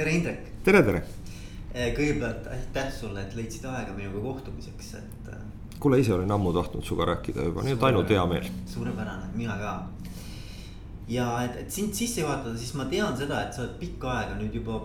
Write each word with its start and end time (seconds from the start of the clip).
tere, 0.00 0.12
Indrek. 0.16 0.46
tere, 0.64 0.82
tere. 0.86 1.00
kõigepealt 1.96 2.46
aitäh 2.50 2.88
sulle, 2.94 3.22
et 3.26 3.34
leidsid 3.36 3.66
aega 3.68 3.92
minuga 3.94 4.22
kohtumiseks, 4.24 4.94
et. 4.98 5.32
kuule, 5.80 6.00
ise 6.00 6.14
olin 6.16 6.32
ammu 6.36 6.52
tahtnud 6.56 6.84
sinuga 6.86 7.10
rääkida 7.12 7.44
juba, 7.50 7.64
nii 7.66 7.76
et 7.76 7.84
ainult 7.88 8.14
hea 8.14 8.24
meel. 8.32 8.48
suurepärane, 8.72 9.28
mina 9.34 9.58
ka. 9.60 9.74
ja 11.08 11.28
et, 11.44 11.60
et 11.64 11.76
sind 11.76 11.94
sisse 11.96 12.24
juhatada, 12.24 12.56
siis 12.58 12.72
ma 12.80 12.88
tean 12.90 13.16
seda, 13.18 13.44
et 13.44 13.54
sa 13.54 13.66
oled 13.66 13.76
pikka 13.82 14.12
aega 14.16 14.40
nüüd 14.40 14.56
juba 14.60 14.80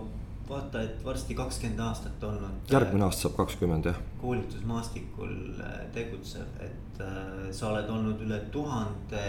vaata, 0.48 0.84
et 0.84 1.04
varsti 1.04 1.34
kakskümmend 1.34 1.80
aastat 1.88 2.28
olnud. 2.28 2.70
järgmine 2.70 3.08
aasta 3.08 3.26
saab 3.26 3.38
kakskümmend 3.40 3.88
jah. 3.88 4.00
koolitusmaastikul 4.20 5.62
tegutsev, 5.96 6.60
et 6.60 7.00
äh, 7.00 7.46
sa 7.56 7.72
oled 7.72 7.88
olnud 7.98 8.20
üle 8.28 8.42
tuhande 8.52 9.24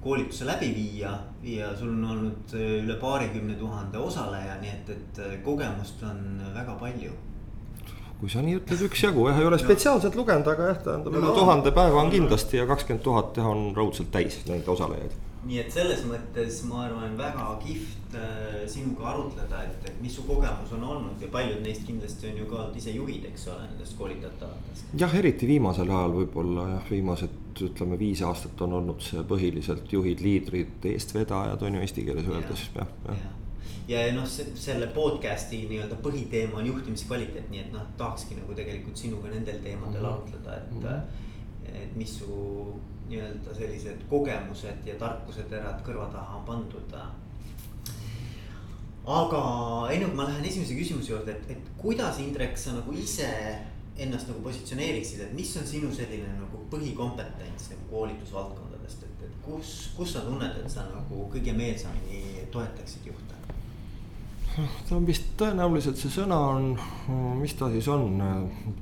koolituse 0.00 0.46
läbi 0.48 0.70
viia 0.74 1.12
ja 1.44 1.72
sul 1.76 1.92
on 1.92 2.04
olnud 2.14 2.54
äh, 2.54 2.76
üle 2.84 2.96
paarikümne 3.00 3.56
tuhande 3.60 3.98
osaleja, 3.98 4.56
nii 4.60 4.72
et, 4.72 4.94
et 4.96 5.20
äh, 5.24 5.34
kogemust 5.44 6.02
on 6.08 6.40
väga 6.54 6.76
palju. 6.80 7.12
kui 8.20 8.28
sa 8.28 8.42
nii 8.44 8.58
ütled, 8.58 8.84
üksjagu 8.84 9.28
jah, 9.30 9.38
ei 9.40 9.48
ole 9.48 9.58
spetsiaalselt 9.60 10.14
no. 10.16 10.20
lugenud, 10.20 10.48
aga 10.52 10.70
jah, 10.72 10.84
tähendab 10.84 11.14
üle 11.16 11.24
no, 11.24 11.34
tuhande 11.36 11.72
päeva 11.72 12.02
on 12.02 12.12
kindlasti 12.12 12.60
ja 12.60 12.68
kakskümmend 12.68 13.04
tuhat 13.04 13.40
jah, 13.40 13.48
on 13.48 13.70
raudselt 13.76 14.12
täis 14.12 14.42
neid 14.48 14.68
osalejaid 14.68 15.29
nii 15.40 15.58
et 15.62 15.72
selles 15.72 16.02
mõttes 16.04 16.58
ma 16.68 16.82
arvan, 16.84 17.14
väga 17.16 17.46
kihvt 17.62 18.16
äh, 18.18 18.60
sinuga 18.68 19.06
arutleda, 19.14 19.62
et, 19.64 19.88
et 19.88 20.02
mis 20.04 20.12
su 20.16 20.26
kogemus 20.28 20.74
on 20.76 20.84
olnud 20.84 21.22
ja 21.22 21.30
paljud 21.32 21.62
neist 21.64 21.86
kindlasti 21.88 22.28
on 22.28 22.40
ju 22.42 22.48
ka 22.50 22.66
ise 22.76 22.92
juhid, 22.92 23.24
eks 23.30 23.46
ole, 23.48 23.64
nendest 23.70 23.96
koolitatavatest. 23.98 24.92
jah, 25.00 25.16
eriti 25.22 25.48
viimasel 25.48 25.88
ajal 25.88 26.16
võib-olla 26.18 26.68
jah, 26.74 26.86
viimased 26.92 27.64
ütleme 27.70 27.98
viis 28.00 28.20
aastat 28.26 28.60
on 28.66 28.76
olnud 28.80 29.00
see 29.04 29.24
põhiliselt 29.28 29.92
juhid, 29.92 30.20
liidrid, 30.24 30.76
eestvedajad 30.92 31.64
on 31.66 31.78
ju 31.78 31.86
eesti 31.86 32.04
keeles 32.08 32.28
öeldes 32.28 32.66
ja, 32.74 32.84
jah, 32.84 33.16
jah 33.16 33.38
ja, 33.90 34.04
ja 34.06 34.12
noh, 34.14 34.28
selle 34.28 34.86
podcast'i 34.94 35.64
nii-öelda 35.70 35.98
põhiteema 36.04 36.60
on 36.60 36.68
juhtimise 36.68 37.08
kvaliteet, 37.08 37.48
nii 37.50 37.64
et 37.64 37.72
noh, 37.74 37.88
tahakski 37.98 38.36
nagu 38.38 38.54
tegelikult 38.54 39.00
sinuga 39.00 39.32
nendel 39.32 39.58
teemadel 39.64 40.04
mhm. 40.04 40.12
arutleda, 40.12 40.56
et 40.60 40.70
mm, 40.70 40.84
-hmm. 40.84 41.76
et 41.82 41.96
mis 41.96 42.18
su 42.20 42.36
nii-öelda 43.10 43.54
sellised 43.54 44.06
kogemused 44.10 44.86
ja 44.86 44.94
tarkuseterad 45.00 45.82
kõrva 45.86 46.06
taha 46.12 46.38
on 46.38 46.46
pandud. 46.46 46.94
aga 49.10 49.42
enne 49.90 50.06
kui 50.06 50.16
ma 50.16 50.28
lähen 50.28 50.44
esimese 50.44 50.76
küsimuse 50.78 51.12
juurde, 51.12 51.34
et, 51.34 51.50
et 51.56 51.70
kuidas 51.80 52.20
Indrek, 52.22 52.58
sa 52.58 52.76
nagu 52.76 52.92
ise 52.94 53.30
ennast 54.00 54.28
nagu 54.30 54.42
positsioneeriksid, 54.44 55.24
et 55.24 55.32
mis 55.34 55.50
on 55.56 55.66
sinu 55.66 55.90
selline 55.94 56.28
nagu 56.38 56.62
põhikompetents 56.72 57.72
nagu 57.72 57.88
koolitusvaldkondadest, 57.90 59.02
et, 59.08 59.24
et 59.26 59.40
kus, 59.44 59.74
kus 59.96 60.14
sa 60.14 60.22
tunned, 60.24 60.62
et 60.62 60.70
sa 60.70 60.86
nagu 60.92 61.26
kõige 61.32 61.56
meelsamini 61.56 62.46
toetaksid 62.54 63.10
juhte? 63.10 63.40
Ta 64.56 64.96
on 64.96 65.06
vist 65.06 65.28
tõenäoliselt 65.38 65.98
see 66.00 66.10
sõna 66.12 66.36
on, 66.50 66.66
mis 67.38 67.52
ta 67.58 67.68
siis 67.72 67.86
on, 67.92 68.18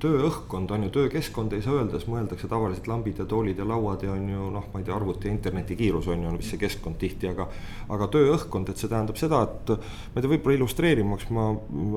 tööõhkkond 0.03 0.73
on 0.75 0.87
ju, 0.87 0.93
töökeskkond 0.95 1.53
ei 1.57 1.65
saa 1.65 1.77
öelda, 1.77 1.99
siis 1.99 2.09
mõeldakse 2.11 2.49
tavaliselt 2.51 2.89
lambid 2.91 3.21
ja 3.21 3.27
toolid 3.29 3.61
ja 3.61 3.67
lauad 3.69 4.03
ja 4.07 4.15
on 4.15 4.31
ju 4.33 4.49
noh, 4.55 4.69
ma 4.73 4.81
ei 4.81 4.89
tea, 4.89 4.97
arvuti 4.97 5.29
ja 5.29 5.35
interneti 5.35 5.77
kiirus 5.79 6.09
on 6.09 6.25
ju, 6.25 6.33
on 6.33 6.41
vist 6.41 6.55
see 6.55 6.63
keskkond 6.63 6.99
tihti, 7.01 7.31
aga. 7.33 7.49
aga 7.95 8.11
tööõhkkond, 8.17 8.73
et 8.73 8.81
see 8.81 8.91
tähendab 8.91 9.21
seda, 9.21 9.45
et 9.45 9.75
ma 9.77 10.17
ei 10.17 10.25
tea, 10.25 10.33
võib-olla 10.35 10.59
illustreerimaks 10.59 11.31
ma 11.37 11.51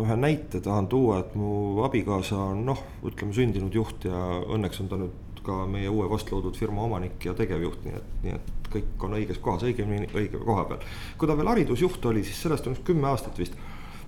ühe 0.03 0.19
näite 0.19 0.61
tahan 0.64 0.92
tuua, 0.92 1.22
et 1.23 1.36
mu 1.39 1.81
abikaasa 1.88 2.39
on 2.52 2.66
noh, 2.72 2.86
ütleme 3.08 3.36
sündinud 3.36 3.75
juht 3.75 4.09
ja 4.09 4.25
õnneks 4.52 4.83
on 4.83 4.92
ta 4.92 4.99
nüüd 4.99 5.31
ka 5.45 5.66
meie 5.70 5.89
uue 5.89 6.08
vastloodud 6.09 6.58
firma 6.58 6.86
omanik 6.86 7.25
ja 7.25 7.34
tegevjuht, 7.38 7.84
nii 7.86 7.97
et, 7.97 8.16
nii 8.23 8.38
et 8.38 8.72
kõik 8.72 9.06
on 9.06 9.17
õiges 9.17 9.42
kohas, 9.44 9.66
õigemini 9.67 10.09
õige 10.16 10.39
koha 10.42 10.66
peal. 10.70 10.88
kui 11.17 11.30
ta 11.30 11.38
veel 11.38 11.52
haridusjuht 11.52 12.06
oli, 12.11 12.23
siis 12.28 12.42
sellest 12.45 12.67
on 12.70 12.78
kümme 12.88 13.09
aastat 13.11 13.39
vist 13.42 13.58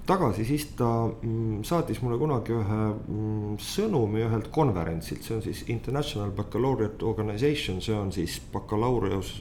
tagasi, 0.06 0.45
siis 0.45 0.66
ta 0.78 0.90
mm, 1.08 1.64
saatis 1.67 2.02
mulle 2.03 2.17
kunagi 2.20 2.56
ühe 2.56 2.80
mm, 2.92 3.59
sõnumi 3.64 4.23
ühelt 4.25 4.50
konverentsilt, 4.53 5.23
see 5.23 5.38
on 5.38 5.44
siis 5.45 5.64
International 5.72 6.34
Baccalaureate 6.36 7.08
Organization, 7.08 7.80
see 7.81 7.95
on 7.95 8.12
siis 8.16 8.40
bakalaureus, 8.53 9.38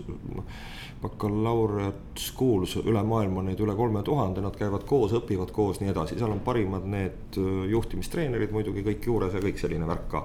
baccalaureate 1.02 2.20
schools 2.20 2.76
üle 2.82 3.02
maailma, 3.06 3.42
neid 3.46 3.60
üle 3.62 3.74
kolme 3.78 4.04
tuhande, 4.06 4.42
nad 4.44 4.56
käivad 4.58 4.86
koos, 4.88 5.14
õpivad 5.18 5.52
koos, 5.54 5.80
nii 5.82 5.92
edasi, 5.92 6.18
seal 6.20 6.32
on 6.34 6.42
parimad 6.46 6.86
need 6.88 7.38
äh, 7.40 7.52
juhtimistreenerid 7.72 8.54
muidugi 8.54 8.84
kõik 8.86 9.10
juures 9.10 9.36
ja 9.36 9.42
kõik 9.42 9.60
selline 9.60 9.88
värk 9.88 10.08
ka. 10.12 10.24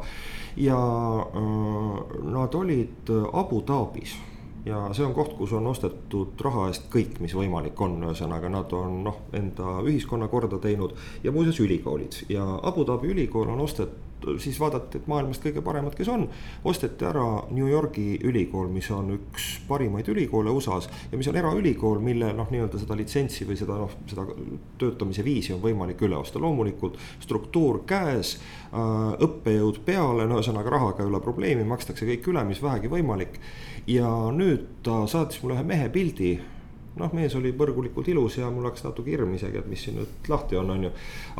ja 0.61 0.79
äh, 1.27 2.17
nad 2.37 2.55
olid 2.61 3.13
Abu 3.33 3.61
Dhabis. 3.67 4.17
Ja 4.67 4.81
see 4.91 5.05
on 5.05 5.13
koht, 5.15 5.31
kus 5.37 5.53
on 5.55 5.67
ostetud 5.69 6.41
raha 6.43 6.65
eest 6.67 6.89
kõik, 6.91 7.21
mis 7.23 7.31
võimalik 7.37 7.79
on, 7.79 7.93
ühesõnaga 8.03 8.49
nad 8.51 8.73
on 8.75 8.97
noh, 9.05 9.21
enda 9.37 9.77
ühiskonna 9.87 10.27
korda 10.27 10.59
teinud. 10.59 10.91
Ja 11.23 11.31
muuseas 11.31 11.61
ülikoolid. 11.63 12.17
Ja 12.27 12.43
Abu 12.67 12.83
Dhabi 12.83 13.13
ülikool 13.13 13.47
on 13.53 13.63
ostetud 13.63 14.06
siis 14.41 14.59
vaadati, 14.59 14.99
et 14.99 15.07
maailmast 15.09 15.43
kõige 15.43 15.61
paremad, 15.65 15.95
kes 15.97 16.09
on, 16.11 16.25
osteti 16.67 17.05
ära 17.07 17.25
New 17.51 17.67
Yorgi 17.69 18.17
ülikool, 18.27 18.69
mis 18.73 18.89
on 18.93 19.13
üks 19.15 19.47
parimaid 19.67 20.09
ülikoole 20.11 20.53
USA-s 20.53 20.89
ja 21.11 21.19
mis 21.19 21.29
on 21.29 21.37
eraülikool, 21.39 22.01
mille 22.03 22.31
noh, 22.37 22.49
nii-öelda 22.53 22.81
seda 22.81 22.97
litsentsi 22.97 23.47
või 23.47 23.59
seda 23.59 23.77
noh, 23.79 23.93
seda 24.09 24.25
töötamise 24.81 25.25
viisi 25.25 25.53
on 25.55 25.61
võimalik 25.63 26.01
üle 26.07 26.17
osta, 26.19 26.41
loomulikult 26.41 26.99
struktuur 27.23 27.83
käes 27.89 28.37
äh,, 28.37 29.15
õppejõud 29.27 29.81
peale, 29.85 30.27
no 30.27 30.41
ühesõnaga 30.41 30.73
rahaga 30.73 31.03
ei 31.03 31.11
ole 31.11 31.23
probleemi, 31.23 31.67
makstakse 31.67 32.09
kõik 32.09 32.31
üle, 32.33 32.45
mis 32.47 32.61
vähegi 32.63 32.91
võimalik. 32.91 33.41
Ja 33.87 34.09
nüüd 34.35 34.65
ta 34.83 35.05
saatis 35.07 35.39
mulle 35.43 35.55
ühe 35.55 35.67
mehe 35.67 35.89
pildi 35.93 36.35
noh, 36.99 37.13
mees 37.13 37.35
oli 37.37 37.53
põrgulikult 37.57 38.07
ilus 38.11 38.39
ja 38.39 38.49
mul 38.53 38.67
hakkas 38.69 38.87
natuke 38.87 39.13
hirm 39.13 39.33
isegi, 39.37 39.61
et 39.61 39.69
mis 39.69 39.83
siin 39.85 39.99
nüüd 39.99 40.31
lahti 40.31 40.59
on, 40.59 40.71
on 40.75 40.87
ju. 40.87 40.91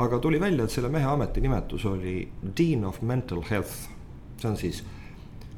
aga 0.04 0.20
tuli 0.24 0.40
välja, 0.42 0.66
et 0.66 0.74
selle 0.74 0.92
mehe 0.94 1.08
ametinimetus 1.10 1.86
oli 1.90 2.20
Dean 2.58 2.86
of 2.86 3.02
Mental 3.02 3.44
Health. 3.50 3.90
see 4.38 4.50
on 4.50 4.58
siis 4.58 4.84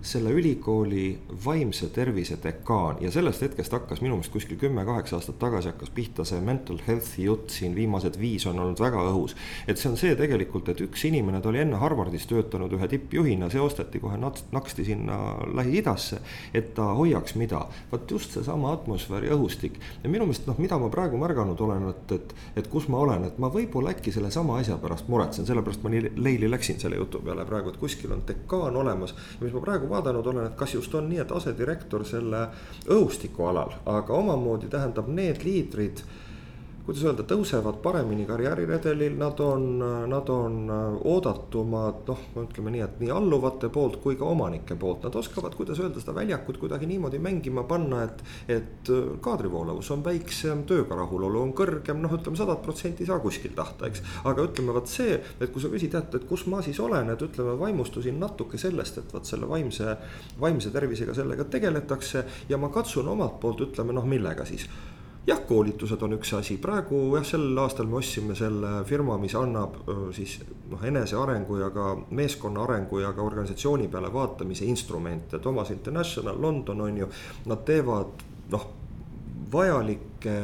selle 0.02 0.32
ülikooli 0.32 1.20
vaimse 1.46 1.90
tervise 1.90 2.38
dekaan 2.44 2.98
ja 3.02 3.12
sellest 3.12 3.42
hetkest 3.42 3.72
hakkas 3.72 4.02
minu 4.02 4.16
meelest 4.16 4.32
kuskil 4.32 4.58
kümme-kaheksa 4.58 5.18
aastat 5.18 5.40
tagasi 5.40 5.68
hakkas 5.74 5.90
pihta 5.96 6.24
see 6.24 6.40
mental 6.42 6.80
health'i 6.88 7.26
jutt 7.26 7.52
siin 7.52 7.76
viimased 7.76 8.16
viis 8.20 8.46
on 8.48 8.60
olnud 8.60 8.80
väga 8.80 9.04
õhus. 9.12 9.36
et 9.68 9.78
see 9.78 9.90
on 9.92 9.98
see 10.00 10.16
tegelikult, 10.16 10.70
et 10.72 10.82
üks 10.86 11.04
inimene, 11.10 11.42
ta 11.42 11.50
oli 11.52 11.60
enne 11.66 11.82
Harvardis 11.82 12.28
töötanud 12.32 12.74
ühe 12.78 12.88
tippjuhina, 12.88 13.50
see 13.52 13.62
osteti 13.62 14.00
kohe 14.00 14.18
naksti 14.18 14.86
sinna 14.86 15.18
Lähi-Idasse. 15.56 16.22
et 16.54 16.74
ta 16.74 16.94
hoiaks 16.96 17.36
mida, 17.36 17.66
vot 17.92 18.12
just 18.12 18.32
seesama 18.38 18.72
atmosfääri 18.74 19.34
õhustik 19.36 19.82
ja 20.04 20.10
minu 20.10 20.30
meelest 20.30 20.48
noh, 20.48 20.58
mida 20.64 20.80
ma 20.80 20.90
praegu 20.90 21.20
märganud 21.20 21.60
olen, 21.60 21.90
et, 21.92 22.16
et, 22.16 22.36
et 22.64 22.72
kus 22.72 22.88
ma 22.88 23.04
olen, 23.04 23.28
et 23.28 23.38
ma 23.38 23.52
võib-olla 23.52 23.92
äkki 23.92 24.16
sellesama 24.16 24.62
asja 24.64 24.80
pärast 24.80 25.12
muretsen, 25.12 25.46
sellepärast 25.50 25.84
ma 25.84 25.92
nii 25.92 26.16
leili 26.16 26.50
läksin 26.52 26.80
selle 26.80 26.96
jutu 27.02 27.20
peale 27.26 27.46
praegu, 27.46 27.74
et 27.74 27.84
kuskil 27.84 28.16
on 28.16 28.24
dekaan 28.28 28.80
olemas 28.80 29.12
ja 29.12 29.44
mis 29.44 29.54
ma 29.54 29.64
praegu 29.66 29.89
praegu 29.90 29.96
vaadanud 29.96 30.28
olen, 30.28 30.46
et 30.46 30.56
kas 30.56 30.74
just 30.74 30.94
on 30.96 31.10
nii, 31.10 31.20
et 31.20 31.32
asedirektor 31.32 32.06
selle 32.06 32.48
õhustiku 32.88 33.50
alal, 33.50 33.74
aga 33.86 34.14
omamoodi 34.14 34.70
tähendab 34.70 35.08
need 35.08 35.44
liidrid 35.44 36.04
kuidas 36.90 37.04
öelda, 37.06 37.24
tõusevad 37.30 37.84
paremini 37.84 38.24
karjääriredelil, 38.26 39.14
nad 39.20 39.38
on, 39.46 39.66
nad 40.10 40.30
on 40.34 40.56
oodatumad, 41.06 42.02
noh, 42.10 42.24
ütleme 42.42 42.74
nii, 42.74 42.82
et 42.82 42.98
nii 43.04 43.12
alluvate 43.14 43.70
poolt 43.74 44.00
kui 44.02 44.18
ka 44.18 44.26
omanike 44.26 44.74
poolt, 44.80 45.06
nad 45.06 45.18
oskavad, 45.20 45.54
kuidas 45.58 45.78
öelda, 45.84 46.02
seda 46.02 46.16
väljakut 46.18 46.58
kuidagi 46.58 46.90
niimoodi 46.90 47.22
mängima 47.22 47.66
panna, 47.70 48.02
et. 48.08 48.26
et 48.50 48.92
kaadrivoolavus 49.22 49.92
on 49.94 50.02
väiksem, 50.04 50.64
tööga 50.70 50.98
rahulolu 50.98 51.44
on 51.44 51.54
kõrgem, 51.54 52.00
noh, 52.02 52.14
ütleme 52.16 52.40
sadat 52.40 52.64
protsenti 52.66 53.04
ei 53.06 53.10
saa 53.12 53.20
kuskil 53.22 53.54
tahta, 53.56 53.90
eks. 53.92 54.02
aga 54.32 54.50
ütleme 54.50 54.74
vot 54.74 54.90
see, 54.90 55.20
et 55.38 55.54
kui 55.54 55.62
sa 55.62 55.70
küsid, 55.70 55.94
et, 56.00 56.16
et 56.18 56.26
kus 56.30 56.48
ma 56.50 56.64
siis 56.66 56.80
olen, 56.82 57.12
et 57.14 57.26
ütleme, 57.30 57.54
vaimustusin 57.60 58.18
natuke 58.20 58.58
sellest, 58.58 58.98
et 59.04 59.14
vot 59.14 59.30
selle 59.30 59.50
vaimse, 59.50 59.98
vaimse 60.42 60.74
tervisega 60.74 61.14
sellega 61.18 61.46
tegeletakse 61.46 62.26
ja 62.50 62.58
ma 62.58 62.72
katsun 62.74 63.14
omalt 63.14 63.38
poolt, 63.44 63.68
ütleme 63.70 63.94
noh, 63.94 64.08
millega 64.10 64.48
siis 64.50 64.66
jah, 65.28 65.42
koolitused 65.48 66.02
on 66.06 66.16
üks 66.18 66.32
asi, 66.38 66.58
praegu 66.62 67.02
jah, 67.16 67.26
sel 67.28 67.58
aastal 67.62 67.90
me 67.90 68.00
ostsime 68.00 68.36
selle 68.38 68.80
firma, 68.88 69.18
mis 69.22 69.36
annab 69.38 69.78
siis 70.16 70.40
noh, 70.72 70.82
enesearengu 70.86 71.60
ja 71.60 71.70
ka 71.76 71.92
meeskonna 72.16 72.64
arengu 72.64 73.02
ja 73.04 73.14
ka 73.14 73.26
organisatsiooni 73.26 73.90
peale 73.92 74.12
vaatamise 74.14 74.66
instrumente, 74.66 75.40
Thomas 75.40 75.72
International 75.76 76.42
London 76.42 76.82
on 76.82 76.98
ju. 77.04 77.10
Nad 77.52 77.66
teevad 77.68 78.26
noh, 78.52 78.68
vajalikke 79.52 80.36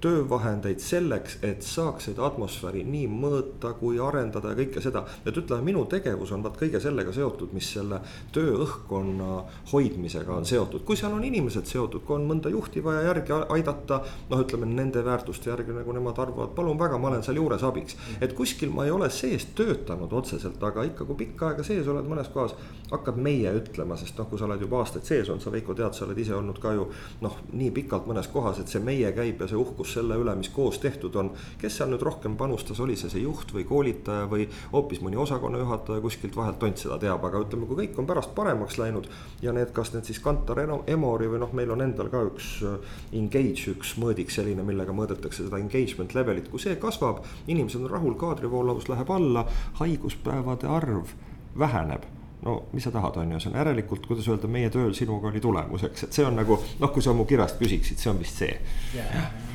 töövahendeid 0.00 0.80
selleks, 0.80 1.38
et 1.42 1.62
saaks 1.64 2.08
seda 2.08 2.24
atmosfääri 2.26 2.82
nii 2.88 3.06
mõõta 3.12 3.72
kui 3.78 3.98
arendada 4.00 4.52
ja 4.52 4.58
kõike 4.58 4.80
seda. 4.82 5.04
et 5.26 5.36
ütleme, 5.36 5.62
minu 5.64 5.84
tegevus 5.84 6.32
on 6.32 6.42
vaat 6.42 6.56
kõige 6.60 6.80
sellega 6.80 7.12
seotud, 7.12 7.52
mis 7.52 7.68
selle 7.74 8.00
tööõhkkonna 8.32 9.44
hoidmisega 9.72 10.34
on 10.34 10.46
seotud, 10.48 10.84
kui 10.88 10.96
seal 10.96 11.12
on 11.12 11.24
inimesed 11.24 11.66
seotud, 11.66 12.04
kui 12.06 12.16
on 12.16 12.26
mõnda 12.28 12.52
juhti 12.52 12.84
vaja 12.84 13.02
järgi 13.10 13.36
aidata. 13.48 14.00
noh, 14.30 14.40
ütleme 14.40 14.66
nende 14.66 15.04
väärtuste 15.04 15.50
järgi, 15.50 15.72
nagu 15.76 15.92
nemad 15.92 16.18
arvavad, 16.18 16.54
palun 16.56 16.78
väga, 16.78 16.98
ma 16.98 17.08
olen 17.08 17.22
seal 17.22 17.36
juures 17.36 17.62
abiks. 17.62 17.96
et 18.20 18.32
kuskil 18.32 18.70
ma 18.70 18.84
ei 18.84 18.90
ole 18.90 19.10
sees 19.10 19.46
töötanud 19.54 20.12
otseselt, 20.12 20.62
aga 20.62 20.84
ikka, 20.88 21.04
kui 21.04 21.26
pikka 21.26 21.48
aega 21.50 21.62
sees 21.66 21.88
oled 21.88 22.08
mõnes 22.08 22.32
kohas, 22.32 22.54
hakkad 22.90 23.16
meie 23.16 23.52
ütlema, 23.52 23.96
sest 24.00 24.18
noh, 24.18 24.28
kui 24.30 24.38
sa 24.38 24.48
oled 24.48 24.60
juba 24.60 24.80
aastaid 24.80 25.04
sees 25.04 25.28
olnud, 25.28 25.44
sa 25.44 25.52
Veiko 25.52 25.74
tead, 25.74 25.94
sa 25.94 26.06
oled 26.06 26.18
ise 26.18 26.34
olnud 26.34 26.58
ka 26.62 26.72
ju 26.72 26.88
noh, 27.20 27.36
nii 27.52 27.70
pikalt 27.74 28.08
mõnes 28.08 28.30
kohas, 28.32 28.60
et 28.62 28.68
see 28.68 28.82
meie 28.82 29.12
käib 29.12 29.40
ja 29.40 29.48
see 29.50 29.58
uhkus 29.58 29.89
rõõmus 29.90 29.94
selle 29.94 30.18
üle, 30.18 30.34
mis 30.36 30.50
koos 30.50 30.78
tehtud 30.78 31.14
on. 31.16 31.32
kes 31.58 31.76
seal 31.76 31.90
nüüd 31.90 32.02
rohkem 32.02 32.36
panustas, 32.36 32.80
oli 32.80 32.96
see 32.96 33.10
see 33.10 33.22
juht 33.22 33.52
või 33.52 33.64
koolitaja 33.64 34.28
või 34.28 34.48
hoopis 34.72 35.00
mõni 35.00 35.16
osakonna 35.16 35.58
juhataja 35.58 36.00
kuskilt 36.00 36.36
vahelt, 36.36 36.58
tont 36.58 36.78
seda 36.78 36.98
teab, 36.98 37.24
aga 37.24 37.40
ütleme, 37.40 37.66
kui 37.66 37.76
kõik 37.76 37.98
on 37.98 38.06
pärast 38.06 38.34
paremaks 38.34 38.78
läinud. 38.78 39.08
ja 39.42 39.52
need, 39.52 39.72
kas 39.72 39.92
need 39.92 40.04
siis 40.04 40.20
Kantar 40.20 40.58
Emori 40.86 41.26
või 41.26 41.40
noh, 41.40 41.52
meil 41.52 41.70
on 41.70 41.82
endal 41.82 42.08
ka 42.08 42.22
üks 42.28 42.62
äh, 42.62 42.78
engage, 43.12 43.70
üks 43.74 43.96
mõõdik 43.98 44.30
selline, 44.30 44.62
millega 44.62 44.92
mõõdetakse 44.92 45.44
seda 45.44 45.58
engagement 45.58 46.14
levelit, 46.14 46.48
kui 46.48 46.60
see 46.60 46.76
kasvab. 46.76 47.24
inimesed 47.46 47.82
on 47.82 47.90
rahul, 47.90 48.14
kaadrivoolavus 48.14 48.88
läheb 48.88 49.10
alla, 49.10 49.46
haiguspäevade 49.80 50.68
arv 50.68 51.14
väheneb 51.58 52.06
no 52.42 52.68
mis 52.72 52.84
sa 52.84 52.90
tahad, 52.90 53.16
on 53.16 53.32
ju, 53.32 53.40
see 53.40 53.52
on 53.52 53.58
järelikult, 53.58 54.06
kuidas 54.08 54.28
öelda, 54.28 54.48
meie 54.48 54.70
tööl 54.72 54.92
sinuga 54.96 55.28
oli 55.30 55.42
tulemuseks, 55.44 56.06
et 56.06 56.16
see 56.16 56.26
on 56.26 56.38
nagu 56.40 56.58
noh, 56.80 56.92
kui 56.92 57.04
sa 57.04 57.14
mu 57.16 57.28
kirjast 57.28 57.60
küsiksid, 57.60 58.00
see 58.00 58.12
on 58.12 58.20
vist 58.22 58.40
see 58.40 58.54
yeah.. 58.96 59.49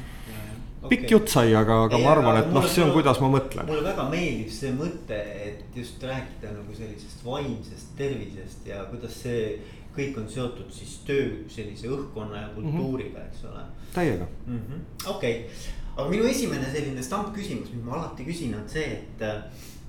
Okay. 0.85 0.97
pikk 0.97 1.13
jutt 1.15 1.31
sai, 1.33 1.53
aga, 1.57 1.83
aga 1.87 1.99
ja, 1.99 2.03
ma 2.05 2.11
arvan, 2.15 2.41
et 2.41 2.51
noh, 2.55 2.67
see 2.69 2.83
on, 2.85 2.91
kuidas 2.95 3.21
ma 3.23 3.29
mõtlen. 3.35 3.69
mulle 3.69 3.85
väga 3.85 4.07
meeldib 4.11 4.51
see 4.53 4.73
mõte, 4.75 5.21
et 5.45 5.79
just 5.79 6.03
rääkida 6.03 6.51
nagu 6.55 6.75
sellisest 6.77 7.23
vaimsest 7.25 7.95
tervisest 7.99 8.67
ja 8.71 8.83
kuidas 8.91 9.21
see 9.25 9.47
kõik 9.95 10.19
on 10.19 10.27
seotud 10.29 10.73
siis 10.75 10.97
töö 11.07 11.45
sellise 11.51 11.87
õhkkonna 11.87 12.41
ja 12.41 12.51
kultuuriga 12.55 13.19
mm, 13.19 13.23
-hmm. 13.23 13.31
eks 13.31 13.45
ole. 13.51 13.63
täiega 13.93 14.27
mm 14.47 14.59
-hmm.. 14.59 15.09
okei 15.15 15.39
okay., 15.39 15.71
aga 15.95 16.09
minu 16.09 16.27
esimene 16.27 16.71
selline 16.71 17.03
stampküsimus, 17.03 17.71
mis 17.71 17.83
ma 17.83 17.95
alati 17.95 18.25
küsin, 18.27 18.55
on 18.55 18.69
see, 18.69 18.83
et, 18.83 19.23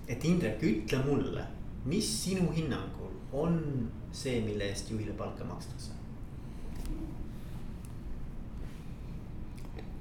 et 0.08 0.24
Indrek, 0.24 0.62
ütle 0.62 1.02
mulle 1.04 1.42
mis 1.86 2.24
sinu 2.24 2.50
hinnangul 2.52 3.14
on 3.32 3.60
see, 4.12 4.40
mille 4.40 4.70
eest 4.70 4.90
juhile 4.90 5.14
palka 5.18 5.44
makstakse? 5.44 5.95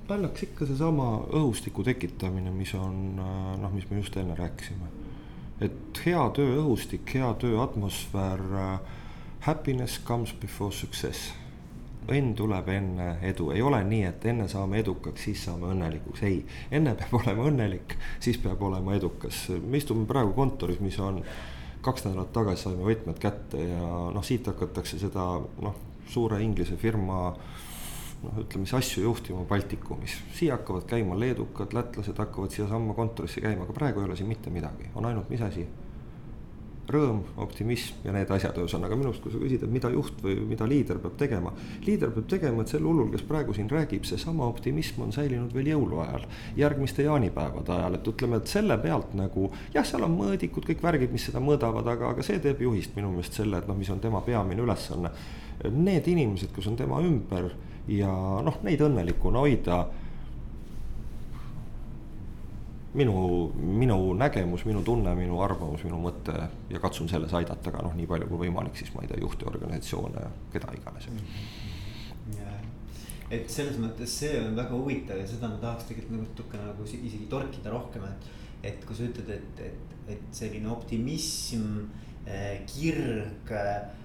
Naljakas 0.09 0.45
ikka 0.45 0.67
seesama 0.69 1.07
õhustiku 1.33 1.83
tekitamine, 1.85 2.51
mis 2.53 2.73
on 2.77 3.15
noh, 3.17 3.71
mis 3.73 3.87
me 3.89 4.01
just 4.01 4.17
enne 4.17 4.35
rääkisime. 4.37 4.91
et 5.61 6.01
hea 6.05 6.21
tööõhustik, 6.35 7.07
hea 7.15 7.33
tööatmosfäär. 7.39 8.43
Happiness 9.45 9.99
comes 10.03 10.33
before 10.41 10.73
success. 10.73 11.33
õnn 12.05 12.35
tuleb 12.37 12.67
enne 12.69 13.17
edu, 13.25 13.49
ei 13.49 13.61
ole 13.65 13.79
nii, 13.83 14.03
et 14.05 14.25
enne 14.29 14.47
saame 14.47 14.77
edukaks, 14.79 15.23
siis 15.23 15.43
saame 15.45 15.71
õnnelikuks, 15.73 16.21
ei. 16.23 16.45
enne 16.71 16.93
peab 16.95 17.13
olema 17.23 17.47
õnnelik, 17.49 17.95
siis 18.19 18.37
peab 18.37 18.61
olema 18.61 18.93
edukas, 18.93 19.47
me 19.61 19.77
istume 19.77 20.05
praegu 20.05 20.33
kontoris, 20.37 20.79
mis 20.79 20.99
on 20.99 21.23
kaks 21.81 22.05
nädalat 22.05 22.31
tagasi 22.33 22.67
saime 22.67 22.85
võtmed 22.85 23.17
kätte 23.21 23.57
ja 23.57 23.89
noh, 24.13 24.23
siit 24.25 24.45
hakatakse 24.47 24.99
seda 25.01 25.25
noh, 25.61 25.75
suure 26.09 26.41
Inglise 26.43 26.77
firma 26.77 27.33
noh, 28.23 28.41
ütleme 28.43 28.65
siis 28.65 28.77
asju 28.79 29.03
juhtima 29.03 29.45
Baltikumis. 29.49 30.19
siia 30.33 30.57
hakkavad 30.57 30.87
käima 30.89 31.17
leedukad, 31.19 31.73
lätlased 31.73 32.17
hakkavad 32.17 32.53
siiasamma 32.55 32.93
kontorisse 32.93 33.41
käima, 33.41 33.63
aga 33.67 33.73
praegu 33.73 34.01
ei 34.03 34.09
ole 34.09 34.19
siin 34.19 34.29
mitte 34.29 34.53
midagi, 34.53 34.91
on 34.95 35.05
ainult 35.05 35.29
mis 35.29 35.41
asi 35.41 35.67
rõõm, 36.91 37.21
optimism 37.41 38.03
ja 38.05 38.13
need 38.13 38.29
asjad, 38.31 38.57
ühesõnaga 38.61 38.97
minu 38.97 39.09
arust, 39.09 39.23
kui 39.23 39.33
sa 39.33 39.39
küsid, 39.41 39.63
et 39.65 39.71
mida 39.71 39.89
juht 39.93 40.19
või 40.21 40.35
mida 40.45 40.67
liider 40.69 40.99
peab 41.01 41.15
tegema. 41.17 41.53
liider 41.85 42.11
peab 42.13 42.27
tegema, 42.29 42.61
et 42.61 42.73
sel 42.73 42.85
hullul, 42.85 43.09
kes 43.13 43.25
praegu 43.25 43.55
siin 43.57 43.69
räägib, 43.71 44.05
seesama 44.05 44.45
optimism 44.45 45.01
on 45.07 45.13
säilinud 45.15 45.53
veel 45.53 45.71
jõuluajal. 45.73 46.27
järgmiste 46.57 47.03
jaanipäevade 47.03 47.73
ajal, 47.73 47.97
et 47.97 48.07
ütleme, 48.07 48.37
et 48.37 48.47
selle 48.47 48.77
pealt 48.77 49.13
nagu 49.17 49.49
jah, 49.73 49.85
seal 49.85 50.05
on 50.05 50.17
mõõdikud, 50.17 50.65
kõik 50.69 50.83
värgid, 50.83 51.11
mis 51.11 51.25
seda 51.25 51.41
mõõdavad, 51.41 51.87
aga, 51.89 52.09
aga 52.13 52.23
see 52.23 52.39
teeb 52.39 52.61
juhist 52.61 52.95
minu 52.95 53.09
meelest 53.11 53.33
selle, 53.33 53.57
et 53.57 53.67
noh, 53.67 53.77
mis 53.77 53.89
on 53.89 53.99
tema 53.99 54.21
peamine 54.21 54.61
ülesanne. 54.61 55.11
Need 55.71 56.07
inimesed, 56.11 56.51
kes 56.53 56.67
on 56.67 56.75
tema 56.77 56.99
ümber 57.01 57.49
ja 57.91 58.11
noh, 58.45 58.59
neid 58.65 58.81
õnnelikuna 58.81 59.43
hoida 59.43 59.79
minu, 62.95 63.15
minu 63.55 63.97
nägemus, 64.17 64.65
minu 64.65 64.81
tunne, 64.85 65.13
minu 65.17 65.41
arvamus, 65.43 65.83
minu 65.85 65.99
mõte 66.01 66.35
ja 66.71 66.81
katsun 66.81 67.09
selles 67.11 67.33
aidata 67.37 67.73
ka 67.73 67.83
noh, 67.85 67.95
nii 67.97 68.07
palju 68.09 68.29
kui 68.31 68.45
võimalik, 68.45 68.77
siis 68.79 68.93
ma 68.95 69.03
ei 69.03 69.11
tea, 69.11 69.19
juhte, 69.21 69.47
organisatsioone, 69.51 70.29
keda 70.53 70.73
iganes. 70.77 71.09
et 73.35 73.49
selles 73.49 73.77
mõttes 73.81 74.11
see 74.21 74.37
on 74.39 74.55
väga 74.57 74.77
huvitav 74.77 75.19
ja 75.19 75.27
seda 75.27 75.49
ma 75.49 75.59
tahaks 75.61 75.89
tegelikult 75.89 76.13
nagu 76.13 76.27
natuke 76.29 76.61
nagu 76.61 76.87
isegi 76.87 77.27
torkida 77.29 77.73
rohkem, 77.73 78.07
et. 78.09 78.33
et 78.65 78.85
kui 78.85 78.97
sa 78.97 79.05
ütled, 79.05 79.29
et, 79.29 79.61
et, 79.61 79.95
et 80.15 80.27
selline 80.33 80.69
optimism, 80.73 81.85
eh, 82.25 82.63
kirg 82.69 83.51
Äh, 83.51 84.04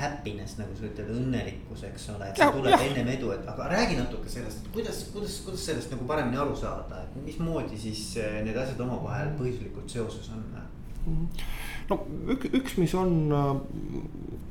happiness, 0.00 0.56
nagu 0.58 0.74
sa 0.76 0.86
ütled, 0.88 1.10
õnnelikkus, 1.14 1.84
eks 1.88 2.08
ole, 2.14 2.28
et 2.30 2.38
see 2.38 2.46
ja, 2.46 2.52
tuleb 2.54 2.74
ja. 2.74 2.80
ennem 2.88 3.10
edu, 3.14 3.30
et 3.34 3.48
aga 3.50 3.68
räägi 3.72 3.98
natuke 3.98 4.32
sellest, 4.32 4.62
et 4.62 4.72
kuidas, 4.74 5.02
kuidas, 5.14 5.38
kuidas 5.44 5.64
sellest 5.68 5.94
nagu 5.94 6.06
paremini 6.08 6.40
aru 6.40 6.56
saada, 6.58 7.02
et 7.04 7.16
mismoodi 7.24 7.78
siis 7.80 8.04
äh, 8.20 8.40
need 8.46 8.58
asjad 8.60 8.80
omavahel 8.86 9.34
põhjuslikult 9.38 9.92
seoses 9.92 10.30
on? 10.34 10.46
no 11.90 11.98
üks, 12.34 12.52
üks, 12.60 12.76
mis 12.80 12.94
on, 12.98 13.16
äh, 13.34 13.50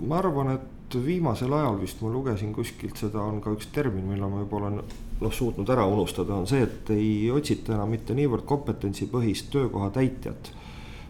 ma 0.06 0.20
arvan, 0.22 0.56
et 0.58 1.00
viimasel 1.06 1.54
ajal 1.54 1.78
vist 1.82 2.00
ma 2.02 2.10
lugesin 2.14 2.54
kuskilt 2.56 2.98
seda, 2.98 3.22
on 3.22 3.44
ka 3.46 3.54
üks 3.54 3.70
termin, 3.74 4.08
mille 4.10 4.30
ma 4.30 4.42
juba 4.42 4.58
olen 4.62 4.80
noh, 4.80 5.34
suutnud 5.34 5.70
ära 5.70 5.86
unustada, 5.90 6.38
on 6.38 6.50
see, 6.50 6.64
et 6.66 6.90
ei 6.96 7.30
otsita 7.34 7.76
enam 7.78 7.94
mitte 7.94 8.18
niivõrd 8.18 8.48
kompetentsipõhist 8.50 9.54
töökoha 9.54 9.92
täitjat. 9.98 10.56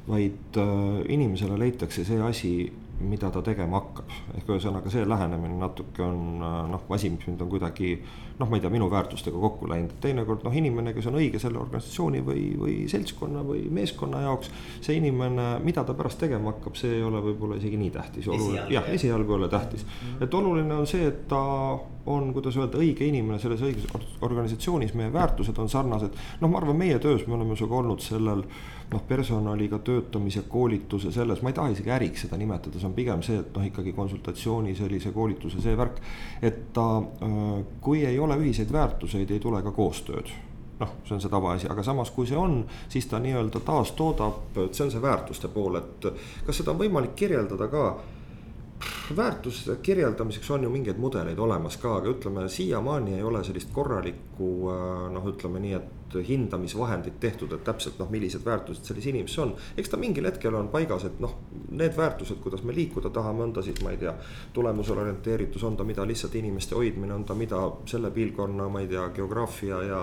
vaid 0.09 0.57
äh, 0.57 1.03
inimesele 1.13 1.57
leitakse 1.59 2.01
see 2.05 2.21
asi 2.23 2.51
mida 2.99 3.29
ta 3.31 3.41
tegema 3.41 3.79
hakkab. 3.79 4.09
ehk 4.37 4.49
ühesõnaga 4.49 4.91
see 4.91 5.05
lähenemine 5.07 5.59
natuke 5.59 6.03
on 6.03 6.39
noh, 6.39 6.87
asi, 6.95 7.09
mis 7.13 7.27
mind 7.27 7.41
on 7.45 7.51
kuidagi 7.51 7.93
noh, 8.39 8.47
ma 8.47 8.57
ei 8.57 8.63
tea, 8.63 8.71
minu 8.71 8.89
väärtustega 8.91 9.39
kokku 9.39 9.67
läinud. 9.69 9.95
teinekord 10.01 10.43
noh, 10.47 10.55
inimene, 10.55 10.93
kes 10.95 11.09
on 11.11 11.19
õige 11.19 11.41
selle 11.41 11.59
organisatsiooni 11.61 12.21
või, 12.25 12.43
või 12.59 12.75
seltskonna 12.91 13.43
või 13.45 13.65
meeskonna 13.73 14.23
jaoks. 14.25 14.51
see 14.81 14.97
inimene, 14.99 15.51
mida 15.63 15.83
ta 15.83 15.95
pärast 15.97 16.19
tegema 16.23 16.53
hakkab, 16.53 16.75
see 16.79 16.99
ei 16.99 17.03
ole 17.03 17.21
võib-olla 17.23 17.59
isegi 17.59 17.79
nii 17.79 17.93
tähtis. 17.95 18.27
jah, 18.69 18.89
esialgu 18.95 19.33
ei 19.33 19.39
ole 19.41 19.49
tähtis. 19.49 19.85
-hmm. 19.85 20.23
et 20.23 20.33
oluline 20.33 20.75
on 20.75 20.87
see, 20.87 21.07
et 21.07 21.27
ta 21.27 21.43
on, 22.09 22.33
kuidas 22.33 22.57
öelda, 22.57 22.79
õige 22.79 23.05
inimene 23.05 23.39
selles 23.39 23.61
õiges 23.61 23.87
organisatsioonis, 24.21 24.93
meie 24.97 25.13
väärtused 25.13 25.57
on 25.57 25.69
sarnased. 25.69 26.15
noh, 26.41 26.49
ma 26.49 26.57
arvan, 26.57 26.77
meie 26.77 26.99
töös 26.99 27.27
me 27.27 27.35
oleme 27.35 27.55
sinuga 27.55 27.75
olnud 27.75 28.03
sellel 28.03 28.43
noh, 28.91 29.03
personaliga 29.07 29.79
töötamise, 29.85 30.43
koolituse 30.49 31.11
selles, 31.13 31.41
ma 31.41 31.51
ei 31.51 31.57
taha 31.57 31.73
isegi 31.75 31.93
äriks 31.93 32.25
seda 32.25 32.37
nimetada, 32.41 32.79
see 32.79 32.89
on 32.89 32.97
pigem 32.97 33.23
see, 33.25 33.39
et 33.43 33.55
noh, 33.55 33.65
ikkagi 33.69 33.93
konsultatsiooni 33.97 34.75
sellise 34.77 35.13
koolituse, 35.15 35.61
see 35.61 35.77
värk. 35.77 36.01
et 36.41 36.61
ta, 36.73 36.87
kui 37.81 38.05
ei 38.05 38.19
ole 38.19 38.37
ühiseid 38.41 38.71
väärtuseid, 38.73 39.31
ei 39.31 39.39
tule 39.43 39.61
ka 39.65 39.73
koostööd 39.75 40.31
noh, 40.79 40.93
see 41.03 41.17
on 41.17 41.21
see 41.21 41.31
tavaasi, 41.31 41.67
aga 41.71 41.83
samas, 41.83 42.11
kui 42.15 42.27
see 42.27 42.37
on, 42.39 42.61
siis 42.89 43.07
ta 43.11 43.19
nii-öelda 43.19 43.59
taastoodab, 43.67 44.55
see 44.71 44.85
on 44.85 44.93
see 44.93 45.01
väärtuste 45.03 45.51
pool, 45.51 45.75
et 45.75 46.07
kas 46.47 46.61
seda 46.61 46.71
on 46.71 46.79
võimalik 46.79 47.17
kirjeldada 47.19 47.67
ka 47.71 47.83
väärtuste 49.15 49.75
kirjeldamiseks 49.81 50.51
on 50.51 50.63
ju 50.63 50.69
mingeid 50.69 50.97
mudeleid 50.97 51.39
olemas 51.39 51.77
ka, 51.77 51.95
aga 51.97 52.11
ütleme 52.13 52.49
siiamaani 52.49 53.15
ei 53.15 53.23
ole 53.23 53.43
sellist 53.43 53.73
korralikku 53.73 54.51
äh, 54.71 55.07
noh, 55.13 55.25
ütleme 55.33 55.59
nii, 55.59 55.73
et 55.73 56.17
hindamisvahendit 56.27 57.19
tehtud, 57.19 57.51
et 57.53 57.63
täpselt 57.63 57.99
noh, 57.99 58.09
millised 58.09 58.45
väärtused 58.45 58.87
selles 58.87 59.05
inimeses 59.11 59.39
on. 59.39 59.53
eks 59.77 59.89
ta 59.89 59.97
mingil 59.97 60.25
hetkel 60.25 60.55
on 60.55 60.71
paigas, 60.73 61.05
et 61.05 61.19
noh, 61.21 61.35
need 61.69 61.97
väärtused, 61.97 62.39
kuidas 62.41 62.63
me 62.63 62.73
liikuda 62.75 63.11
tahame, 63.13 63.43
on 63.43 63.53
ta 63.53 63.61
siis, 63.61 63.81
ma 63.83 63.93
ei 63.93 63.99
tea, 64.01 64.13
tulemusele 64.53 65.03
orienteeritus, 65.05 65.63
on 65.63 65.77
ta 65.77 65.83
mida 65.83 66.07
lihtsalt 66.07 66.35
inimeste 66.35 66.75
hoidmine, 66.75 67.13
on 67.13 67.25
ta 67.25 67.35
mida 67.37 67.61
selle 67.85 68.11
piirkonna, 68.11 68.69
ma 68.69 68.81
ei 68.81 68.87
tea, 68.87 69.09
geograafia 69.09 69.83
ja. 69.83 70.01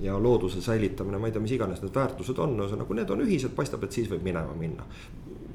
ja 0.00 0.18
looduse 0.22 0.60
säilitamine, 0.62 1.18
ma 1.18 1.26
ei 1.26 1.32
tea, 1.32 1.42
mis 1.42 1.56
iganes 1.56 1.82
need 1.82 1.94
väärtused 1.94 2.38
on, 2.38 2.58
ühesõnaga, 2.60 3.00
need 3.00 3.10
on 3.10 3.24
ühised, 3.24 3.54
paistab, 3.56 3.82
et 3.84 3.96
siis 3.96 4.10
võib 4.10 4.22
minema 4.28 4.54
minna 4.58 4.84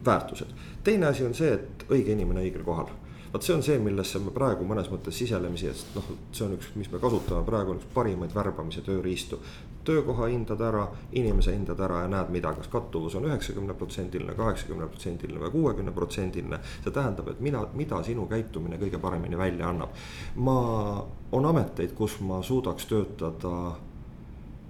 väärtused. 0.05 0.47
teine 0.83 1.05
asi 1.05 1.25
on 1.25 1.33
see, 1.33 1.53
et 1.53 1.85
õige 1.89 2.13
inimene 2.13 2.43
õigel 2.43 2.63
kohal. 2.63 2.87
vot 3.33 3.41
see 3.41 3.55
on 3.55 3.63
see, 3.65 3.79
millesse 3.81 4.19
me 4.21 4.31
praegu 4.31 4.65
mõnes 4.69 4.89
mõttes 4.93 5.17
siselemisi, 5.17 5.67
et 5.67 5.95
noh, 5.95 6.09
see 6.31 6.45
on 6.45 6.57
üks, 6.57 6.73
mis 6.75 6.89
me 6.91 6.99
kasutame 7.01 7.45
praegu 7.45 7.73
on 7.73 7.79
üks 7.81 7.87
parimaid 7.93 8.35
värbamise 8.35 8.81
tööriistu. 8.85 9.39
töökoha 9.83 10.29
hindad 10.31 10.61
ära, 10.61 10.87
inimese 11.11 11.51
hindad 11.51 11.79
ära 11.83 12.01
ja 12.05 12.07
näed, 12.07 12.29
mida, 12.31 12.53
kas 12.55 12.67
kattuvus 12.71 13.15
on 13.15 13.25
üheksakümne 13.27 13.73
protsendiline, 13.73 14.35
kaheksakümne 14.37 14.87
protsendiline 14.87 15.39
või 15.39 15.51
kuuekümne 15.51 15.91
protsendiline. 15.91 16.59
see 16.83 16.91
tähendab, 16.91 17.27
et 17.27 17.39
mina, 17.39 17.65
mida 17.73 18.03
sinu 18.03 18.27
käitumine 18.27 18.77
kõige 18.77 18.99
paremini 18.99 19.37
välja 19.37 19.69
annab. 19.69 19.89
ma, 20.35 21.07
on 21.31 21.45
ameteid, 21.45 21.93
kus 21.93 22.19
ma 22.19 22.41
suudaks 22.41 22.85
töötada 22.85 23.75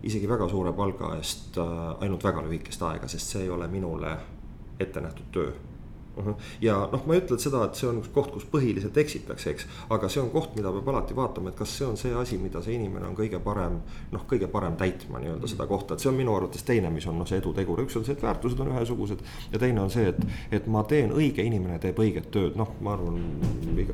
isegi 0.03 0.27
väga 0.27 0.47
suure 0.51 0.73
palga 0.75 1.13
eest 1.17 1.57
äh, 1.57 1.83
ainult 2.03 2.23
väga 2.23 2.43
lühikest 2.43 2.81
aega, 2.83 3.07
sest 3.07 3.35
see 3.35 3.45
ei 3.45 3.51
ole 3.53 3.67
minule 3.71 4.17
ette 4.79 5.01
nähtud 5.01 5.29
töö. 5.31 5.51
ja 6.61 6.75
noh, 6.91 7.01
ma 7.09 7.15
ei 7.15 7.23
ütle 7.23 7.39
seda, 7.41 7.63
et 7.65 7.77
see 7.77 7.87
on 7.89 7.97
üks 7.97 8.11
koht, 8.13 8.27
kus 8.35 8.43
põhiliselt 8.51 8.97
eksitakse, 9.01 9.49
eks. 9.49 9.63
aga 9.95 10.05
see 10.13 10.21
on 10.21 10.27
koht, 10.29 10.51
mida 10.53 10.69
peab 10.75 10.91
alati 10.91 11.15
vaatama, 11.17 11.49
et 11.49 11.57
kas 11.57 11.71
see 11.79 11.87
on 11.87 11.97
see 11.97 12.11
asi, 12.13 12.37
mida 12.37 12.61
see 12.61 12.75
inimene 12.77 13.07
on 13.07 13.15
kõige 13.17 13.39
parem. 13.41 13.79
noh, 14.13 14.25
kõige 14.29 14.45
parem 14.51 14.75
täitma 14.77 15.21
nii-öelda 15.23 15.49
seda 15.49 15.65
kohta, 15.69 15.97
et 15.97 16.05
see 16.05 16.11
on 16.11 16.19
minu 16.19 16.35
arvates 16.35 16.61
teine, 16.67 16.91
mis 16.93 17.07
on 17.09 17.17
noh, 17.17 17.29
see 17.29 17.41
edutegur, 17.41 17.81
üks 17.81 17.97
on 17.97 18.05
see, 18.05 18.13
et 18.13 18.21
väärtused 18.27 18.61
on 18.61 18.69
ühesugused. 18.75 19.23
ja 19.55 19.63
teine 19.63 19.81
on 19.81 19.89
see, 19.93 20.13
et, 20.13 20.21
et 20.59 20.69
ma 20.69 20.85
teen, 20.89 21.15
õige 21.17 21.45
inimene 21.49 21.79
teeb 21.81 21.97
õiget 22.05 22.29
tööd, 22.35 22.61
noh, 22.61 22.75
ma 22.85 22.93
arvan, 22.93 23.17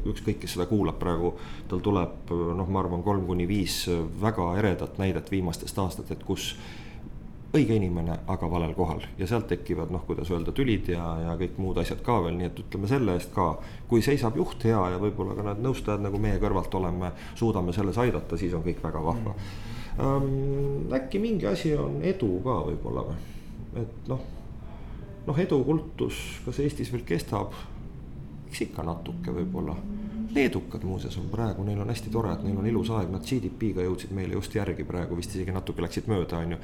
ükskõik, 0.03 0.41
kes 0.43 0.57
seda 0.57 0.67
kuulab 0.67 0.99
praegu. 0.99 1.37
tal 1.71 1.79
tuleb 1.87 2.35
noh, 2.35 2.67
ma 2.67 2.83
arvan, 2.83 3.05
kolm 3.05 3.23
kuni 3.31 3.47
viis 3.47 3.85
väga 4.19 4.51
eredat 4.59 4.99
näidet 4.99 5.31
viimastest 5.31 5.79
aastatest, 5.79 6.27
kus 6.27 6.51
õige 7.49 7.73
inimene, 7.79 8.19
aga 8.29 8.49
valel 8.49 8.75
kohal 8.77 9.01
ja 9.17 9.27
sealt 9.29 9.47
tekivad 9.49 9.89
noh, 9.93 10.03
kuidas 10.05 10.29
öelda, 10.29 10.53
tülid 10.55 10.91
ja, 10.93 11.05
ja 11.23 11.35
kõik 11.39 11.57
muud 11.61 11.79
asjad 11.81 12.03
ka 12.05 12.19
veel, 12.25 12.37
nii 12.37 12.49
et 12.49 12.59
ütleme 12.61 12.89
selle 12.91 13.15
eest 13.17 13.33
ka. 13.33 13.47
kui 13.89 14.03
seisab 14.05 14.37
juht 14.37 14.63
hea 14.69 14.81
ja 14.93 14.99
võib-olla 15.01 15.33
ka 15.37 15.47
need 15.47 15.63
nõustajad, 15.65 16.03
nagu 16.05 16.21
meie 16.21 16.37
kõrvalt 16.41 16.75
oleme, 16.77 17.11
suudame 17.39 17.73
selles 17.73 17.97
aidata, 17.97 18.37
siis 18.37 18.53
on 18.53 18.65
kõik 18.65 18.83
väga 18.85 19.01
vahva 19.05 19.33
ähm,. 19.97 20.93
äkki 20.93 21.21
mingi 21.23 21.49
asi 21.49 21.73
on 21.77 22.01
edu 22.05 22.35
ka 22.45 22.59
võib-olla 22.69 23.07
või, 23.09 23.17
et 23.81 24.11
noh, 24.11 24.21
noh, 25.25 25.41
edukultus, 25.41 26.21
kas 26.45 26.61
Eestis 26.61 26.93
veel 26.93 27.05
kestab? 27.07 27.57
eks 28.49 28.61
ikka 28.65 28.85
natuke 28.85 29.33
võib-olla 29.33 29.75
leedukad 30.35 30.83
muuseas 30.83 31.17
on 31.17 31.29
praegu, 31.31 31.63
neil 31.65 31.79
on 31.81 31.89
hästi 31.89 32.11
tore, 32.13 32.31
et 32.33 32.43
neil 32.45 32.57
on 32.59 32.67
ilus 32.69 32.91
aeg, 32.93 33.09
nad 33.13 33.25
GDP-ga 33.25 33.85
jõudsid 33.85 34.13
meile 34.15 34.37
just 34.37 34.55
järgi 34.55 34.85
praegu 34.87 35.17
vist 35.17 35.33
isegi 35.35 35.53
natuke 35.55 35.83
läksid 35.83 36.09
mööda, 36.11 36.41
on 36.43 36.55
ju. 36.55 36.59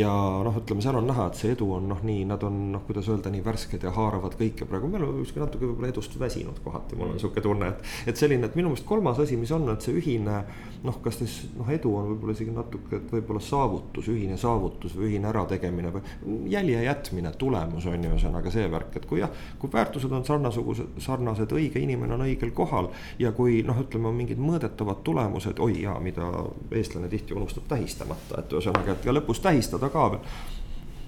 ja 0.00 0.12
noh, 0.46 0.58
ütleme, 0.60 0.84
seal 0.84 1.00
on 1.00 1.08
näha, 1.08 1.28
et 1.30 1.40
see 1.40 1.54
edu 1.56 1.70
on 1.78 1.88
noh, 1.92 2.02
nii, 2.06 2.24
nad 2.28 2.44
on 2.46 2.58
noh, 2.74 2.84
kuidas 2.88 3.08
öelda, 3.12 3.32
nii 3.32 3.44
värsked 3.46 3.86
ja 3.86 3.92
haaravad 3.96 4.36
kõike 4.38 4.68
praegu, 4.68 4.90
me 4.92 5.00
oleme 5.00 5.24
kuskil 5.24 5.44
natuke 5.44 5.68
võib-olla 5.68 5.92
edust 5.92 6.18
väsinud 6.20 6.60
kohati, 6.64 6.98
mul 7.00 7.14
on 7.14 7.22
sihuke 7.22 7.44
tunne, 7.44 7.72
et. 7.72 7.92
et 8.12 8.20
selline, 8.20 8.48
et 8.48 8.58
minu 8.58 8.72
meelest 8.72 8.88
kolmas 8.88 9.20
asi, 9.22 9.38
mis 9.40 9.52
on, 9.56 9.68
et 9.72 9.84
see 9.84 9.96
ühine 9.96 10.42
noh, 10.86 10.98
kas 11.02 11.18
siis 11.20 11.36
noh, 11.56 11.68
edu 11.72 11.92
on 11.96 12.10
võib-olla 12.10 12.34
isegi 12.36 12.52
natuke, 12.54 13.00
et 13.00 13.12
võib-olla 13.12 13.42
saavutus, 13.42 14.08
ühine 14.12 14.36
saavutus 14.40 14.94
või 14.96 15.10
ühine 15.10 15.30
ärategemine 15.30 15.92
või 15.94 16.42
jälje 16.52 16.82
jätmine, 16.84 17.32
tulemus 17.40 17.86
on 17.88 18.04
ju 18.04 18.12
ühesõnaga 18.12 18.52
see 18.54 18.68
värk, 18.70 18.98
et 19.00 19.08
kui 19.08 19.20
jah, 19.22 19.32
kui 19.60 19.72
väärtused 19.72 20.12
on 20.12 20.24
sarnasugused, 20.26 21.00
sarnased, 21.02 21.54
õige 21.56 21.82
inimene 21.82 22.16
on 22.16 22.26
õigel 22.26 22.52
kohal 22.56 22.90
ja 23.18 23.32
kui 23.32 23.62
noh, 23.66 23.80
ütleme, 23.84 24.08
on 24.08 24.18
mingid 24.18 24.40
mõõdetavad 24.42 25.02
tulemused, 25.06 25.58
oi 25.58 25.82
jaa, 25.82 25.96
mida 26.00 26.28
eestlane 26.70 27.08
tihti 27.12 27.34
unustab 27.34 27.68
tähistamata, 27.68 28.42
et 28.42 28.52
ühesõnaga, 28.52 28.96
et 28.96 29.08
ja 29.08 29.14
lõpus 29.14 29.40
tähistada 29.44 29.90
ka 29.92 30.10
veel. 30.16 30.36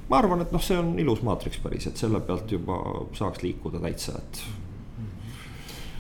ma 0.09 0.19
arvan, 0.19 0.41
et 0.41 0.53
noh, 0.53 0.63
see 0.63 0.79
on 0.79 0.95
ilus 0.99 1.21
maatriks 1.23 1.61
päris, 1.63 1.87
et 1.87 1.97
selle 2.01 2.21
pealt 2.21 2.53
juba 2.53 2.79
saaks 3.13 3.43
liikuda 3.43 3.81
täitsa, 3.83 4.19
et 4.19 4.43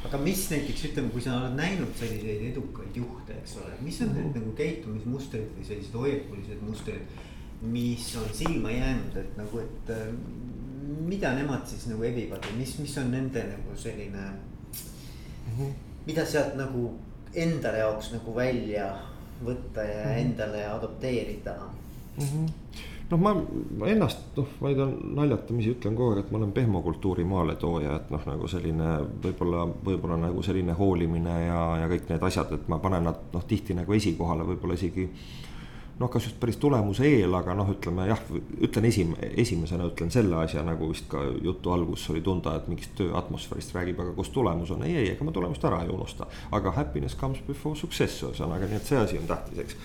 aga 0.08 0.18
mis 0.22 0.46
näiteks 0.50 0.84
ütleme, 0.88 1.10
kui 1.12 1.20
sa 1.20 1.36
oled 1.36 1.56
näinud 1.58 1.90
selliseid 1.98 2.46
edukaid 2.52 2.96
juhte, 2.96 3.34
eks 3.42 3.58
ole, 3.60 3.74
mis 3.84 4.00
on 4.00 4.14
need 4.14 4.24
mm 4.24 4.30
-hmm. 4.30 4.38
nagu 4.40 4.52
käitumismustrid 4.60 5.50
või 5.56 5.64
sellised 5.64 5.94
hoiakulised 5.94 6.62
mustrid. 6.62 7.18
mis 7.62 8.16
on 8.16 8.28
silma 8.32 8.70
jäänud, 8.70 9.16
et 9.16 9.36
nagu, 9.36 9.58
et 9.58 9.90
mida 11.08 11.32
nemad 11.34 11.66
siis 11.66 11.86
nagu 11.90 12.02
evivad 12.02 12.44
või 12.46 12.58
mis, 12.58 12.78
mis 12.78 12.98
on 12.98 13.10
nende 13.10 13.42
nagu 13.44 13.76
selline 13.76 14.30
mm. 14.30 15.58
-hmm 15.58 15.87
mida 16.08 16.24
sealt 16.26 16.56
nagu 16.58 16.90
endale 17.36 17.84
jaoks 17.84 18.12
nagu 18.16 18.34
välja 18.34 18.88
võtta 19.44 19.84
ja 19.84 20.04
mm 20.04 20.10
-hmm. 20.10 20.20
endale 20.24 20.66
adopteerida 20.66 21.54
mm. 22.16 22.24
-hmm 22.24 22.48
noh, 23.10 23.20
ma, 23.20 23.32
ennast, 23.88 24.20
noh, 24.36 24.48
ma 24.60 24.68
ei 24.68 24.76
tea, 24.76 24.86
naljatamisi 25.16 25.72
ütlen 25.76 25.96
kogu 25.96 26.12
aeg, 26.12 26.24
et 26.24 26.32
ma 26.32 26.40
olen 26.40 26.52
pehmokultuuri 26.56 27.24
maaletooja, 27.28 27.96
et 27.96 28.10
noh, 28.12 28.24
nagu 28.28 28.48
selline 28.50 28.88
võib-olla, 29.24 29.64
võib-olla 29.84 30.18
nagu 30.26 30.42
selline 30.44 30.76
hoolimine 30.78 31.36
ja, 31.46 31.62
ja 31.82 31.88
kõik 31.88 32.08
need 32.12 32.26
asjad, 32.30 32.52
et 32.58 32.68
ma 32.68 32.80
panen 32.84 33.08
nad 33.08 33.22
noh, 33.32 33.46
tihti 33.48 33.76
nagu 33.78 33.96
esikohale, 33.96 34.46
võib-olla 34.50 34.76
isegi 34.78 35.08
noh, 35.98 36.10
kas 36.10 36.28
just 36.28 36.38
päris 36.40 36.58
tulemuse 36.62 37.06
eel, 37.08 37.32
aga 37.34 37.54
noh, 37.58 37.70
ütleme 37.72 38.06
jah, 38.08 38.20
ütlen 38.64 38.86
esim-, 38.88 39.14
esimesena 39.28 39.88
ütlen 39.90 40.12
selle 40.14 40.36
asja 40.38 40.62
nagu 40.66 40.90
vist 40.92 41.08
ka 41.10 41.22
jutu 41.44 41.72
algus 41.74 42.06
oli 42.12 42.22
tunda, 42.24 42.54
et 42.58 42.68
mingist 42.70 42.94
töö 42.98 43.14
atmosfäärist 43.18 43.74
räägib, 43.74 43.98
aga 44.04 44.14
kus 44.16 44.30
tulemus 44.34 44.70
on, 44.74 44.84
ei, 44.86 44.96
ei, 45.02 45.08
ega 45.14 45.26
ma 45.26 45.34
tulemust 45.34 45.64
ära 45.68 45.82
ei 45.84 45.90
unusta. 45.94 46.28
aga 46.54 46.74
happiness 46.76 47.18
comes 47.18 47.42
before 47.46 47.78
success 47.78 48.22
ühesõnaga, 48.22 48.70
nii 48.70 48.78
et 48.78 48.92
see 48.92 49.00
asi 49.00 49.18
on 49.18 49.26
tähtis, 49.30 49.58
eks. 49.64 49.76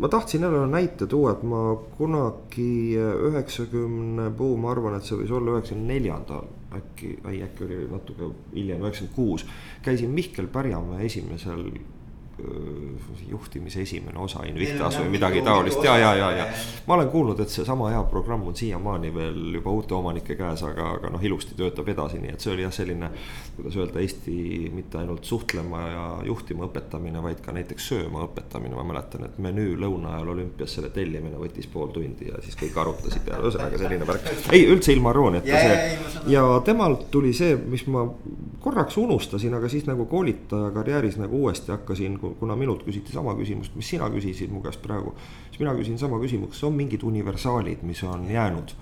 ma 0.00 0.08
tahtsin 0.08 0.48
jälle 0.48 0.64
näite 0.70 1.06
tuua, 1.06 1.36
et 1.36 1.44
ma 1.44 1.64
kunagi 1.98 2.96
üheksakümne 3.30 4.30
puu, 4.36 4.56
ma 4.56 4.72
arvan, 4.72 4.96
et 4.96 5.04
see 5.04 5.20
võis 5.20 5.36
olla 5.36 5.58
üheksakümne 5.58 5.92
neljandal 5.92 6.48
äkki, 6.76 7.16
ei 7.28 7.42
äkki 7.44 7.64
oli 7.66 7.78
natuke 7.90 8.32
hiljem, 8.54 8.84
üheksakümmend 8.84 9.16
kuus. 9.16 9.46
käisin 9.82 10.10
Mihkel 10.14 10.46
Pärjamäe 10.46 11.04
esimesel 11.04 11.66
juhtimise 13.30 13.82
esimene 13.82 14.18
osa 14.18 14.42
Invictas 14.48 14.98
või 15.00 15.12
midagi 15.14 15.42
taolist 15.46 15.84
ja, 15.84 15.96
ja, 15.98 16.14
ja, 16.18 16.30
ja. 16.40 16.46
ma 16.86 16.96
olen 16.96 17.10
kuulnud, 17.12 17.40
et 17.40 17.52
seesama 17.52 17.90
hea 17.92 18.02
programm 18.10 18.46
on 18.50 18.56
siiamaani 18.56 19.12
veel 19.14 19.38
juba 19.58 19.74
uute 19.74 19.94
omanike 19.94 20.36
käes, 20.38 20.64
aga, 20.66 20.90
aga 20.96 21.12
noh, 21.14 21.22
ilusti 21.24 21.56
töötab 21.58 21.88
edasi, 21.92 22.20
nii 22.22 22.34
et 22.34 22.44
see 22.44 22.52
oli 22.54 22.66
jah, 22.66 22.74
selline. 22.74 23.10
kuidas 23.56 23.76
öelda, 23.76 24.00
Eesti 24.00 24.70
mitte 24.72 24.98
ainult 24.98 25.24
suhtlema 25.28 25.80
ja 25.86 26.04
juhtima 26.24 26.64
õpetamine, 26.68 27.22
vaid 27.22 27.42
ka 27.44 27.52
näiteks 27.54 27.88
sööma 27.92 28.24
õpetamine, 28.28 28.74
ma 28.78 28.86
mäletan, 28.88 29.26
et 29.28 29.38
menüü 29.42 29.76
lõuna 29.80 30.16
ajal 30.16 30.34
olümpias 30.34 30.74
selle 30.78 30.90
tellimine 30.94 31.38
võttis 31.40 31.68
pool 31.70 31.92
tundi 31.94 32.30
ja 32.30 32.40
siis 32.44 32.56
kõik 32.60 32.78
arutasid 32.80 33.28
ja 33.28 33.40
ühesõnaga 33.42 33.82
selline 33.82 34.08
värk. 34.08 34.30
ei, 34.50 34.64
üldse 34.70 34.94
ilma 34.96 35.12
irooniata 35.14 35.64
see 35.66 36.30
ja 36.32 36.44
temalt 36.64 37.08
tuli 37.10 37.32
see, 37.36 37.56
mis 37.70 37.84
ma 37.90 38.06
korraks 38.60 38.96
unustasin, 39.00 39.54
aga 39.56 39.68
siis 39.72 39.86
nagu 39.88 40.06
koolitaja 40.10 40.70
karjääris 40.74 41.16
nagu 41.20 41.44
uuesti 41.44 41.72
hakkasin 41.72 42.18
kuna 42.38 42.56
minult 42.58 42.84
küsiti 42.86 43.12
sama 43.14 43.34
küsimust, 43.38 43.74
mis 43.78 43.88
sina 43.94 44.08
küsisid 44.12 44.52
mu 44.52 44.62
käest 44.64 44.82
praegu. 44.82 45.14
siis 45.48 45.60
mina 45.60 45.74
küsin 45.78 45.98
sama 45.98 46.20
küsimust, 46.22 46.54
kas 46.54 46.64
on 46.68 46.76
mingid 46.78 47.02
universaalid, 47.06 47.82
mis 47.82 48.02
on 48.04 48.28
jäänud. 48.30 48.74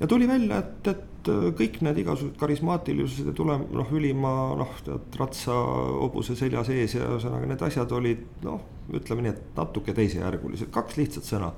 ja 0.00 0.06
tuli 0.06 0.28
välja, 0.28 0.58
et, 0.58 0.88
et 0.88 1.30
kõik 1.58 1.78
need 1.86 2.00
igasugused 2.02 2.38
karismaatilisused 2.40 3.30
ja 3.30 3.36
tule-, 3.36 3.60
noh, 3.70 3.92
ülima 3.94 4.32
noh, 4.58 4.74
tead 4.84 5.18
ratsa 5.18 5.54
hobuse 5.54 6.36
selja 6.38 6.64
sees 6.66 6.96
ja 6.98 7.06
ühesõnaga 7.06 7.46
need 7.46 7.62
asjad 7.62 7.92
olid 7.92 8.24
noh, 8.46 8.64
ütleme 8.92 9.26
nii, 9.26 9.36
et 9.36 9.56
natuke 9.56 9.94
teisejärgulised, 9.96 10.72
kaks 10.74 10.98
lihtsat 10.98 11.28
sõna 11.28 11.52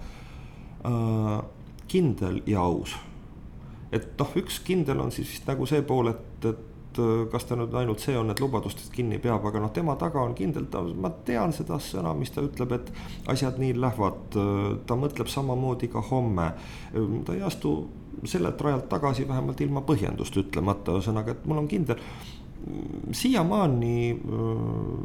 äh,. 0.85 1.43
kindel 1.89 2.41
ja 2.49 2.61
aus. 2.65 2.97
et 3.93 4.15
noh, 4.19 4.37
üks 4.41 4.61
kindel 4.67 5.01
on 5.01 5.13
siis 5.13 5.31
vist 5.31 5.49
nagu 5.49 5.67
see 5.67 5.83
pool, 5.87 6.13
et, 6.13 6.49
et 6.51 6.74
et 6.95 7.03
äh, 7.03 7.31
kas 7.31 7.45
ta 7.49 7.57
nüüd 7.59 7.75
ainult 7.75 8.03
see 8.03 8.15
on, 8.19 8.31
et 8.31 8.41
lubadustest 8.41 8.93
kinni 8.95 9.19
peab, 9.23 9.45
aga 9.47 9.63
noh, 9.63 9.73
tema 9.75 9.97
taga 10.01 10.23
on 10.23 10.35
kindel, 10.35 10.67
ta, 10.71 10.83
ma 10.83 11.11
tean 11.27 11.53
seda 11.53 11.79
sõna, 11.83 12.15
mis 12.17 12.31
ta 12.35 12.45
ütleb, 12.45 12.73
et 12.77 12.93
asjad 13.31 13.59
nii 13.59 13.75
lähevad. 13.79 14.39
Äh, 14.39 14.63
ta 14.87 14.97
mõtleb 14.99 15.31
samamoodi 15.31 15.91
ka 15.93 16.03
homme. 16.11 16.53
Äh, 16.95 17.19
ta 17.27 17.35
ei 17.35 17.43
astu 17.43 17.77
sellelt 18.25 18.61
rajalt 18.63 18.89
tagasi 18.89 19.27
vähemalt 19.29 19.61
ilma 19.61 19.83
põhjendust 19.85 20.37
ütlemata, 20.39 20.95
ühesõnaga, 20.95 21.35
et 21.35 21.47
mul 21.51 21.65
on 21.65 21.69
kindel 21.69 22.01
siiamaani 23.13 24.23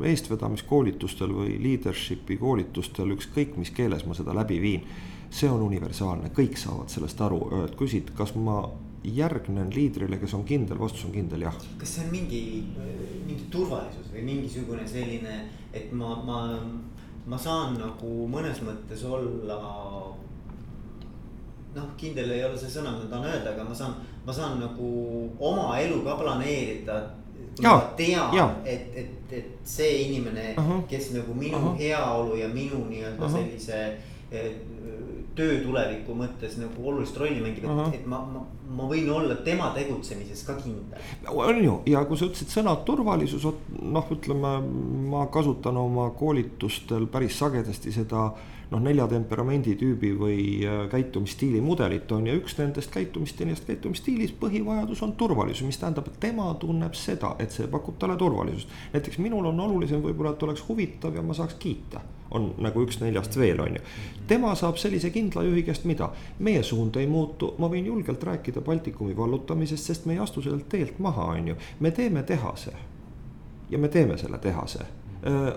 eestvedamiskoolitustel 0.08 1.34
või 1.36 1.58
leadership'i 1.60 2.38
koolitustel, 2.40 3.12
ükskõik 3.18 3.58
mis 3.60 3.74
keeles 3.76 4.06
ma 4.08 4.16
seda 4.16 4.32
läbi 4.38 4.62
viin, 4.64 4.86
see 5.28 5.50
on 5.52 5.66
universaalne, 5.66 6.32
kõik 6.38 6.56
saavad 6.62 6.94
sellest 6.94 7.20
aru, 7.26 7.42
küsid, 7.82 8.14
kas 8.16 8.32
ma 8.40 8.62
järgnen 9.04 9.70
liidrile, 9.76 10.18
kes 10.20 10.34
on 10.34 10.44
kindel, 10.44 10.80
vastus 10.80 11.06
on 11.06 11.12
kindel 11.12 11.46
jah. 11.48 11.56
kas 11.80 11.96
see 11.96 12.06
on 12.06 12.12
mingi, 12.12 12.42
mingi 13.28 13.46
turvalisus 13.52 14.10
või 14.14 14.26
mingisugune 14.28 14.88
selline, 14.88 15.44
et 15.74 15.94
ma, 15.96 16.18
ma, 16.26 16.40
ma 17.30 17.40
saan 17.40 17.78
nagu 17.80 18.28
mõnes 18.32 18.60
mõttes 18.66 19.06
olla. 19.08 19.60
noh, 21.76 21.88
kindel 21.98 22.32
ei 22.34 22.44
ole 22.44 22.58
see 22.58 22.72
sõna, 22.74 22.98
mida 22.98 23.06
ma 23.06 23.10
tahan 23.14 23.32
öelda, 23.32 23.54
aga 23.54 23.64
ma 23.70 23.76
saan, 23.78 23.96
ma 24.26 24.34
saan 24.34 24.60
nagu 24.60 24.90
oma 25.40 25.80
elu 25.80 26.04
ka 26.04 26.18
planeerida. 26.20 27.00
ma 27.64 27.80
tean, 27.96 28.36
et, 28.66 28.92
et, 28.96 29.32
et 29.32 29.48
see 29.64 30.04
inimene 30.10 30.56
uh, 30.58 30.64
-huh. 30.64 30.84
kes 30.88 31.12
nagu 31.14 31.34
minu 31.34 31.58
uh 31.58 31.64
-huh. 31.64 31.78
heaolu 31.78 32.36
ja 32.36 32.48
minu 32.48 32.86
nii-öelda 32.90 33.26
uh 33.26 33.32
-huh. 33.32 33.38
sellise 33.38 33.98
töö 35.40 35.60
tuleviku 35.64 36.16
mõttes 36.18 36.58
nagu 36.60 36.86
olulist 36.92 37.18
rolli 37.20 37.40
mängib, 37.44 37.64
et 37.64 37.72
uh, 37.72 37.80
-huh. 37.80 37.96
et 37.96 38.06
ma, 38.10 38.20
ma, 38.34 38.44
ma 38.76 38.90
võin 38.92 39.10
olla 39.14 39.40
tema 39.46 39.72
tegutsemises 39.76 40.44
ka 40.48 40.58
kindel. 40.60 41.00
on 41.32 41.64
ju, 41.64 41.80
ja 41.86 42.04
kui 42.06 42.20
sa 42.20 42.28
ütlesid 42.28 42.52
sõna 42.54 42.76
turvalisus, 42.86 43.48
noh, 43.82 44.14
ütleme, 44.16 44.54
ma 45.14 45.26
kasutan 45.32 45.78
oma 45.78 46.10
koolitustel 46.20 47.08
päris 47.08 47.40
sagedasti 47.40 47.92
seda 47.96 48.32
noh, 48.72 48.82
nelja 48.84 49.08
temperamendi 49.10 49.74
tüübi 49.80 50.12
või 50.18 50.44
äh, 50.66 50.84
käitumisstiili 50.92 51.62
mudelit 51.62 52.12
on 52.12 52.28
ja 52.30 52.36
üks 52.38 52.58
nendest 52.60 52.94
käitumisstiilist, 52.94 53.66
käitumisstiilis 53.68 54.36
põhivajadus 54.42 55.02
on 55.06 55.16
turvalisus, 55.18 55.66
mis 55.66 55.82
tähendab, 55.82 56.08
et 56.12 56.20
tema 56.22 56.52
tunneb 56.62 56.98
seda, 56.98 57.34
et 57.40 57.56
see 57.56 57.68
pakub 57.72 57.98
talle 58.00 58.18
turvalisust. 58.18 58.70
näiteks 58.94 59.18
minul 59.18 59.50
on 59.50 59.60
olulisem 59.66 60.04
võib-olla, 60.04 60.36
et 60.36 60.44
oleks 60.48 60.64
huvitav 60.68 61.16
ja 61.16 61.26
ma 61.26 61.38
saaks 61.38 61.58
kiita 61.60 62.02
on 62.32 62.52
nagu 62.62 62.84
üks 62.86 63.00
neljast 63.02 63.38
veel, 63.42 63.62
on 63.64 63.80
ju. 63.80 63.82
tema 64.30 64.54
saab 64.56 64.78
sellise 64.78 65.10
kindla 65.10 65.44
juhi 65.48 65.64
käest 65.66 65.88
mida? 65.90 66.12
meie 66.40 66.62
suund 66.64 67.00
ei 67.02 67.08
muutu, 67.10 67.56
ma 67.58 67.72
võin 67.72 67.90
julgelt 67.90 68.24
rääkida 68.24 68.62
Baltikumi 68.62 69.18
vallutamisest, 69.18 69.90
sest 69.92 70.06
me 70.06 70.14
ei 70.14 70.22
astu 70.22 70.46
sellelt 70.46 70.70
teelt 70.70 71.00
maha, 71.00 71.32
on 71.34 71.54
ju. 71.54 71.60
me 71.80 71.92
teeme 71.92 72.24
tehase. 72.24 72.74
ja 73.70 73.78
me 73.78 73.88
teeme 73.88 74.18
selle 74.18 74.38
tehase 74.38 74.99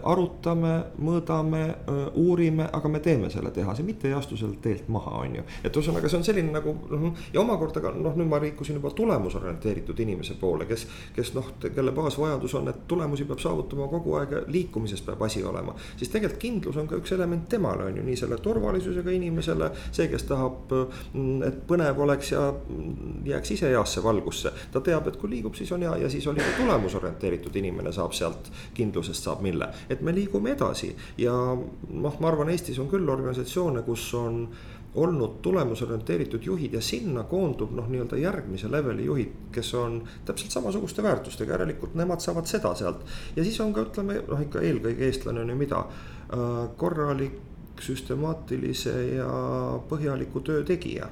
arutame, 0.02 0.72
mõõdame, 0.98 1.62
äh, 1.70 2.16
uurime, 2.18 2.66
aga 2.72 2.88
me 2.88 3.00
teeme 3.00 3.30
selle 3.30 3.50
tehase, 3.50 3.82
mitte 3.82 4.08
ei 4.08 4.14
astu 4.14 4.36
sellelt 4.36 4.60
teelt 4.62 4.88
maha, 4.88 5.10
on 5.22 5.36
ju. 5.36 5.42
et 5.64 5.76
ühesõnaga, 5.76 6.08
see 6.10 6.18
on 6.18 6.24
selline 6.26 6.50
nagu 6.50 6.74
noh, 6.90 7.12
ja 7.32 7.40
omakorda 7.40 7.80
ka 7.80 7.92
noh, 7.94 8.16
nüüd 8.18 8.28
ma 8.28 8.40
liikusin 8.42 8.80
juba 8.80 8.90
tulemusorienteeritud 8.90 10.00
inimese 10.02 10.34
poole, 10.40 10.66
kes, 10.66 10.86
kes 11.14 11.34
noh, 11.34 11.52
kelle 11.62 11.92
baasvajadus 11.94 12.54
on, 12.58 12.68
et 12.72 12.80
tulemusi 12.90 13.26
peab 13.28 13.38
saavutama 13.38 13.86
kogu 13.92 14.16
aeg 14.18 14.34
liikumises 14.48 15.04
peab 15.06 15.22
asi 15.22 15.44
olema. 15.44 15.74
siis 15.96 16.10
tegelikult 16.10 16.42
kindlus 16.42 16.76
on 16.76 16.90
ka 16.90 16.98
üks 16.98 17.14
element 17.14 17.48
temale 17.48 17.86
on 17.86 17.96
ju, 17.96 18.02
nii 18.02 18.16
selle 18.18 18.40
turvalisusega 18.42 19.14
inimesele, 19.14 19.70
see, 19.92 20.08
kes 20.10 20.26
tahab, 20.26 20.74
mm, 21.14 21.42
et 21.46 21.62
põnev 21.70 22.02
oleks 22.02 22.32
ja 22.32 22.48
mm, 22.50 23.22
jääks 23.30 23.54
ise 23.54 23.70
heasse 23.70 24.02
valgusse. 24.02 24.50
ta 24.72 24.80
teab, 24.80 25.06
et 25.06 25.16
kui 25.22 25.30
liigub, 25.30 25.54
siis 25.54 25.70
on 25.72 25.86
hea 25.86 25.96
ja 26.02 26.10
siis 26.10 26.26
oli 26.26 26.42
tulemusorienteeritud 26.58 27.56
inimene 27.62 27.92
saab 27.92 28.12
sealt 28.12 28.50
kindlusest 28.74 29.22
saab 29.22 29.38
minna 29.38 29.51
mille, 29.52 29.68
et 29.92 30.00
me 30.00 30.14
liigume 30.16 30.56
edasi. 30.56 30.92
Ja 31.20 31.34
noh, 31.54 32.20
ma 32.20 32.30
arvan, 32.32 32.52
Eestis 32.52 32.80
on 32.82 32.88
küll 32.90 33.08
organisatsioone, 33.08 33.84
kus 33.86 34.08
on 34.18 34.46
olnud 34.94 35.38
tulemusorienteeritud 35.42 36.44
juhid 36.44 36.74
ja 36.76 36.80
sinna 36.80 37.22
koondub 37.24 37.70
noh, 37.72 37.86
nii-öelda 37.88 38.18
järgmise 38.20 38.68
leveli 38.70 39.06
juhid, 39.06 39.30
kes 39.52 39.74
on 39.74 40.02
täpselt 40.28 40.52
samasuguste 40.52 41.02
väärtustega, 41.02 41.56
järelikult 41.56 41.94
nemad 41.96 42.20
saavad 42.20 42.46
seda 42.46 42.74
sealt. 42.74 43.00
ja 43.36 43.44
siis 43.44 43.60
on 43.60 43.72
ka 43.72 43.86
ütleme 43.88 44.20
noh, 44.28 44.42
ikka 44.44 44.60
eelkõige 44.60 45.08
eestlane 45.08 45.40
on 45.40 45.54
ju 45.54 45.56
mida, 45.56 45.80
äh, 45.80 46.52
korralik, 46.76 47.40
süstemaatilise 47.82 48.92
ja 49.16 49.32
põhjaliku 49.88 50.42
töö 50.44 50.62
tegija. 50.62 51.08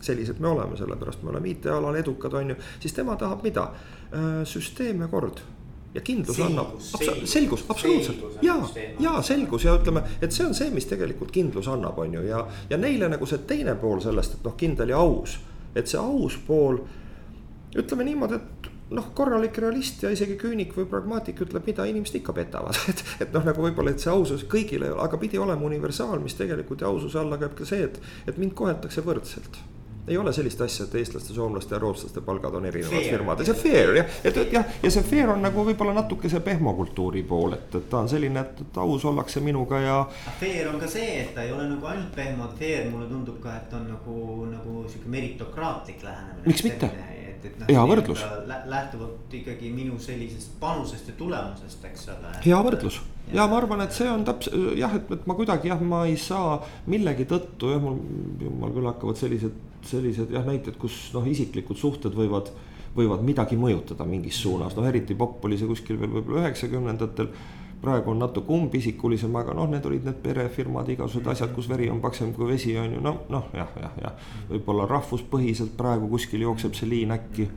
Sellised 0.00 0.38
me 0.40 0.48
oleme, 0.48 0.76
sellepärast 0.76 1.22
me 1.22 1.32
oleme 1.32 1.50
IT-alal 1.50 1.98
edukad, 1.98 2.32
on 2.38 2.54
ju, 2.54 2.56
siis 2.80 2.94
tema 2.94 3.16
tahab 3.16 3.42
mida? 3.42 3.66
Äh, 4.14 4.44
süsteem 4.46 5.02
ja 5.02 5.08
kord 5.10 5.42
ja 5.94 6.00
kindlus 6.00 6.36
selgus, 6.36 6.50
annab, 6.50 6.80
selgus, 6.80 7.32
selgus, 7.32 7.64
absoluutselt. 7.68 8.24
ja, 8.42 8.56
ja 9.00 9.14
selgus 9.22 9.64
ja 9.64 9.76
ütleme, 9.78 10.02
et 10.22 10.34
see 10.34 10.46
on 10.46 10.54
see, 10.56 10.70
mis 10.74 10.88
tegelikult 10.90 11.32
kindlus 11.34 11.68
annab, 11.70 11.98
on 12.02 12.16
ju, 12.18 12.24
ja, 12.26 12.42
ja 12.70 12.78
neile 12.80 13.08
nagu 13.12 13.28
see 13.30 13.44
teine 13.48 13.76
pool 13.80 14.02
sellest, 14.02 14.38
et 14.38 14.46
noh, 14.46 14.56
kindel 14.58 14.90
ja 14.90 15.02
aus. 15.02 15.38
et 15.74 15.90
see 15.90 16.00
aus 16.00 16.38
pool, 16.46 16.80
ütleme 17.78 18.06
niimoodi, 18.06 18.40
et 18.40 18.70
noh, 18.94 19.06
korralik 19.16 19.58
realist 19.62 20.02
ja 20.04 20.10
isegi 20.12 20.36
küünik 20.38 20.74
või 20.76 20.88
pragmaatik 20.90 21.40
ütleb, 21.46 21.66
mida 21.66 21.86
inimesed 21.90 22.18
ikka 22.20 22.34
petavad, 22.36 22.78
et, 22.90 23.04
et 23.26 23.36
noh, 23.36 23.46
nagu 23.46 23.62
võib-olla, 23.62 23.94
et 23.94 24.02
see 24.02 24.10
ausus 24.12 24.46
kõigile, 24.50 24.90
aga 25.06 25.20
pidi 25.22 25.38
olema 25.38 25.66
universaal, 25.70 26.18
mis 26.22 26.34
tegelikult 26.38 26.82
ja 26.82 26.90
aususe 26.90 27.22
alla 27.22 27.38
käib 27.38 27.54
ka 27.58 27.68
see, 27.68 27.86
et, 27.86 28.02
et 28.26 28.40
mind 28.40 28.58
koheldakse 28.58 29.06
võrdselt 29.06 29.62
ei 30.08 30.18
ole 30.18 30.32
sellist 30.32 30.60
asja, 30.60 30.86
et 30.86 30.94
eestlaste, 31.00 31.32
soomlaste 31.34 31.74
ja 31.74 31.78
rootslaste 31.82 32.20
palgad 32.24 32.54
on 32.54 32.66
erinevad 32.68 33.08
firmades 33.08 33.48
ja 33.48 33.54
fair 33.56 33.94
jah, 33.96 34.18
et, 34.24 34.36
et 34.36 34.52
jah, 34.52 34.76
ja 34.82 34.92
see 34.92 35.06
fair 35.08 35.32
on 35.32 35.42
nagu 35.44 35.64
võib-olla 35.64 35.94
natuke 35.96 36.28
see 36.32 36.42
pehmo 36.44 36.74
kultuuri 36.76 37.24
pool, 37.28 37.56
et, 37.56 37.78
et 37.80 37.88
ta 37.90 38.02
on 38.04 38.10
selline, 38.10 38.40
et, 38.40 38.62
et 38.66 38.80
aus 38.84 39.08
ollakse 39.08 39.40
minuga 39.44 39.80
ja. 39.80 39.98
Fair 40.40 40.68
on 40.72 40.78
ka 40.82 40.90
see, 40.90 41.10
et 41.22 41.34
ta 41.36 41.46
ei 41.46 41.52
ole 41.54 41.68
nagu 41.70 41.90
ainult 41.90 42.12
pehmo, 42.16 42.50
fair 42.58 42.88
mulle 42.92 43.08
tundub 43.10 43.40
ka, 43.42 43.56
et 43.62 43.76
on 43.76 43.88
nagu, 43.94 44.20
nagu 44.52 44.84
sihuke 44.88 45.12
meritokraatlik 45.16 46.04
lähenemine. 46.04 46.46
miks 46.48 46.64
mitte? 46.66 46.92
et, 47.34 47.48
et 47.48 47.58
noh. 47.60 47.68
hea 47.68 47.84
võrdlus. 47.88 48.22
lähtuvalt 48.70 49.34
ikkagi 49.40 49.72
minu 49.74 49.98
sellisest 50.00 50.56
panusest 50.60 51.10
ja 51.10 51.16
tulemusest, 51.18 51.84
eks 51.90 52.08
ole. 52.14 52.32
hea 52.44 52.60
võrdlus 52.66 53.00
ja, 53.28 53.40
ja 53.40 53.46
ma 53.50 53.58
arvan, 53.60 53.84
et 53.84 53.96
see 53.96 54.08
on 54.10 54.24
täpselt 54.26 54.78
jah, 54.78 54.96
et, 54.98 55.10
et 55.16 55.28
ma 55.28 55.36
kuidagi 55.38 55.70
jah, 55.72 55.80
ma 55.80 56.04
ei 56.08 56.16
saa 56.20 56.58
millegi 56.90 57.28
tõttu 57.30 57.72
jah, 57.74 57.82
mul, 57.82 57.98
mul 58.60 58.74
küll 58.76 58.90
hakkavad 58.90 59.20
sellised, 59.20 59.56
sellised 59.88 60.32
jah 60.34 60.46
näited, 60.46 60.78
kus 60.80 61.10
noh, 61.14 61.26
isiklikud 61.28 61.78
suhted 61.80 62.16
võivad 62.16 62.52
võivad 62.94 63.24
midagi 63.26 63.58
mõjutada 63.58 64.06
mingis 64.06 64.38
suunas, 64.38 64.76
noh 64.76 64.86
eriti 64.86 65.16
popp 65.18 65.44
oli 65.48 65.58
see 65.58 65.66
kuskil 65.66 65.98
veel 65.98 66.12
võib-olla 66.14 66.44
üheksakümnendatel. 66.44 67.30
Praegu 67.84 68.14
on 68.14 68.22
natuke 68.22 68.48
umbisikulisem, 68.54 69.34
aga 69.36 69.52
noh, 69.52 69.66
need 69.68 69.84
olid 69.84 70.06
need 70.06 70.20
perefirmad, 70.24 70.88
igasugused 70.94 71.26
asjad, 71.34 71.50
kus 71.52 71.66
veri 71.68 71.90
on 71.92 71.98
paksem 72.00 72.30
kui 72.32 72.46
vesi 72.48 72.72
on 72.80 72.94
ju, 72.96 73.00
noh, 73.04 73.18
noh 73.28 73.50
jah, 73.52 73.74
jah, 73.76 73.98
jah. 74.00 74.14
võib-olla 74.48 74.86
rahvuspõhiselt 74.88 75.74
praegu 75.76 76.08
kuskil 76.14 76.46
jookseb 76.46 76.78
see 76.78 76.88
liin 76.88 77.12
äkki 77.12 77.50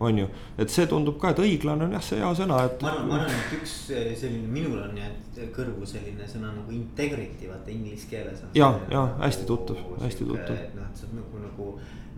on 0.00 0.18
ju, 0.18 0.28
et 0.58 0.70
see 0.70 0.86
tundub 0.90 1.18
ka, 1.20 1.34
et 1.34 1.42
õiglane 1.44 1.88
on 1.88 1.96
jah, 1.96 2.04
see 2.04 2.20
hea 2.20 2.30
sõna, 2.40 2.60
et. 2.68 2.82
ma 2.82 2.92
arvan, 2.92 3.08
ma 3.08 3.18
arvan, 3.20 3.42
et 3.42 3.56
üks 3.58 3.74
selline, 3.90 4.46
minul 4.52 4.78
on 4.82 4.96
jäänud 4.98 5.42
kõrvu 5.56 5.86
selline 5.88 6.28
sõna 6.30 6.52
nagu 6.54 6.74
integrity, 6.74 7.50
vaata 7.50 7.74
inglise 7.74 8.08
keeles. 8.10 8.46
ja, 8.54 8.70
ja 8.90 9.04
hästi 9.20 9.46
tuttav, 9.50 9.82
hästi 10.02 10.30
tuttav. 10.30 10.64
noh, 10.78 10.88
et 10.88 11.02
sa 11.02 11.10
nagu, 11.12 11.44
nagu 11.44 11.68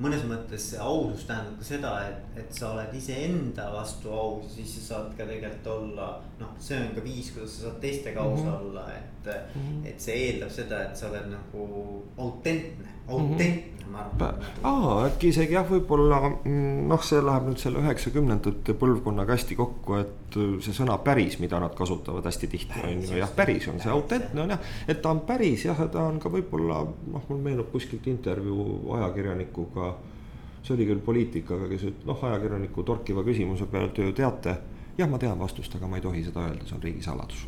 mõnes 0.02 0.24
mõttes 0.28 0.64
see 0.72 0.80
ausus 0.82 1.24
tähendab 1.28 1.56
ka 1.60 1.66
seda, 1.66 1.92
et, 2.10 2.40
et 2.42 2.58
sa 2.58 2.72
oled 2.74 2.92
iseenda 2.96 3.68
vastu 3.72 4.12
aus, 4.12 4.50
siis 4.56 4.74
sa 4.76 4.82
saad 4.88 5.14
ka 5.16 5.24
tegelikult 5.28 5.70
olla. 5.72 6.08
noh, 6.40 6.52
see 6.60 6.76
on 6.80 6.92
ka 6.96 7.04
viis, 7.04 7.30
kuidas 7.32 7.56
sa 7.56 7.68
saad 7.68 7.78
teistega 7.84 8.20
aus 8.20 8.42
mm 8.42 8.48
-hmm. 8.48 8.60
olla, 8.60 8.84
et 8.92 9.30
mm, 9.54 9.62
-hmm. 9.62 9.86
et 9.88 10.00
see 10.00 10.16
eeldab 10.26 10.50
seda, 10.50 10.82
et 10.84 10.96
sa 10.96 11.08
oled 11.10 11.30
nagu 11.30 12.02
autentne, 12.18 12.88
autentne 13.08 13.48
mm, 13.48 13.72
-hmm. 13.72 13.75
Ma 13.96 14.30
arvan. 14.30 14.48
aa, 14.70 14.96
äkki 15.08 15.30
isegi 15.32 15.56
jah, 15.56 15.66
võib-olla 15.68 16.20
mm, 16.28 16.86
noh, 16.90 17.04
see 17.04 17.22
läheb 17.24 17.48
nüüd 17.50 17.62
selle 17.62 17.82
üheksakümnendate 17.84 18.76
põlvkonnaga 18.80 19.36
hästi 19.36 19.58
kokku, 19.58 20.00
et 20.00 20.40
see 20.64 20.76
sõna 20.76 20.98
päris, 21.04 21.38
mida 21.42 21.60
nad 21.62 21.74
kasutavad 21.78 22.26
hästi 22.26 22.50
tihti 22.52 22.82
on 22.84 23.06
ju 23.06 23.20
jah, 23.20 23.32
päris 23.36 23.68
on 23.72 23.80
see 23.82 23.92
autentne 23.92 24.44
on 24.44 24.56
jah. 24.56 24.74
et 24.88 25.00
ta 25.02 25.14
on 25.14 25.22
päris 25.28 25.66
jah, 25.68 25.86
ta 25.92 26.08
on 26.10 26.20
ka 26.22 26.32
võib-olla 26.32 26.82
noh, 26.86 27.24
mul 27.30 27.42
meenub 27.48 27.72
kuskilt 27.72 28.06
intervjuu 28.12 28.94
ajakirjanikuga 28.98 29.94
see 30.66 30.74
oli 30.74 30.86
küll 30.88 31.02
poliitik, 31.04 31.50
aga 31.54 31.68
kes 31.70 31.84
ütles, 31.90 32.06
noh, 32.08 32.24
ajakirjaniku 32.28 32.84
torkiva 32.86 33.22
küsimuse 33.26 33.68
peale, 33.70 33.92
et 33.92 34.00
ju 34.02 34.16
teate. 34.16 34.56
jah, 34.98 35.08
ma 35.10 35.20
tean 35.20 35.38
vastust, 35.38 35.74
aga 35.76 35.86
ma 35.86 36.00
ei 36.00 36.02
tohi 36.02 36.24
seda 36.24 36.46
öelda, 36.48 36.66
see 36.66 36.76
on 36.78 36.82
riigisaladus. 36.82 37.46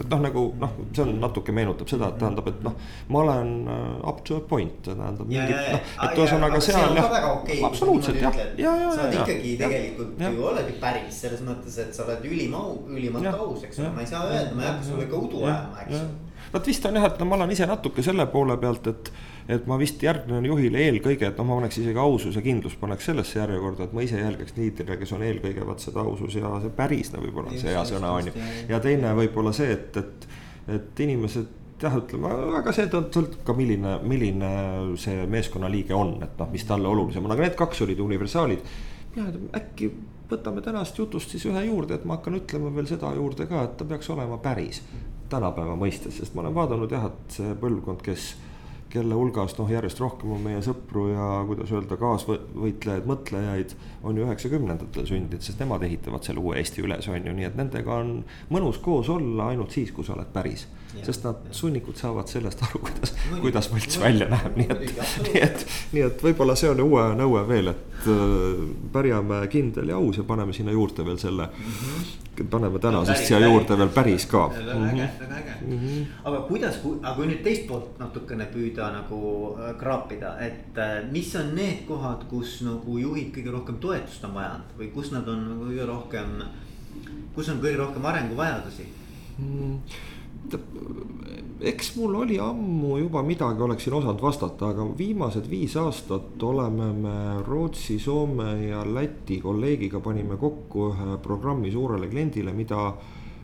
Et 0.00 0.08
noh, 0.08 0.20
nagu 0.22 0.42
noh, 0.60 0.76
see 0.94 1.02
on 1.04 1.12
natuke 1.20 1.54
meenutab 1.54 1.88
seda, 1.90 2.10
et 2.12 2.18
tähendab, 2.20 2.48
et 2.50 2.62
noh, 2.64 2.76
ma 3.12 3.22
olen 3.24 3.50
uh, 3.66 4.08
up 4.10 4.22
to 4.26 4.38
a 4.38 4.44
point, 4.52 4.78
tähendab. 4.86 5.28
noh, 5.28 5.90
et 6.06 6.20
ühesõnaga 6.22 6.62
seal 6.64 6.96
jah. 6.98 7.16
Okay, 7.30 7.60
absoluutselt 7.66 8.20
jah, 8.22 8.36
ja, 8.36 8.48
ja, 8.60 8.74
ja. 8.84 8.90
sa 8.94 9.04
oled 9.06 9.18
ikkagi 9.20 9.54
ja, 9.54 9.60
tegelikult 9.64 10.24
ja. 10.24 10.32
ju 10.32 10.48
oled 10.52 10.72
ju 10.72 10.78
päris 10.82 11.20
selles 11.26 11.44
mõttes, 11.46 11.78
et 11.82 11.94
sa 11.96 12.06
oled 12.06 12.26
ülim 12.30 12.56
au, 12.58 12.78
ülimalt 12.90 13.30
aus, 13.34 13.66
eks 13.68 13.82
ole, 13.82 13.92
ma 13.96 14.04
ei 14.04 14.10
saa 14.10 14.26
öelda, 14.30 14.54
ma 14.56 14.66
ei 14.66 14.72
hakka 14.72 14.88
sulle 14.92 15.08
ka 15.10 15.20
udu 15.20 15.44
ajama, 15.44 15.84
eks 15.84 15.98
ju. 15.98 16.06
vot 16.54 16.72
vist 16.72 16.88
on 16.90 17.00
jah, 17.00 17.10
et 17.10 17.20
no 17.20 17.28
ma 17.30 17.40
olen 17.40 17.56
ise 17.56 17.68
natuke 17.70 18.06
selle 18.06 18.26
poole 18.32 18.56
pealt, 18.62 18.90
et 18.90 19.12
et 19.50 19.66
ma 19.66 19.78
vist 19.80 20.02
järgnen 20.02 20.44
juhile 20.46 20.82
eelkõige, 20.86 21.30
et 21.30 21.38
noh, 21.40 21.48
ma 21.48 21.58
paneks 21.58 21.80
isegi 21.82 21.98
ausus 21.98 22.36
ja 22.38 22.42
kindlus 22.44 22.76
paneks 22.80 23.08
sellesse 23.10 23.40
järjekorda, 23.40 23.88
et 23.88 23.94
ma 23.96 24.04
ise 24.06 24.20
jälgiks 24.20 24.54
liidrile, 24.58 24.98
kes 25.00 25.14
on 25.16 25.24
eelkõige 25.26 25.66
vaat 25.66 25.82
seda 25.82 26.04
ausus 26.04 26.36
ja 26.38 26.52
see 26.62 26.74
päris 26.76 27.10
no 27.14 27.22
võib-olla 27.24 27.52
on 27.52 27.62
see 27.62 27.72
hea 27.74 27.86
sõna 27.88 28.12
on 28.18 28.30
ju. 28.30 28.34
ja 28.70 28.80
teine 28.84 29.14
võib-olla 29.18 29.54
see, 29.56 29.72
et, 29.74 29.96
et, 30.00 30.28
et 30.76 31.02
inimesed 31.06 31.58
jah, 31.80 31.96
ütleme, 31.96 32.30
aga 32.60 32.74
see 32.76 32.86
sõltub 32.92 33.40
ka, 33.46 33.56
milline, 33.56 33.96
milline 34.06 34.52
see 35.00 35.26
meeskonnaliige 35.30 35.96
on, 35.96 36.16
et 36.26 36.38
noh, 36.40 36.50
mis 36.52 36.64
talle 36.68 36.88
olulisem 36.90 37.26
on, 37.26 37.34
aga 37.34 37.48
need 37.48 37.58
kaks 37.58 37.84
olid 37.86 38.02
universaalid. 38.04 38.72
ja 39.16 39.26
äkki 39.56 39.90
võtame 40.30 40.62
tänast 40.62 40.98
jutust 40.98 41.32
siis 41.32 41.46
ühe 41.50 41.64
juurde, 41.66 41.96
et 41.96 42.04
ma 42.06 42.18
hakkan 42.18 42.38
ütlema 42.38 42.70
veel 42.74 42.86
seda 42.86 43.10
juurde 43.16 43.48
ka, 43.50 43.64
et 43.66 43.74
ta 43.80 43.88
peaks 43.88 44.10
olema 44.14 44.38
päris 44.42 44.82
tänapäeva 45.30 45.74
mõistes, 45.78 46.20
sest 46.20 46.34
ma 46.34 46.44
olen 46.44 46.54
vaadanud 46.54 46.92
jah, 46.92 47.08
et 47.10 47.34
see 47.38 47.56
põlvkond, 47.58 48.02
kes 48.06 48.32
kelle 48.90 49.14
hulgas 49.14 49.54
noh, 49.58 49.70
järjest 49.70 50.00
rohkem 50.02 50.32
on 50.34 50.42
meie 50.44 50.60
sõpru 50.64 51.06
ja 51.12 51.28
kuidas 51.48 51.70
öelda, 51.74 51.98
kaasvõitlejaid, 52.00 53.06
mõtlejaid. 53.08 53.74
on 54.02 54.18
ju 54.18 54.26
üheksakümnendatel 54.26 55.06
sündinud, 55.06 55.44
sest 55.44 55.62
nemad 55.62 55.84
ehitavad 55.86 56.26
selle 56.26 56.42
uue 56.42 56.58
Eesti 56.58 56.82
üles, 56.82 57.08
on 57.08 57.26
ju, 57.26 57.34
nii 57.36 57.48
et 57.48 57.58
nendega 57.58 58.00
on 58.02 58.12
mõnus 58.50 58.80
koos 58.82 59.08
olla 59.12 59.50
ainult 59.52 59.76
siis, 59.76 59.92
kui 59.94 60.06
sa 60.06 60.16
oled 60.16 60.32
päris. 60.34 60.66
Sest 61.06 61.26
nad, 61.26 61.42
sunnikud 61.54 61.98
saavad 62.00 62.30
sellest 62.30 62.62
aru, 62.66 62.82
kuidas, 62.86 63.14
kuidas 63.40 63.70
võlts 63.72 64.00
välja 64.00 64.30
näeb, 64.30 64.56
nii 64.58 64.70
et, 64.74 65.04
nii 65.26 65.44
et, 65.44 65.66
nii 65.92 66.06
et 66.08 66.24
võib-olla 66.24 66.56
see 66.58 66.72
on 66.72 66.82
uue 66.86 67.04
nõue 67.18 67.44
veel, 67.48 67.72
et 67.74 68.08
äh, 68.10 68.64
pärjame 68.92 69.44
kindel 69.52 69.94
ja 69.94 70.00
aus 70.00 70.20
ja 70.20 70.26
paneme 70.26 70.56
sinna 70.56 70.74
juurde 70.74 71.06
veel 71.06 71.20
selle 71.22 71.50
mm. 71.50 71.78
-hmm 71.78 72.18
paneme 72.44 72.78
tänasest 72.78 73.26
siia 73.26 73.40
juurde 73.40 73.78
veel 73.78 73.88
päris 73.88 74.26
ka. 74.26 74.48
väga 74.48 74.86
äge, 74.86 75.08
väga 75.20 75.34
äge. 75.36 75.54
Mhm. 75.66 76.04
aga 76.24 76.40
kuidas, 76.48 76.78
aga 77.02 77.14
kui 77.14 77.26
nüüd 77.26 77.42
teist 77.44 77.66
poolt 77.68 77.98
natukene 77.98 78.46
püüda 78.52 78.90
nagu 78.94 79.20
äh, 79.58 79.74
kraapida, 79.78 80.36
et 80.40 80.78
äh, 80.78 81.10
mis 81.12 81.34
on 81.36 81.54
need 81.54 81.84
kohad, 81.88 82.24
kus 82.30 82.60
nagu 82.66 82.98
juhid 82.98 83.34
kõige 83.34 83.52
rohkem 83.52 83.80
toetust 83.82 84.24
on 84.24 84.34
vajanud 84.34 84.78
või 84.78 84.90
kus 84.94 85.12
nad 85.12 85.28
on 85.28 85.44
nagu 85.48 85.68
kõige 85.68 85.90
rohkem, 85.90 86.38
kus 87.34 87.52
on 87.52 87.60
kõige 87.60 87.76
rohkem 87.82 88.08
arenguvajadusi 88.12 88.88
mm.? 89.38 89.76
Eks 91.60 91.92
mul 91.96 92.14
oli 92.22 92.38
ammu 92.40 92.96
juba 92.98 93.22
midagi 93.22 93.62
oleksin 93.62 93.94
osanud 93.98 94.22
vastata, 94.22 94.70
aga 94.72 94.86
viimased 94.98 95.50
viis 95.50 95.76
aastat 95.76 96.42
oleme 96.42 96.92
me 96.96 97.16
Rootsi, 97.46 97.98
Soome 97.98 98.52
ja 98.68 98.84
Läti 98.94 99.40
kolleegiga 99.40 100.00
panime 100.00 100.40
kokku 100.40 100.90
ühe 100.90 101.18
programmi 101.22 101.72
suurele 101.72 102.08
kliendile, 102.08 102.52
mida 102.56 102.92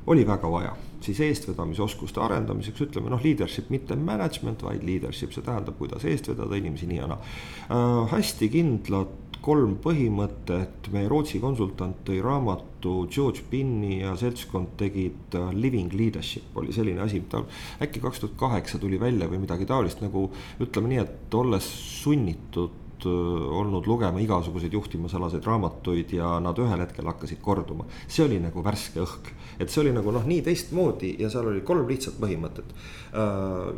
oli 0.07 0.27
väga 0.27 0.51
vaja 0.51 0.77
siis 1.07 1.21
eestvedamisoskuste 1.21 2.21
arendamiseks, 2.21 2.81
ütleme 2.89 3.11
noh, 3.13 3.23
leadership 3.23 3.69
mitte 3.71 3.97
management, 3.97 4.65
vaid 4.65 4.85
leadership, 4.87 5.35
see 5.35 5.45
tähendab, 5.45 5.77
kuidas 5.79 6.07
eest 6.09 6.31
vedada 6.33 6.59
inimesi 6.59 6.89
nii 6.91 6.99
ja 6.99 7.11
naa 7.11 7.21
äh,. 7.21 8.15
hästi 8.17 8.49
kindlad 8.53 9.26
kolm 9.47 9.77
põhimõtet, 9.83 10.89
meie 10.95 11.07
Rootsi 11.11 11.39
konsultant 11.43 12.01
tõi 12.07 12.19
raamatu, 12.25 12.95
George 13.13 13.45
Binni 13.51 14.01
ja 14.01 14.17
seltskond 14.19 14.75
tegid 14.81 15.37
Living 15.55 15.95
Leadership 15.95 16.57
oli 16.59 16.75
selline 16.75 17.05
asi, 17.05 17.23
ta 17.31 17.45
äkki 17.83 18.03
kaks 18.03 18.25
tuhat 18.25 18.35
kaheksa 18.41 18.81
tuli 18.83 18.99
välja 19.01 19.31
või 19.31 19.45
midagi 19.45 19.69
taolist 19.69 20.03
nagu 20.03 20.27
ütleme 20.63 20.91
nii, 20.91 21.05
et 21.05 21.39
olles 21.39 21.69
sunnitud 22.03 22.86
olnud 23.05 23.87
lugema 23.87 24.21
igasuguseid 24.23 24.73
juhtimisalaseid 24.73 25.45
raamatuid 25.45 26.15
ja 26.17 26.37
nad 26.41 26.59
ühel 26.63 26.81
hetkel 26.81 27.07
hakkasid 27.11 27.43
korduma. 27.45 27.85
see 28.09 28.25
oli 28.25 28.39
nagu 28.41 28.65
värske 28.65 29.03
õhk, 29.03 29.33
et 29.61 29.71
see 29.71 29.83
oli 29.83 29.93
nagu 29.93 30.15
noh, 30.15 30.25
nii 30.25 30.43
teistmoodi 30.47 31.17
ja 31.21 31.31
seal 31.33 31.51
oli 31.53 31.61
kolm 31.61 31.89
lihtsat 31.89 32.17
põhimõtet. 32.23 32.73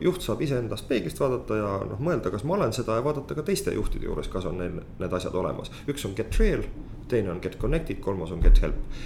Juht 0.04 0.22
saab 0.22 0.42
iseendast 0.42 0.88
peeglist 0.88 1.20
vaadata 1.20 1.58
ja 1.58 1.74
noh, 1.90 1.98
mõelda, 1.98 2.30
kas 2.34 2.44
ma 2.44 2.54
olen 2.58 2.72
seda 2.76 2.98
ja 2.98 3.04
vaadata 3.04 3.34
ka 3.34 3.46
teiste 3.46 3.74
juhtide 3.74 4.06
juures, 4.06 4.30
kas 4.30 4.46
on 4.46 4.58
neil 4.62 4.80
need 4.98 5.18
asjad 5.20 5.34
olemas. 5.34 5.72
üks 5.88 6.06
on 6.06 6.14
get 6.18 6.38
real, 6.38 6.62
teine 7.08 7.32
on 7.32 7.40
get 7.40 7.58
connected, 7.58 8.00
kolmas 8.04 8.32
on 8.32 8.40
get 8.44 8.60
help. 8.62 8.98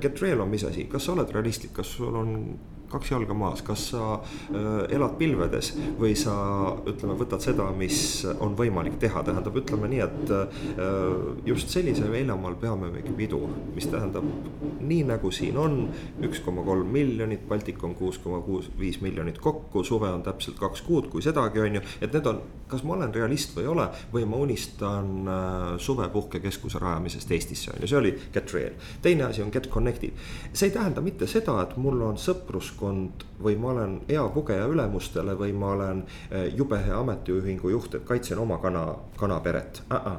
Get 0.00 0.22
real 0.22 0.40
on 0.44 0.50
mis 0.50 0.64
asi, 0.64 0.84
kas 0.90 1.06
sa 1.06 1.14
oled 1.16 1.30
realistlik, 1.32 1.72
kas 1.76 1.96
sul 1.96 2.14
on 2.14 2.36
kaks 2.90 3.10
jalga 3.10 3.34
maas, 3.36 3.62
kas 3.66 3.88
sa 3.92 4.02
äh, 4.16 4.86
elad 4.94 5.16
pilvedes 5.18 5.72
või 5.98 6.14
sa 6.18 6.34
ütleme, 6.86 7.16
võtad 7.18 7.42
seda, 7.44 7.68
mis 7.76 7.98
on 8.40 8.56
võimalik 8.58 8.98
teha, 9.02 9.22
tähendab, 9.26 9.56
ütleme 9.58 9.90
nii, 9.90 10.02
et 10.04 10.34
äh, 10.34 10.66
just 11.48 11.72
sellise 11.72 12.06
väljamaal 12.10 12.56
peamegi 12.60 13.14
pidu, 13.16 13.42
mis 13.74 13.88
tähendab 13.90 14.26
nii 14.80 15.02
nagu 15.10 15.30
siin 15.34 15.58
on 15.60 15.78
üks 16.26 16.42
koma 16.44 16.64
kolm 16.66 16.90
miljonit, 16.92 17.46
Baltikum 17.48 17.94
kuus 17.98 18.18
koma 18.22 18.40
kuus, 18.44 18.68
viis 18.78 19.00
miljonit 19.02 19.38
kokku, 19.42 19.84
suve 19.86 20.10
on 20.12 20.24
täpselt 20.26 20.58
kaks 20.60 20.82
kuud, 20.86 21.10
kui 21.12 21.24
sedagi 21.24 21.62
on 21.62 21.78
ju, 21.78 21.84
et 22.00 22.14
need 22.14 22.30
on, 22.30 22.40
kas 22.70 22.84
ma 22.86 22.96
olen 22.96 23.14
realist 23.14 23.54
või 23.56 23.66
ei 23.66 23.72
ole 23.72 23.88
või 24.12 24.26
ma 24.28 24.40
unistan 24.42 25.12
äh, 25.26 25.66
suvepuhkekeskuse 25.82 26.80
rajamisest 26.82 27.34
Eestisse 27.36 27.72
on 27.74 27.82
ju, 27.82 27.90
see 27.90 28.00
oli 28.00 28.14
get 28.34 28.52
real. 28.54 28.78
teine 29.02 29.26
asi 29.28 29.42
on 29.42 29.52
get 29.54 29.70
connected, 29.70 30.14
see 30.52 30.70
ei 30.70 30.74
tähenda 30.74 31.02
mitte 31.04 31.28
seda, 31.30 31.58
et 31.62 31.76
mul 31.80 32.00
on 32.06 32.18
sõprus 32.20 32.72
meeskond 32.76 33.24
või 33.42 33.56
ma 33.56 33.70
olen 33.70 34.00
hea 34.08 34.28
pugeja 34.28 34.66
ülemustele 34.66 35.36
või 35.38 35.52
ma 35.52 35.72
olen 35.72 36.04
eh, 36.30 36.54
jube 36.54 36.78
hea 36.78 36.98
ametiühingu 36.98 37.70
juht, 37.70 37.94
et 37.94 38.04
kaitsen 38.04 38.38
oma 38.38 38.58
kana, 38.58 38.94
kanaperet 39.16 39.82
uh. 39.90 39.96
-uh 39.96 40.16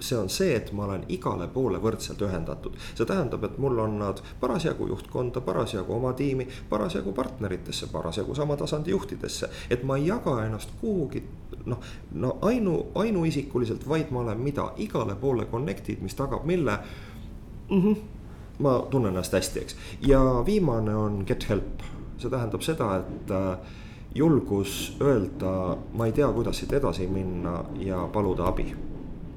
see 0.00 0.18
on 0.18 0.28
see, 0.28 0.54
et 0.54 0.72
ma 0.72 0.84
olen 0.84 1.04
igale 1.08 1.48
poole 1.48 1.78
võrdselt 1.78 2.22
ühendatud. 2.22 2.76
see 2.94 3.06
tähendab, 3.06 3.44
et 3.44 3.58
mul 3.58 3.78
on 3.78 3.98
nad 3.98 4.20
parasjagu 4.40 4.86
juhtkonda, 4.86 5.40
parasjagu 5.40 5.92
oma 5.92 6.12
tiimi, 6.12 6.46
parasjagu 6.68 7.12
partneritesse, 7.12 7.86
parasjagu 7.92 8.34
sama 8.34 8.56
tasandi 8.56 8.90
juhtidesse. 8.90 9.48
et 9.70 9.82
ma 9.82 9.96
ei 9.96 10.06
jaga 10.06 10.44
ennast 10.44 10.70
kuhugi 10.80 11.24
noh, 11.66 11.80
no 12.12 12.38
ainu, 12.42 12.86
ainuisikuliselt, 12.94 13.88
vaid 13.88 14.10
ma 14.10 14.20
olen 14.20 14.38
mida 14.38 14.72
igale 14.76 15.14
poole 15.14 15.46
connected, 15.46 15.98
mis 16.00 16.14
tagab 16.14 16.44
mille 16.44 16.78
mm. 17.70 17.82
-hmm 17.82 18.17
ma 18.58 18.78
tunnen 18.90 19.12
ennast 19.12 19.32
hästi, 19.32 19.60
eks. 19.60 19.76
ja 20.06 20.20
viimane 20.46 20.96
on 20.96 21.22
get 21.26 21.48
help, 21.48 21.84
see 22.18 22.30
tähendab 22.30 22.64
seda, 22.66 22.96
et 23.02 23.30
äh, 23.30 23.76
julgus 24.14 24.96
öelda, 25.00 25.76
ma 25.94 26.08
ei 26.08 26.12
tea, 26.16 26.28
kuidas 26.32 26.58
siit 26.58 26.72
edasi 26.72 27.06
minna 27.06 27.60
ja 27.82 28.06
paluda 28.12 28.48
abi 28.50 28.72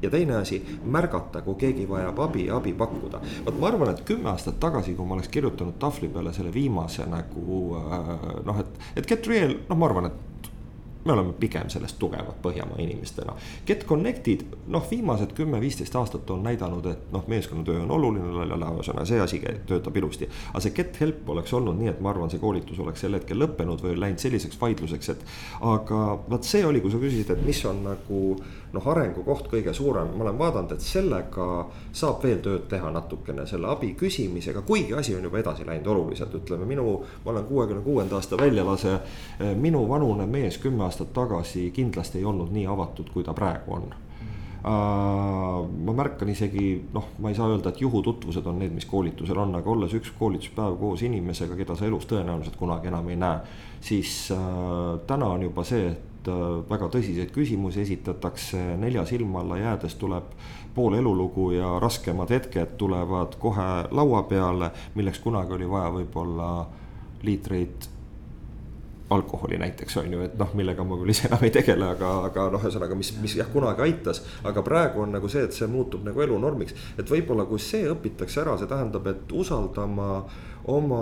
ja 0.01 0.09
teine 0.09 0.35
asi, 0.35 0.57
märgata, 0.83 1.43
kui 1.45 1.55
keegi 1.61 1.85
vajab 1.89 2.19
abi 2.25 2.47
abi 2.49 2.73
pakkuda. 2.73 3.21
vot 3.45 3.59
ma 3.59 3.67
arvan, 3.67 3.93
et 3.93 4.01
kümme 4.05 4.31
aastat 4.31 4.59
tagasi, 4.59 4.95
kui 4.97 5.05
ma 5.05 5.13
oleks 5.17 5.29
kirjutanud 5.29 5.77
tahvli 5.79 6.09
peale 6.09 6.33
selle 6.33 6.53
viimase 6.53 7.05
nagu 7.09 7.61
äh, 7.77 8.11
noh, 8.45 8.59
et, 8.59 8.81
et 8.95 9.07
get 9.07 9.27
real, 9.27 9.55
noh, 9.69 9.77
ma 9.77 9.89
arvan, 9.89 10.09
et 10.09 10.30
me 11.05 11.13
oleme 11.13 11.33
pigem 11.39 11.69
sellest 11.69 11.97
tugevad 11.99 12.37
Põhjamaa 12.41 12.79
inimestena. 12.81 13.33
Get 13.65 13.85
Connected, 13.89 14.45
noh, 14.67 14.85
viimased 14.91 15.33
kümme-viisteist 15.37 15.95
aastat 15.95 16.29
on 16.29 16.43
näidanud, 16.45 16.85
et 16.91 17.11
noh, 17.13 17.25
meeskonnatöö 17.27 17.81
on 17.83 17.91
oluline, 17.97 18.31
ühesõnaga 18.31 19.05
see 19.07 19.21
asi 19.21 19.41
töötab 19.67 19.97
ilusti. 19.97 20.29
aga 20.51 20.63
see 20.63 20.75
Get 20.77 20.99
Help 21.01 21.29
oleks 21.29 21.53
olnud 21.53 21.79
nii, 21.79 21.91
et 21.93 22.01
ma 22.01 22.13
arvan, 22.13 22.29
see 22.29 22.41
koolitus 22.41 22.79
oleks 22.79 23.01
sel 23.01 23.17
hetkel 23.17 23.39
lõppenud 23.41 23.81
või 23.83 23.97
läinud 23.99 24.21
selliseks 24.21 24.59
vaidluseks, 24.61 25.09
et. 25.15 25.25
aga 25.61 26.01
vot 26.29 26.47
see 26.47 26.65
oli, 26.65 26.81
kui 26.81 26.91
sa 26.91 27.01
küsisid, 27.01 27.33
et 27.33 27.45
mis 27.45 27.65
on 27.65 27.83
nagu 27.89 28.21
noh, 28.73 28.87
arengukoht 28.93 29.49
kõige 29.51 29.73
suurem, 29.75 30.13
ma 30.15 30.25
olen 30.25 30.37
vaadanud, 30.39 30.75
et 30.75 30.85
sellega 30.85 31.47
saab 31.91 32.23
veel 32.23 32.39
tööd 32.43 32.67
teha 32.71 32.91
natukene 32.93 33.45
selle 33.49 33.71
abi 33.71 33.93
küsimisega, 33.99 34.63
kuigi 34.67 34.95
asi 34.97 35.15
on 35.15 35.27
juba 35.27 35.41
edasi 35.41 35.65
läinud 35.67 35.89
oluliselt, 35.93 36.35
ütleme 36.41 36.67
minu, 36.69 36.99
ma 37.25 37.33
olen 37.33 37.49
kuuekümne 37.49 37.83
kuuenda 37.85 38.19
aasta 38.19 38.39
väljalase. 38.39 38.99
minu 39.55 39.87
vanune 39.89 40.25
mees 40.25 40.57
kümme 40.57 40.83
aastat 40.83 41.13
tagasi 41.13 41.71
kindlasti 41.75 42.17
ei 42.17 42.25
olnud 42.25 42.51
nii 42.51 42.67
avatud, 42.67 43.09
kui 43.13 43.23
ta 43.23 43.33
praegu 43.33 43.73
on 43.75 43.91
ma 44.61 45.93
märkan 45.97 46.29
isegi 46.29 46.75
noh, 46.93 47.07
ma 47.19 47.31
ei 47.31 47.35
saa 47.35 47.47
öelda, 47.49 47.71
et 47.71 47.81
juhututvused 47.81 48.45
on 48.45 48.59
need, 48.61 48.75
mis 48.75 48.85
koolitusel 48.85 49.39
on, 49.41 49.55
aga 49.57 49.71
olles 49.73 49.95
üks 49.97 50.11
koolituspäev 50.19 50.77
koos 50.77 51.01
inimesega, 51.07 51.57
keda 51.57 51.75
sa 51.77 51.87
elus 51.87 52.05
tõenäoliselt 52.09 52.59
kunagi 52.59 52.91
enam 52.91 53.09
ei 53.09 53.17
näe. 53.17 53.39
siis 53.81 54.29
uh, 54.35 54.99
täna 55.09 55.31
on 55.33 55.41
juba 55.47 55.63
see, 55.65 55.87
et 55.89 56.10
et 56.21 56.29
äh, 56.29 56.69
väga 56.69 56.89
tõsiseid 56.93 57.31
küsimusi 57.33 57.81
esitatakse, 57.81 58.77
nelja 58.77 59.05
silma 59.09 59.41
alla 59.41 59.57
jäädes 59.57 59.95
tuleb 59.97 60.35
pool 60.75 60.95
elulugu 60.95 61.51
ja 61.51 61.79
raskemad 61.81 62.29
hetked 62.29 62.77
tulevad 62.77 63.35
kohe 63.39 63.87
laua 63.91 64.23
peale, 64.23 64.71
milleks 64.95 65.19
kunagi 65.19 65.57
oli 65.57 65.69
vaja 65.69 65.89
võib-olla 65.97 66.51
liitreid 67.23 67.89
alkoholi 69.11 69.57
näiteks 69.57 69.97
on 69.97 70.13
ju, 70.13 70.21
et 70.23 70.37
noh, 70.39 70.53
millega 70.55 70.83
ma 70.87 70.95
küll 70.95 71.11
ise 71.11 71.27
enam 71.27 71.41
ei 71.43 71.51
tegele, 71.51 71.89
aga, 71.97 72.11
aga 72.29 72.45
noh, 72.53 72.61
ühesõnaga, 72.63 72.95
mis, 72.95 73.11
mis 73.19 73.35
jah, 73.35 73.49
kunagi 73.51 73.83
aitas. 73.83 74.23
aga 74.47 74.63
praegu 74.63 75.03
on 75.03 75.11
nagu 75.17 75.27
see, 75.29 75.43
et 75.43 75.57
see 75.57 75.67
muutub 75.67 76.05
nagu 76.07 76.21
elunormiks, 76.23 76.77
et 77.01 77.11
võib-olla 77.11 77.43
kui 77.49 77.59
see 77.59 77.89
õpitakse 77.91 78.45
ära, 78.45 78.55
see 78.57 78.71
tähendab, 78.71 79.09
et 79.11 79.35
usaldama 79.35 80.23
oma 80.71 81.01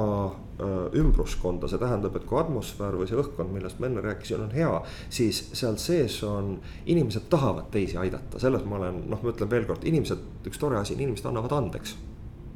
ümbruskonda, 0.59 1.69
see 1.71 1.79
tähendab, 1.79 2.17
et 2.19 2.25
kui 2.27 2.39
atmosfäär 2.39 2.97
või 2.99 3.07
see 3.07 3.19
õhkkond, 3.19 3.53
millest 3.55 3.79
ma 3.79 3.87
enne 3.87 4.03
rääkisin, 4.03 4.43
on 4.43 4.53
hea. 4.55 4.73
siis 5.09 5.41
seal 5.53 5.79
sees 5.79 6.19
on, 6.27 6.57
inimesed 6.85 7.29
tahavad 7.31 7.71
teisi 7.71 7.97
aidata, 7.97 8.41
selles 8.43 8.65
ma 8.67 8.79
olen, 8.81 9.03
noh, 9.09 9.23
ma 9.23 9.33
ütlen 9.33 9.51
veel 9.51 9.67
kord, 9.69 9.87
inimesed, 9.87 10.45
üks 10.49 10.59
tore 10.59 10.79
asi, 10.81 10.97
inimesed 10.99 11.31
annavad 11.31 11.55
andeks 11.55 11.95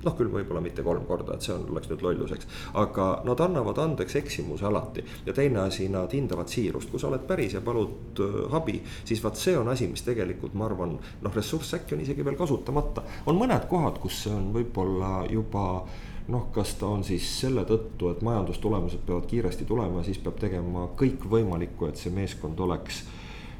noh, 0.03 0.15
küll 0.17 0.31
võib-olla 0.31 0.61
mitte 0.63 0.83
kolm 0.85 1.05
korda, 1.07 1.37
et 1.37 1.45
see 1.45 1.53
on, 1.55 1.65
oleks 1.71 1.89
nüüd 1.91 2.03
lolluseks. 2.03 2.47
aga 2.79 3.07
nad 3.27 3.39
annavad 3.43 3.79
andeks 3.79 4.17
eksimuse 4.19 4.65
alati 4.67 5.03
ja 5.25 5.35
teine 5.35 5.63
asi, 5.63 5.87
nad 5.91 6.11
hindavad 6.13 6.51
siirust, 6.51 6.91
kui 6.91 6.99
sa 6.99 7.09
oled 7.09 7.23
päris 7.27 7.55
ja 7.55 7.61
palud 7.63 8.19
äh, 8.23 8.55
abi. 8.55 8.81
siis 9.05 9.23
vaat 9.23 9.39
see 9.39 9.57
on 9.57 9.69
asi, 9.71 9.87
mis 9.87 10.03
tegelikult 10.05 10.57
ma 10.59 10.67
arvan, 10.67 10.97
noh, 10.99 11.35
ressurss 11.35 11.77
äkki 11.79 11.95
on 11.95 12.03
isegi 12.03 12.25
veel 12.25 12.39
kasutamata. 12.39 13.05
on 13.25 13.39
mõned 13.39 13.67
kohad, 13.71 13.99
kus 14.03 14.25
see 14.25 14.35
on 14.35 14.51
võib-olla 14.55 15.23
juba 15.31 15.85
noh, 16.27 16.47
kas 16.51 16.75
ta 16.79 16.87
on 16.87 17.03
siis 17.03 17.25
selle 17.41 17.65
tõttu, 17.67 18.11
et 18.11 18.21
majandustulemused 18.23 19.03
peavad 19.07 19.25
kiiresti 19.27 19.65
tulema, 19.65 20.03
siis 20.03 20.21
peab 20.23 20.39
tegema 20.39 20.87
kõikvõimalikku, 20.99 21.89
et 21.89 21.99
see 21.99 22.13
meeskond 22.13 22.59
oleks 22.63 23.03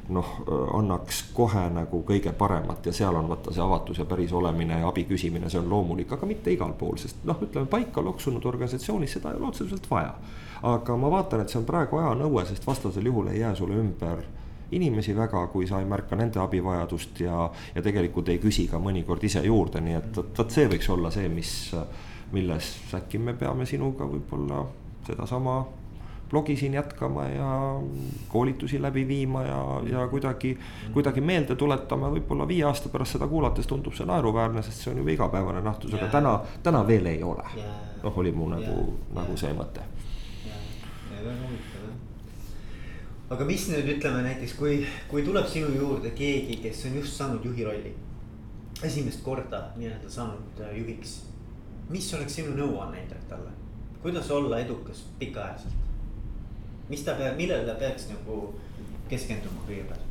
noh, 0.08 0.30
annaks 0.76 1.22
kohe 1.36 1.64
nagu 1.72 2.02
kõige 2.06 2.32
paremat 2.36 2.86
ja 2.86 2.92
seal 2.92 3.16
on 3.16 3.28
vaata 3.28 3.52
see 3.54 3.64
avatus 3.64 4.00
ja 4.00 4.06
päris 4.08 4.32
olemine 4.32 4.80
ja 4.80 4.88
abi 4.88 5.06
küsimine, 5.08 5.50
see 5.50 5.60
on 5.60 5.70
loomulik, 5.70 6.12
aga 6.12 6.28
mitte 6.28 6.52
igal 6.52 6.74
pool, 6.78 6.96
sest 7.00 7.24
noh, 7.28 7.40
ütleme 7.44 7.68
paika 7.70 8.04
loksunud 8.04 8.44
organisatsioonis 8.44 9.16
seda 9.16 9.32
ei 9.32 9.40
ole 9.40 9.48
otseselt 9.52 9.90
vaja. 9.90 10.14
aga 10.62 10.96
ma 10.96 11.10
vaatan, 11.10 11.44
et 11.44 11.52
see 11.52 11.60
on 11.60 11.68
praegu 11.68 12.00
ajanõue, 12.00 12.46
sest 12.48 12.66
vastasel 12.66 13.06
juhul 13.06 13.28
ei 13.32 13.40
jää 13.40 13.54
sulle 13.54 13.76
ümber 13.80 14.24
inimesi 14.72 15.16
väga, 15.16 15.46
kui 15.52 15.66
sa 15.66 15.80
ei 15.80 15.86
märka 15.88 16.16
nende 16.16 16.40
abivajadust 16.40 17.20
ja, 17.20 17.50
ja 17.74 17.82
tegelikult 17.82 18.28
ei 18.32 18.40
küsi 18.42 18.66
ka 18.68 18.80
mõnikord 18.82 19.24
ise 19.24 19.44
juurde, 19.44 19.80
nii 19.84 19.96
et 20.00 20.16
vot 20.16 20.50
see 20.50 20.66
võiks 20.72 20.88
olla 20.90 21.12
see, 21.14 21.28
mis, 21.28 21.52
milles 22.32 22.74
äkki 22.94 23.18
me 23.18 23.34
peame 23.38 23.66
sinuga 23.66 24.06
võib-olla 24.08 24.64
sedasama 25.06 25.64
blogi 26.30 26.56
siin 26.56 26.74
jätkama 26.74 27.26
ja 27.28 27.48
koolitusi 28.28 28.80
läbi 28.82 29.04
viima 29.08 29.42
ja, 29.42 29.60
ja 29.90 30.06
kuidagi, 30.08 30.56
kuidagi 30.92 31.20
meelde 31.20 31.56
tuletama, 31.56 32.10
võib-olla 32.10 32.48
viie 32.48 32.64
aasta 32.64 32.88
pärast 32.88 33.18
seda 33.18 33.28
kuulates 33.30 33.68
tundub 33.70 33.94
see 33.94 34.06
naeruväärne, 34.08 34.62
sest 34.62 34.82
see 34.82 34.92
on 34.94 35.02
juba 35.02 35.14
igapäevane 35.14 35.62
nähtus, 35.62 35.94
aga 35.94 36.08
täna, 36.16 36.38
täna 36.62 36.86
veel 36.86 37.06
ei 37.12 37.22
ole. 37.22 37.44
noh, 38.02 38.18
oli 38.18 38.32
mu 38.32 38.48
nagu, 38.48 38.80
nagu 39.14 39.36
see 39.36 39.52
mõte. 39.56 39.84
väga 41.14 41.36
huvitav 41.44 41.86
jah 41.86 41.94
aga 43.34 43.44
mis 43.48 43.68
nüüd 43.70 43.88
ütleme 43.96 44.22
näiteks, 44.24 44.56
kui, 44.58 44.80
kui 45.08 45.24
tuleb 45.26 45.46
sinu 45.50 45.70
juurde 45.74 46.12
keegi, 46.16 46.58
kes 46.64 46.84
on 46.88 46.98
just 47.00 47.16
saanud 47.18 47.44
juhi 47.44 47.64
rolli. 47.66 47.94
esimest 48.84 49.22
korda 49.24 49.70
nii-öelda 49.76 50.10
saanud 50.10 50.60
äh, 50.60 50.74
juhiks. 50.78 51.22
Mis 51.92 52.14
oleks 52.16 52.38
sinu 52.38 52.54
nõuanne 52.56 53.02
Indrek 53.02 53.26
talle, 53.28 53.52
kuidas 54.02 54.30
olla 54.30 54.60
edukas 54.64 55.04
pikaajaliselt? 55.18 55.80
mis 56.88 57.04
ta 57.04 57.14
peab, 57.16 57.36
millele 57.40 57.64
ta 57.64 57.78
peaks 57.80 58.10
nagu 58.10 58.40
keskenduma 59.08 59.64
kõigepealt? 59.68 60.10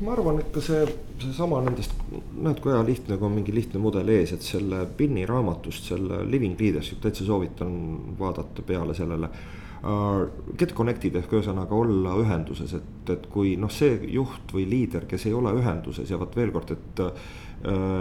ma 0.00 0.14
arvan, 0.14 0.38
et 0.40 0.48
ka 0.54 0.62
see, 0.64 0.84
seesama 1.20 1.58
nendest, 1.64 1.92
näed, 2.10 2.60
kui 2.62 2.72
hea 2.72 2.84
lihtne, 2.86 3.18
kui 3.18 3.28
on 3.28 3.34
mingi 3.34 3.52
lihtne 3.54 3.82
mudel 3.82 4.08
ees, 4.14 4.32
et 4.32 4.46
selle 4.46 4.84
Binni 4.96 5.26
raamatust, 5.28 5.90
selle 5.90 6.22
Living 6.30 6.56
Leadership, 6.60 7.02
täitsa 7.04 7.26
soovitan 7.26 7.76
vaadata 8.18 8.64
peale 8.66 8.96
sellele 8.96 9.28
uh,. 9.28 10.24
Get 10.56 10.72
connected 10.72 11.18
ehk 11.20 11.34
ühesõnaga 11.36 11.76
olla 11.76 12.14
ühenduses, 12.22 12.72
et, 12.78 13.10
et 13.12 13.26
kui 13.28 13.58
noh, 13.60 13.68
see 13.68 13.98
juht 14.14 14.54
või 14.56 14.64
liider, 14.70 15.04
kes 15.10 15.28
ei 15.28 15.36
ole 15.36 15.52
ühenduses 15.58 16.08
ja 16.08 16.16
vot 16.16 16.32
veel 16.38 16.54
kord, 16.54 16.72
et 16.72 17.04
uh, 17.04 17.28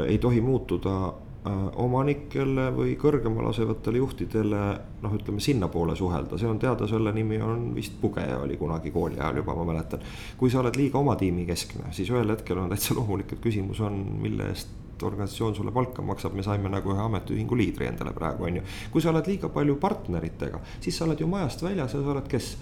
ei 0.07 0.21
tohi 0.23 0.39
muutuda 0.45 0.95
Äh, 1.03 1.32
omanikele 1.75 2.69
või 2.75 2.93
kõrgemale 2.99 3.49
asevatele 3.49 3.99
juhtidele 3.99 4.59
noh, 5.03 5.15
ütleme 5.17 5.43
sinnapoole 5.43 5.95
suhelda, 5.95 6.37
see 6.39 6.47
on 6.47 6.59
teada, 6.59 6.87
selle 6.87 7.11
nimi 7.15 7.39
on 7.43 7.65
vist 7.75 7.97
pugeja 8.01 8.37
oli 8.39 8.55
kunagi 8.57 8.93
kooli 8.95 9.19
ajal 9.19 9.41
juba, 9.41 9.55
ma 9.57 9.65
mäletan. 9.73 9.99
kui 10.39 10.51
sa 10.51 10.61
oled 10.61 10.77
liiga 10.79 11.01
oma 11.01 11.17
tiimi 11.19 11.45
keskne, 11.49 11.91
siis 11.91 12.11
ühel 12.13 12.31
hetkel 12.31 12.61
on 12.63 12.71
täitsa 12.71 12.95
loomulik, 12.95 13.35
et 13.35 13.43
küsimus 13.43 13.81
on, 13.83 13.99
mille 14.23 14.47
eest 14.53 14.71
organisatsioon 15.03 15.55
sulle 15.55 15.71
palka 15.75 16.01
maksab, 16.01 16.35
me 16.37 16.45
saime 16.45 16.69
nagu 16.71 16.93
ühe 16.93 17.01
ametiühingu 17.01 17.57
liidri 17.59 17.89
endale 17.89 18.13
praegu 18.15 18.47
on 18.47 18.61
ju. 18.61 18.63
kui 18.91 19.03
sa 19.03 19.11
oled 19.11 19.27
liiga 19.27 19.49
palju 19.51 19.75
partneritega, 19.81 20.61
siis 20.79 20.97
sa 20.97 21.05
oled 21.07 21.19
ju 21.19 21.27
majast 21.27 21.63
väljas 21.65 21.97
ja 21.97 21.99
sa 21.99 22.15
oled 22.15 22.29
kes 22.31 22.53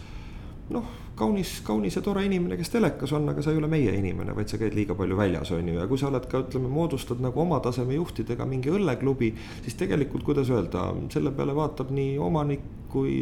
noh, 0.73 0.89
kaunis, 1.19 1.59
kaunis 1.65 1.95
ja 1.97 2.03
tore 2.05 2.23
inimene, 2.25 2.57
kes 2.59 2.73
telekas 2.73 3.13
on, 3.17 3.29
aga 3.29 3.43
sa 3.43 3.53
ei 3.53 3.59
ole 3.59 3.69
meie 3.71 3.93
inimene, 3.97 4.35
vaid 4.37 4.51
sa 4.51 4.59
käid 4.61 4.75
liiga 4.77 4.95
palju 4.97 5.17
väljas, 5.19 5.53
on 5.55 5.69
ju, 5.69 5.77
ja 5.79 5.87
kui 5.89 5.99
sa 6.01 6.09
oled 6.09 6.27
ka 6.31 6.43
ütleme, 6.45 6.71
moodustad 6.71 7.21
nagu 7.23 7.43
oma 7.43 7.59
taseme 7.63 7.97
juhtidega 7.97 8.47
mingi 8.49 8.73
õlleklubi. 8.73 9.33
siis 9.65 9.77
tegelikult, 9.79 10.23
kuidas 10.27 10.49
öelda, 10.49 10.89
selle 11.13 11.33
peale 11.35 11.55
vaatab 11.57 11.91
nii 11.95 12.15
omanik 12.21 12.63
kui 12.91 13.21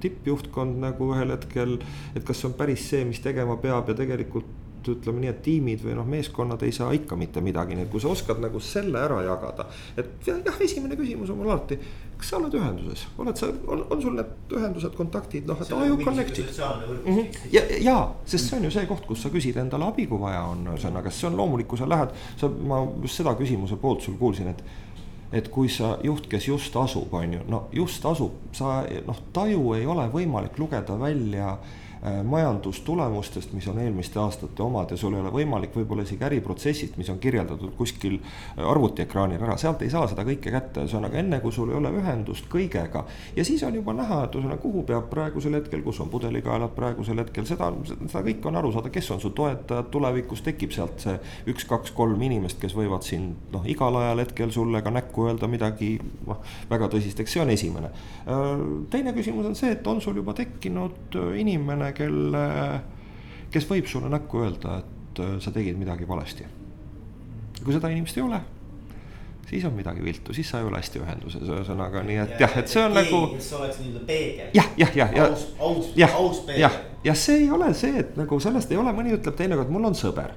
tippjuhtkond 0.00 0.78
nagu 0.80 1.12
ühel 1.12 1.34
hetkel. 1.34 1.78
et 2.14 2.24
kas 2.24 2.40
see 2.40 2.50
on 2.50 2.58
päris 2.58 2.88
see, 2.90 3.04
mis 3.04 3.20
tegema 3.24 3.56
peab 3.60 3.88
ja 3.88 3.98
tegelikult 3.98 4.63
ütleme 4.92 5.22
nii, 5.22 5.30
et 5.32 5.42
tiimid 5.44 5.82
või 5.84 5.96
noh, 5.98 6.06
meeskonnad 6.08 6.62
ei 6.66 6.72
saa 6.74 6.92
ikka 6.96 7.16
mitte 7.18 7.42
midagi, 7.44 7.76
nii 7.76 7.86
et 7.86 7.90
kui 7.92 8.02
sa 8.02 8.10
oskad 8.12 8.40
nagu 8.42 8.60
selle 8.62 9.00
ära 9.00 9.20
jagada. 9.24 9.66
et 9.96 10.26
jah, 10.26 10.60
esimene 10.60 10.96
küsimus 10.98 11.30
on 11.32 11.38
mul 11.40 11.50
alati, 11.50 11.78
kas 12.18 12.30
sa 12.30 12.38
oled 12.38 12.54
ühenduses, 12.58 13.04
oled 13.18 13.40
sa, 13.40 13.50
on, 13.66 13.84
on 13.90 14.02
sul 14.02 14.16
need 14.18 14.56
ühendused, 14.56 14.96
kontaktid, 14.96 15.46
noh, 15.48 15.60
et 15.60 15.72
are 15.72 15.88
you 15.88 15.98
connected? 16.04 16.50
Mm 17.04 17.16
-hmm. 17.16 17.38
ja, 17.52 17.62
ja, 17.80 17.98
sest 18.24 18.48
see 18.48 18.58
on 18.58 18.64
ju 18.64 18.70
see 18.70 18.86
koht, 18.86 19.06
kus 19.06 19.22
sa 19.22 19.28
küsid 19.28 19.56
endale 19.60 19.84
abi, 19.84 20.06
kui 20.06 20.20
vaja 20.20 20.42
on, 20.42 20.66
ühesõnaga, 20.74 21.10
see 21.10 21.28
on 21.28 21.36
loomulik, 21.36 21.68
kui 21.68 21.78
sa 21.78 21.88
lähed, 21.88 22.10
sa, 22.36 22.48
ma 22.48 22.86
just 23.02 23.16
seda 23.22 23.34
küsimuse 23.34 23.76
poolt 23.76 24.02
sul 24.02 24.18
kuulsin, 24.18 24.48
et 24.48 24.64
et 25.34 25.48
kui 25.48 25.68
sa 25.68 25.98
juht, 26.02 26.28
kes 26.30 26.46
just 26.48 26.76
asub, 26.76 27.14
on 27.14 27.32
ju, 27.32 27.40
no 27.48 27.68
just 27.72 28.04
asub, 28.06 28.32
sa 28.52 28.84
noh, 29.06 29.16
taju 29.32 29.74
ei 29.74 29.86
ole 29.86 30.06
võimalik 30.12 30.58
lugeda 30.58 31.00
välja 31.00 31.58
Äh, 31.58 31.83
majandustulemustest, 32.04 33.52
mis 33.52 33.66
on 33.68 33.78
eelmiste 33.80 34.18
aastate 34.20 34.62
omad 34.62 34.90
ja 34.90 34.96
sul 34.96 35.14
ei 35.16 35.22
ole 35.22 35.30
võimalik 35.32 35.72
võib-olla 35.76 36.04
isegi 36.04 36.24
äriprotsessid, 36.26 36.98
mis 37.00 37.08
on 37.08 37.18
kirjeldatud 37.18 37.72
kuskil 37.78 38.18
äh, 38.18 38.64
arvutiekraanil 38.70 39.40
ära, 39.40 39.56
sealt 39.60 39.82
ei 39.82 39.92
saa 39.92 40.04
seda 40.10 40.24
kõike 40.26 40.52
kätte, 40.52 40.84
ühesõnaga 40.84 41.16
enne 41.20 41.40
kui 41.40 41.52
sul 41.54 41.72
ei 41.72 41.78
ole 41.78 41.92
ühendust 41.96 42.48
kõigega. 42.52 43.04
ja 43.36 43.44
siis 43.44 43.62
on 43.64 43.78
juba 43.78 43.94
näha, 43.96 44.24
et 44.26 44.36
ühesõnaga, 44.36 44.60
kuhu 44.60 44.82
peab 44.88 45.08
praegusel 45.10 45.56
hetkel, 45.56 45.80
kus 45.86 46.00
on 46.04 46.10
pudelikaelad 46.12 46.74
praegusel 46.76 47.22
hetkel, 47.22 47.46
seda, 47.48 47.70
seda 47.86 48.24
kõike 48.26 48.52
on 48.52 48.60
aru 48.60 48.74
saada, 48.74 48.92
kes 48.92 49.10
on 49.16 49.24
su 49.24 49.32
toetajad, 49.36 49.88
tulevikus 49.94 50.44
tekib 50.44 50.76
sealt 50.76 51.00
see 51.06 51.16
üks, 51.54 51.64
kaks, 51.70 51.94
kolm 51.96 52.20
inimest, 52.28 52.60
kes 52.60 52.76
võivad 52.76 53.06
sind 53.08 53.48
noh, 53.54 53.64
igal 53.64 53.96
ajal 54.02 54.20
hetkel 54.26 54.52
sulle 54.52 54.84
ka 54.84 54.92
näkku 54.92 55.28
öelda 55.30 55.48
midagi 55.48 55.94
noh, 56.28 56.44
väga 56.68 56.90
tõsist, 56.92 57.24
eks 57.24 57.38
see 57.38 57.44
on 57.46 57.54
esimene. 57.54 57.94
Äh, 58.28 58.52
teine 58.92 59.16
küsimus 59.16 59.48
on 59.48 59.56
see, 59.56 59.72
et 59.72 59.88
on 59.88 60.04
sul 60.04 60.20
juba 60.20 60.36
tekkinud 60.36 61.16
inimene, 61.40 61.93
kelle, 61.96 62.44
kes 63.54 63.68
võib 63.70 63.88
sulle 63.90 64.10
näkku 64.12 64.42
öelda, 64.44 64.80
et 64.82 65.22
äh, 65.22 65.36
sa 65.42 65.52
tegid 65.54 65.78
midagi 65.80 66.08
valesti. 66.08 66.46
kui 67.64 67.72
seda 67.72 67.88
inimest 67.88 68.18
ei 68.18 68.24
ole, 68.24 68.40
siis 69.48 69.64
on 69.64 69.72
midagi 69.72 70.04
viltu, 70.04 70.34
siis 70.34 70.50
sa 70.50 70.60
ei 70.60 70.66
ole 70.68 70.80
hästi 70.80 71.00
ühenduses, 71.00 71.44
ühesõnaga 71.48 72.02
nii 72.04 72.18
et 72.24 72.34
jah, 72.40 72.56
et 72.60 72.68
see 72.68 72.82
on 72.82 72.96
nagu. 72.96 73.20
kes 73.36 73.52
oleks 73.58 73.78
nii-öelda 73.80 74.06
peegel. 74.08 74.50
jah, 74.54 74.68
jah, 74.80 74.96
jah, 74.96 75.14
ja. 75.16 75.28
aus, 75.30 75.46
aus, 75.58 75.92
aus 76.10 76.42
peegel. 76.48 76.60
jah, 76.66 76.80
ja 77.04 77.14
see 77.14 77.44
ei 77.44 77.50
ole 77.54 77.70
see, 77.78 77.94
et 78.04 78.18
nagu 78.20 78.40
sellest 78.40 78.74
ei 78.74 78.80
ole, 78.80 78.92
mõni 78.96 79.14
ütleb 79.16 79.38
teinekord, 79.38 79.72
mul 79.72 79.90
on 79.90 79.96
sõber 79.98 80.34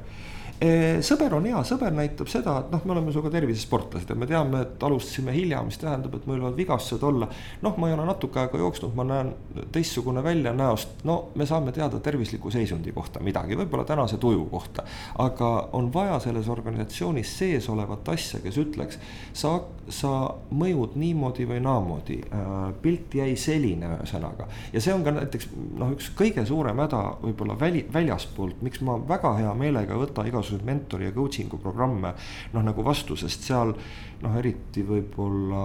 sõber 1.05 1.35
on 1.37 1.45
hea, 1.45 1.59
sõber 1.67 1.93
näitab 1.93 2.29
seda, 2.31 2.55
et 2.63 2.71
noh, 2.73 2.81
me 2.81 2.95
oleme 2.95 3.11
sinuga 3.13 3.29
tervisesportlased 3.35 4.09
ja 4.09 4.15
me 4.17 4.25
teame, 4.29 4.63
et 4.65 4.83
alustasime 4.83 5.33
hilja, 5.35 5.59
mis 5.61 5.77
tähendab, 5.77 6.15
et 6.17 6.25
meil 6.25 6.39
võivad 6.41 6.57
vigastused 6.57 7.03
olla. 7.05 7.27
noh, 7.61 7.75
ma 7.77 7.89
ei 7.89 7.93
ole 7.93 8.07
natuke 8.07 8.41
aega 8.41 8.57
jooksnud, 8.57 8.95
ma 8.97 9.05
näen 9.05 9.29
teistsugune 9.71 10.23
välja 10.25 10.53
näost, 10.57 11.03
no 11.05 11.29
me 11.37 11.45
saame 11.45 11.71
teada 11.75 11.99
tervisliku 12.01 12.49
seisundi 12.49 12.91
kohta 12.95 13.21
midagi, 13.21 13.57
võib-olla 13.59 13.85
tänase 13.85 14.17
tuju 14.17 14.47
kohta. 14.49 14.83
aga 15.21 15.51
on 15.77 15.91
vaja 15.93 16.17
selles 16.25 16.49
organisatsioonis 16.49 17.35
sees 17.37 17.69
olevat 17.69 18.09
asja, 18.09 18.41
kes 18.41 18.57
ütleks, 18.57 18.97
sa, 19.37 19.59
sa 19.89 20.13
mõjud 20.49 20.97
niimoodi 20.97 21.45
või 21.45 21.61
naamoodi 21.61 22.19
äh,. 22.33 22.57
pilt 22.81 23.13
jäi 23.13 23.35
selline 23.37 23.93
ühesõnaga 23.93 24.49
ja 24.73 24.81
see 24.81 24.93
on 24.93 25.05
ka 25.05 25.13
näiteks 25.13 25.51
noh, 25.77 25.93
üks 25.93 26.09
kõige 26.17 26.45
suurem 26.49 26.81
häda 26.81 27.03
võib-olla 27.21 27.59
väli, 27.59 27.85
väljaspoolt, 27.93 28.65
miks 28.65 28.81
ma 28.81 28.97
väga 28.97 29.35
hea 29.37 29.53
meelega 29.53 29.93
ei 29.93 30.01
võta 30.01 30.25
igasuguseid 30.25 30.46
igasuguseid 30.47 30.65
mentori 30.65 31.05
ja 31.05 31.11
coaching'u 31.11 31.59
programme 31.61 32.13
noh, 32.53 32.63
nagu 32.63 32.83
vastu, 32.85 33.15
sest 33.19 33.47
seal 33.47 33.73
noh, 34.21 34.35
eriti 34.39 34.83
võib-olla 34.87 35.63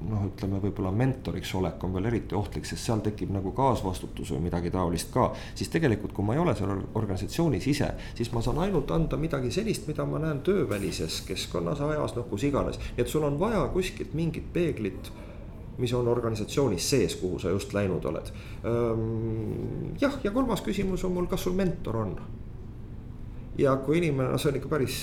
noh, 0.00 0.24
ütleme 0.24 0.60
võib-olla 0.62 0.90
mentoriks 0.96 1.52
olek 1.58 1.82
on 1.84 1.92
veel 1.94 2.08
eriti 2.08 2.34
ohtlik, 2.34 2.64
sest 2.64 2.86
seal 2.86 3.02
tekib 3.04 3.32
nagu 3.34 3.52
kaasvastutus 3.56 4.32
või 4.32 4.46
midagi 4.48 4.72
taolist 4.72 5.12
ka. 5.12 5.30
siis 5.54 5.68
tegelikult, 5.68 6.14
kui 6.16 6.24
ma 6.24 6.34
ei 6.34 6.40
ole 6.40 6.54
seal 6.56 6.80
organisatsioonis 6.94 7.66
ise, 7.68 7.90
siis 8.16 8.32
ma 8.32 8.42
saan 8.42 8.62
ainult 8.64 8.90
anda 8.90 9.20
midagi 9.20 9.52
sellist, 9.52 9.86
mida 9.90 10.06
ma 10.08 10.22
näen 10.22 10.40
töövälises 10.46 11.22
keskkonnas, 11.28 11.82
ajas, 11.84 12.16
noh 12.16 12.28
kus 12.30 12.48
iganes. 12.48 12.80
nii 12.96 13.04
et 13.04 13.12
sul 13.12 13.26
on 13.28 13.38
vaja 13.40 13.66
kuskilt 13.74 14.14
mingit 14.14 14.52
peeglit 14.52 15.12
mis 15.80 15.92
on 15.96 16.08
organisatsioonis 16.12 16.90
sees, 16.90 17.14
kuhu 17.16 17.38
sa 17.40 17.48
just 17.48 17.72
läinud 17.72 18.04
oled. 18.04 18.32
jah, 20.00 20.18
ja 20.24 20.30
kolmas 20.30 20.60
küsimus 20.60 21.04
on 21.04 21.16
mul, 21.16 21.28
kas 21.30 21.46
sul 21.46 21.56
mentor 21.56 21.96
on 21.96 22.18
ja 23.60 23.76
kui 23.84 23.98
inimene, 24.00 24.30
no 24.32 24.38
see 24.40 24.52
on 24.52 24.58
ikka 24.60 24.70
päris 24.72 24.96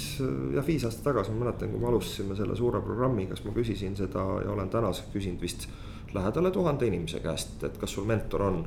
jah, 0.55 0.65
viis 0.65 0.85
aastat 0.87 1.05
tagasi, 1.11 1.33
ma 1.33 1.45
mäletan, 1.45 1.71
kui 1.71 1.81
me 1.81 1.89
alustasime 1.91 2.37
selle 2.37 2.55
suure 2.57 2.81
programmiga, 2.85 3.37
siis 3.37 3.47
ma 3.47 3.55
küsisin 3.55 3.97
seda 3.99 4.23
ja 4.43 4.53
olen 4.53 4.71
tänaseks 4.73 5.13
küsinud 5.13 5.43
vist 5.43 5.67
lähedale 6.15 6.51
tuhande 6.55 6.87
inimese 6.87 7.19
käest, 7.19 7.63
et 7.67 7.77
kas 7.77 7.97
sul 7.97 8.07
mentor 8.07 8.47
on. 8.51 8.63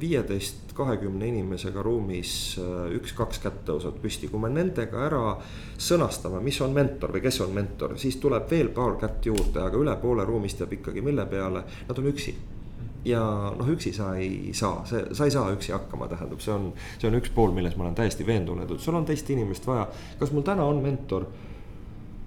viieteist, 0.00 0.74
kahekümne 0.76 1.26
inimesega 1.26 1.82
ruumis 1.82 2.60
üks-kaks 2.94 3.40
kätt 3.42 3.62
tõusevad 3.66 3.96
püsti, 4.02 4.28
kui 4.30 4.38
me 4.38 4.50
nendega 4.52 5.00
ära 5.06 5.22
sõnastame, 5.80 6.42
mis 6.44 6.60
on 6.62 6.76
mentor 6.76 7.14
või 7.16 7.24
kes 7.24 7.40
on 7.42 7.54
mentor, 7.56 7.96
siis 7.98 8.20
tuleb 8.22 8.46
veel 8.50 8.68
paar 8.76 8.98
kätt 9.00 9.26
juurde, 9.26 9.64
aga 9.64 9.80
üle 9.80 9.96
poole 10.04 10.28
ruumist 10.28 10.60
jääb 10.60 10.76
ikkagi 10.78 11.02
mille 11.02 11.26
peale, 11.26 11.64
nad 11.88 11.98
on 11.98 12.10
üksi 12.12 12.36
ja 13.04 13.22
noh, 13.58 13.68
üksi 13.68 13.92
sa 13.92 14.14
ei 14.14 14.52
saa, 14.54 14.84
see, 14.86 15.02
sa 15.14 15.26
ei 15.26 15.34
saa 15.34 15.50
üksi 15.54 15.72
hakkama, 15.74 16.08
tähendab, 16.10 16.40
see 16.42 16.54
on, 16.54 16.68
see 16.98 17.08
on 17.10 17.18
üks 17.18 17.32
pool, 17.34 17.54
milles 17.54 17.74
ma 17.76 17.86
olen 17.86 17.96
täiesti 17.98 18.26
veendunud, 18.26 18.70
et 18.70 18.84
sul 18.84 18.98
on 18.98 19.06
teist 19.08 19.30
inimest 19.30 19.66
vaja. 19.66 19.88
kas 20.20 20.32
mul 20.32 20.46
täna 20.46 20.64
on 20.64 20.82
mentor? 20.84 21.26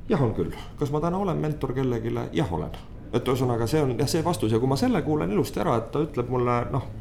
jah, 0.10 0.22
on 0.22 0.36
küll. 0.36 0.52
kas 0.80 0.92
ma 0.92 1.02
täna 1.04 1.18
olen 1.18 1.40
mentor 1.40 1.74
kellelegi? 1.74 2.14
jah, 2.34 2.54
olen. 2.54 2.76
et 3.14 3.24
ühesõnaga, 3.24 3.68
see 3.72 3.82
on 3.82 3.96
jah, 3.98 4.12
see 4.12 4.24
vastus 4.26 4.52
ja 4.52 4.60
kui 4.60 4.70
ma 4.72 4.80
selle 4.80 5.02
kuulen 5.06 5.32
ilusti 5.32 5.64
ära, 5.64 5.78
et 5.80 5.92
ta 5.96 6.04
ütleb 6.04 6.30
mulle 6.32 6.60
noh 6.76 6.92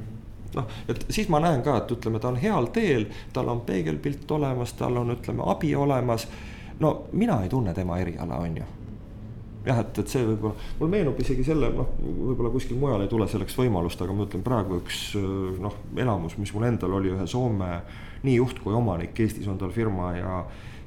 noh, 0.55 0.71
et 0.89 1.07
siis 1.11 1.27
ma 1.29 1.41
näen 1.43 1.65
ka, 1.67 1.81
et 1.81 1.91
ütleme, 1.97 2.21
ta 2.23 2.31
on 2.31 2.39
heal 2.39 2.71
teel, 2.71 3.09
tal 3.35 3.51
on 3.51 3.65
peegelpilt 3.67 4.31
olemas, 4.31 4.77
tal 4.79 5.03
on, 5.03 5.11
ütleme, 5.17 5.43
abi 5.51 5.75
olemas. 5.75 6.29
no 6.81 6.95
mina 7.13 7.43
ei 7.43 7.49
tunne 7.49 7.75
tema 7.75 7.99
eriala, 7.99 8.39
on 8.39 8.57
ju 8.63 8.71
jah, 9.65 9.81
et, 9.81 10.03
et 10.03 10.11
see 10.11 10.25
võib-olla, 10.27 10.69
mul 10.81 10.93
meenub 10.93 11.21
isegi 11.25 11.47
selle, 11.47 11.71
noh, 11.75 11.95
võib-olla 12.01 12.53
kuskil 12.55 12.79
mujal 12.81 13.05
ei 13.05 13.11
tule 13.11 13.29
selleks 13.31 13.57
võimalust, 13.59 14.03
aga 14.05 14.17
ma 14.17 14.29
ütlen 14.29 14.45
praegu 14.47 14.81
üks 14.83 15.07
noh, 15.63 15.81
elamus, 15.97 16.37
mis 16.41 16.53
mul 16.55 16.69
endal 16.69 16.99
oli 17.01 17.15
ühe 17.15 17.27
Soome 17.31 17.73
nii 18.25 18.39
juht 18.39 18.61
kui 18.65 18.77
omanik, 18.77 19.19
Eestis 19.21 19.49
on 19.51 19.61
tal 19.61 19.75
firma 19.75 20.15
ja 20.19 20.39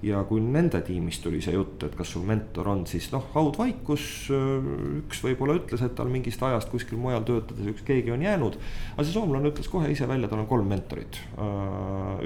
ja 0.05 0.19
kui 0.29 0.41
nende 0.43 0.77
tiimist 0.85 1.23
tuli 1.25 1.39
see 1.41 1.55
jutt, 1.55 1.81
et 1.87 1.95
kas 1.97 2.11
sul 2.13 2.25
mentor 2.27 2.69
on, 2.69 2.83
siis 2.89 3.07
noh, 3.13 3.23
haudvaikus. 3.33 4.05
üks 4.29 5.23
võib-olla 5.25 5.57
ütles, 5.57 5.81
et 5.81 5.95
tal 5.97 6.11
mingist 6.13 6.43
ajast 6.43 6.69
kuskil 6.69 6.99
mujal 7.01 7.25
töötades 7.25 7.71
üks 7.73 7.85
keegi 7.87 8.13
on 8.13 8.21
jäänud. 8.21 8.59
aga 8.93 9.05
see 9.05 9.15
soomlane 9.15 9.49
ütles 9.49 9.69
kohe 9.71 9.89
ise 9.91 10.07
välja, 10.09 10.29
tal 10.29 10.43
on 10.43 10.49
kolm 10.49 10.69
mentorit. 10.69 11.17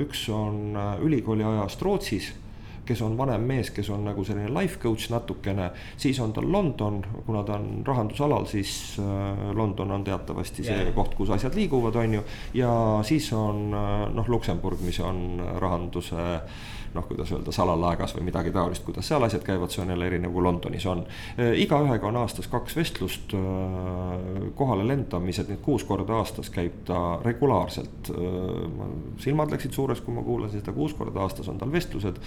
üks 0.04 0.28
on 0.36 0.76
ülikooli 1.08 1.48
ajast 1.48 1.82
Rootsis 1.88 2.34
kes 2.86 3.02
on 3.06 3.18
vanem 3.18 3.44
mees, 3.48 3.72
kes 3.72 3.90
on 3.94 4.06
nagu 4.06 4.24
selline 4.26 4.50
life 4.54 4.80
coach 4.82 5.12
natukene. 5.12 5.72
siis 5.98 6.20
on 6.20 6.34
tal 6.34 6.52
London, 6.52 7.02
kuna 7.26 7.44
ta 7.44 7.54
on 7.60 7.84
rahandusalal, 7.86 8.46
siis 8.46 8.98
äh, 9.00 9.56
London 9.56 9.92
on 9.92 10.04
teatavasti 10.04 10.64
see 10.64 10.76
yeah. 10.76 10.94
koht, 10.96 11.16
kus 11.16 11.30
asjad 11.30 11.56
liiguvad, 11.56 11.96
on 11.96 12.14
ju. 12.14 12.24
ja 12.54 12.74
siis 13.08 13.32
on 13.34 13.74
äh, 13.74 14.06
noh, 14.14 14.30
Luksemburg, 14.30 14.82
mis 14.86 15.00
on 15.00 15.42
rahanduse 15.62 16.42
noh, 16.94 17.06
kuidas 17.08 17.32
öelda, 17.32 17.52
salalaegas 17.56 18.14
või 18.16 18.26
midagi 18.28 18.52
taolist, 18.52 18.84
kuidas 18.86 19.08
seal 19.08 19.24
asjad 19.24 19.44
käivad, 19.46 19.72
see 19.72 19.84
on 19.84 19.94
jälle 19.94 20.08
erinev 20.08 20.34
kui 20.34 20.44
Londonis 20.44 20.86
on. 20.90 21.04
Äh, 21.40 21.54
igaühega 21.64 22.08
on 22.08 22.20
aastas 22.22 22.50
kaks 22.52 22.76
vestlust, 22.76 23.36
äh, 23.38 24.50
kohale 24.60 24.86
lendamised, 24.88 25.50
need 25.52 25.62
kuus 25.66 25.86
korda 25.88 26.18
aastas 26.20 26.52
käib 26.54 26.82
ta 26.88 27.20
regulaarselt. 27.24 28.12
Äh, 28.12 28.90
silmad 29.24 29.54
läksid 29.56 29.78
suureks, 29.78 30.04
kui 30.06 30.16
ma 30.16 30.26
kuulasin 30.28 30.64
seda, 30.64 30.76
kuus 30.76 30.96
korda 30.98 31.24
aastas 31.24 31.50
on 31.52 31.62
tal 31.62 31.72
vestlused. 31.72 32.20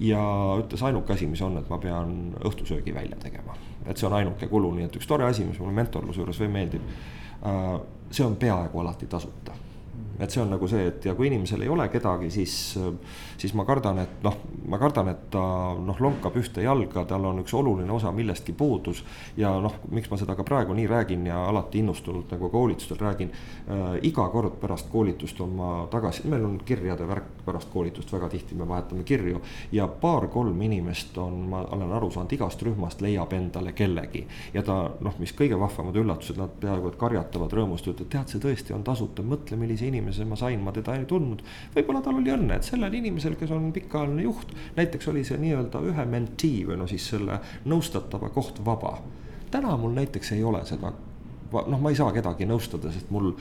ja 0.00 0.22
ütles 0.60 0.82
ainuke 0.84 1.12
asi, 1.12 1.26
mis 1.26 1.42
on, 1.42 1.58
et 1.58 1.68
ma 1.72 1.78
pean 1.80 2.16
õhtusöögi 2.44 2.94
välja 2.94 3.16
tegema, 3.20 3.56
et 3.86 3.96
see 3.96 4.08
on 4.08 4.16
ainuke 4.18 4.48
kulu, 4.48 4.74
nii 4.76 4.88
et 4.88 4.96
üks 4.96 5.08
tore 5.08 5.24
asi, 5.24 5.44
mis 5.44 5.60
mulle 5.60 5.72
mentorluse 5.76 6.20
juures 6.20 6.40
veel 6.40 6.52
meeldib. 6.52 6.82
see 8.10 8.24
on 8.24 8.36
peaaegu 8.36 8.80
alati 8.80 9.06
tasuta 9.06 9.65
et 10.18 10.30
see 10.30 10.40
on 10.42 10.50
nagu 10.50 10.68
see, 10.70 10.86
et 10.90 11.04
ja 11.04 11.14
kui 11.14 11.28
inimesel 11.28 11.62
ei 11.64 11.70
ole 11.72 11.88
kedagi, 11.92 12.30
siis, 12.32 12.54
siis 13.38 13.54
ma 13.58 13.66
kardan, 13.68 14.00
et 14.02 14.22
noh, 14.24 14.36
ma 14.70 14.78
kardan, 14.80 15.10
et 15.12 15.26
ta 15.32 15.42
noh, 15.78 16.00
lonkab 16.00 16.36
ühte 16.40 16.64
jalga, 16.64 17.04
tal 17.08 17.28
on 17.28 17.42
üks 17.42 17.54
oluline 17.56 17.92
osa 17.92 18.12
millestki 18.14 18.54
puudus. 18.56 19.04
ja 19.36 19.52
noh, 19.60 19.74
miks 19.92 20.10
ma 20.10 20.18
seda 20.20 20.36
ka 20.36 20.44
praegu 20.46 20.74
nii 20.74 20.86
räägin 20.90 21.26
ja 21.26 21.42
alati 21.48 21.82
innustunult 21.82 22.30
nagu 22.32 22.50
koolitustel 22.50 23.00
räägin 23.00 23.32
äh,. 23.68 23.98
iga 24.02 24.28
kord 24.32 24.58
pärast 24.60 24.90
koolitust 24.92 25.40
on 25.40 25.56
ma 25.56 25.70
tagasi, 25.90 26.26
meil 26.28 26.44
on 26.44 26.58
kirjade 26.64 27.08
värk 27.08 27.44
pärast 27.44 27.70
koolitust, 27.72 28.12
väga 28.12 28.28
tihti 28.32 28.54
me 28.54 28.68
vahetame 28.68 29.04
kirju. 29.04 29.40
ja 29.72 29.88
paar-kolm 29.88 30.62
inimest 30.62 31.18
on, 31.18 31.38
ma 31.50 31.62
olen 31.76 31.92
aru 31.92 32.10
saanud, 32.10 32.32
igast 32.32 32.62
rühmast 32.62 33.00
leiab 33.00 33.32
endale 33.32 33.72
kellegi. 33.72 34.26
ja 34.54 34.62
ta 34.62 34.78
noh, 35.00 35.18
mis 35.18 35.34
kõige 35.36 35.58
vahvamad 35.60 35.96
üllatused, 35.96 36.40
nad 36.40 36.56
peaaegu 36.60 36.88
et 36.88 36.98
karjatavad 37.00 37.52
rõõmust, 37.52 37.86
ütlevad, 37.90 38.10
tead, 38.12 38.32
see 38.32 38.42
tõesti 38.42 38.74
on 38.76 38.84
tasuta, 38.86 39.22
mõtle, 39.22 39.58
millise 39.60 39.86
inimese 39.86 40.05
inimese 40.06 40.24
ma 40.24 40.36
sain, 40.36 40.60
ma 40.62 40.72
teda 40.72 40.94
ei 40.96 41.04
tundnud. 41.04 41.42
võib-olla 41.74 42.02
tal 42.02 42.18
oli 42.20 42.32
õnne, 42.32 42.56
et 42.56 42.64
sellel 42.64 42.94
inimesel, 42.94 43.36
kes 43.36 43.50
on 43.50 43.72
pikaajaline 43.74 44.22
juht, 44.22 44.52
näiteks 44.76 45.08
oli 45.08 45.24
see 45.24 45.38
nii-öelda 45.42 45.82
ühe 45.90 46.06
mentee 46.06 46.66
või 46.66 46.78
no 46.80 46.86
siis 46.86 47.08
selle 47.10 47.40
nõustatava 47.66 48.30
koht 48.30 48.62
vaba. 48.64 48.98
täna 49.50 49.76
mul 49.76 49.94
näiteks 49.94 50.32
ei 50.32 50.44
ole 50.44 50.64
seda, 50.66 50.92
noh, 51.52 51.80
ma 51.80 51.90
ei 51.90 51.96
saa 51.96 52.12
kedagi 52.12 52.46
nõustada, 52.46 52.92
sest 52.92 53.10
mul 53.10 53.32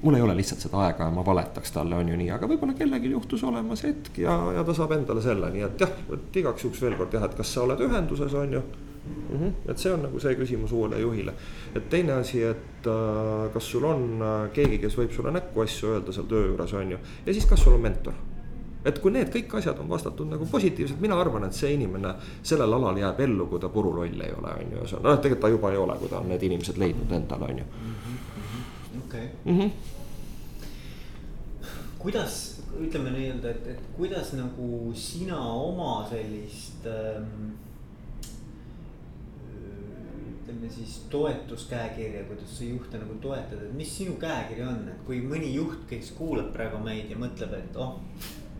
mul 0.00 0.14
ei 0.16 0.22
ole 0.24 0.32
lihtsalt 0.32 0.62
seda 0.64 0.78
aega 0.80 1.04
ja 1.04 1.12
ma 1.12 1.20
valetaks 1.24 1.74
talle, 1.74 1.94
on 1.94 2.08
ju 2.08 2.16
nii, 2.16 2.30
aga 2.32 2.48
võib-olla 2.48 2.72
kellelgi 2.72 3.10
juhtus 3.10 3.42
olema 3.44 3.76
see 3.76 3.90
hetk 3.90 4.22
ja, 4.22 4.32
ja 4.56 4.62
ta 4.64 4.72
saab 4.72 4.94
endale 4.96 5.20
selle, 5.20 5.50
nii 5.52 5.66
et 5.66 5.82
jah, 5.84 5.92
et 6.16 6.38
igaks 6.40 6.64
juhuks 6.64 6.80
veel 6.80 6.96
kord 6.96 7.12
jah, 7.12 7.26
et 7.28 7.36
kas 7.36 7.52
sa 7.52 7.66
oled 7.66 7.82
ühenduses, 7.84 8.32
on 8.32 8.56
ju 8.56 8.62
mm. 9.04 9.38
-hmm. 9.38 9.70
et 9.70 9.78
see 9.78 9.92
on 9.92 10.02
nagu 10.02 10.20
see 10.20 10.34
küsimus 10.34 10.72
uuele 10.72 11.00
juhile. 11.00 11.34
et 11.74 11.88
teine 11.90 12.12
asi, 12.12 12.42
et 12.42 12.86
äh, 12.86 13.52
kas 13.52 13.70
sul 13.70 13.84
on 13.84 14.22
äh, 14.22 14.50
keegi, 14.52 14.78
kes 14.78 14.98
võib 14.98 15.12
sulle 15.12 15.30
näkku 15.30 15.60
asju 15.60 15.94
öelda 15.94 16.12
seal 16.12 16.26
töö 16.26 16.46
juures, 16.46 16.74
on 16.74 16.90
ju. 16.90 16.98
ja 17.26 17.32
siis, 17.32 17.46
kas 17.46 17.62
sul 17.62 17.74
on 17.74 17.80
mentor 17.80 18.14
et 18.84 18.98
kui 18.98 19.12
need 19.12 19.28
kõik 19.32 19.54
asjad 19.58 19.78
on 19.82 19.88
vastatud 19.88 20.28
nagu 20.30 20.46
positiivselt, 20.50 21.00
mina 21.00 21.18
arvan, 21.20 21.44
et 21.44 21.56
see 21.56 21.74
inimene 21.76 22.14
sellel 22.42 22.72
alal 22.78 22.98
jääb 23.00 23.20
ellu, 23.26 23.46
kui 23.50 23.60
ta 23.60 23.68
puruloll 23.68 24.24
ei 24.24 24.32
ole, 24.36 24.52
on 24.62 24.76
ju, 24.76 25.00
noh, 25.04 25.18
tegelikult 25.20 25.40
ta 25.44 25.52
juba 25.52 25.72
ei 25.72 25.80
ole, 25.80 25.96
kui 26.00 26.08
ta 26.08 26.20
on 26.20 26.30
need 26.32 26.46
inimesed 26.48 26.80
leidnud 26.80 27.12
endale, 27.12 27.50
on 27.50 27.58
ju. 27.58 27.66
Mhm, 27.90 29.02
okei. 29.04 29.26
Mhm. 29.44 29.68
kuidas, 32.00 32.36
ütleme 32.80 33.10
nii-öelda, 33.12 33.50
et, 33.50 33.66
et 33.74 33.88
kuidas 33.96 34.32
nagu 34.32 34.92
sina 34.96 35.36
oma 35.52 36.06
sellist 36.08 36.86
ähm, 36.88 37.50
ütleme 40.50 40.59
siis 40.74 40.96
toetuskäekirja, 41.12 42.24
kuidas 42.28 42.58
sa 42.58 42.64
juhte 42.64 43.00
nagu 43.00 43.16
toetada, 43.22 43.66
et 43.66 43.76
mis 43.76 43.92
sinu 43.98 44.16
käekiri 44.20 44.64
on, 44.66 44.84
et 44.92 45.04
kui 45.06 45.20
mõni 45.24 45.52
juht, 45.54 45.84
kes 45.90 46.12
kuulab 46.18 46.52
praegu 46.54 46.80
meid 46.84 47.10
ja 47.12 47.18
mõtleb, 47.20 47.56
et 47.58 47.78
oh. 47.80 47.98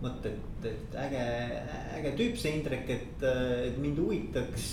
vot, 0.03 0.27
et, 0.27 0.69
et 0.69 0.95
äge, 1.07 1.25
äge 1.99 2.15
tüüp 2.19 2.39
see 2.41 2.55
Indrek, 2.59 2.89
et, 2.91 3.27
et 3.71 3.81
mind 3.83 4.01
huvitaks 4.01 4.71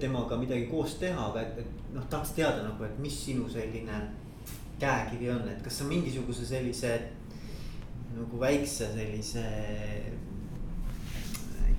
temaga 0.00 0.36
midagi 0.36 0.66
koos 0.68 0.98
teha, 1.00 1.30
aga 1.30 1.44
et, 1.44 1.62
et 1.64 1.94
noh, 1.94 2.04
tahaks 2.12 2.34
teada 2.36 2.64
nagu, 2.66 2.84
et 2.84 2.98
mis 3.00 3.16
sinu 3.26 3.48
selline 3.52 4.00
käekiri 4.80 5.30
on, 5.32 5.46
et 5.48 5.62
kas 5.64 5.80
sa 5.80 5.88
mingisuguse 5.88 6.44
sellise 6.48 6.94
nagu 8.14 8.40
väikse 8.40 8.90
sellise 8.94 9.44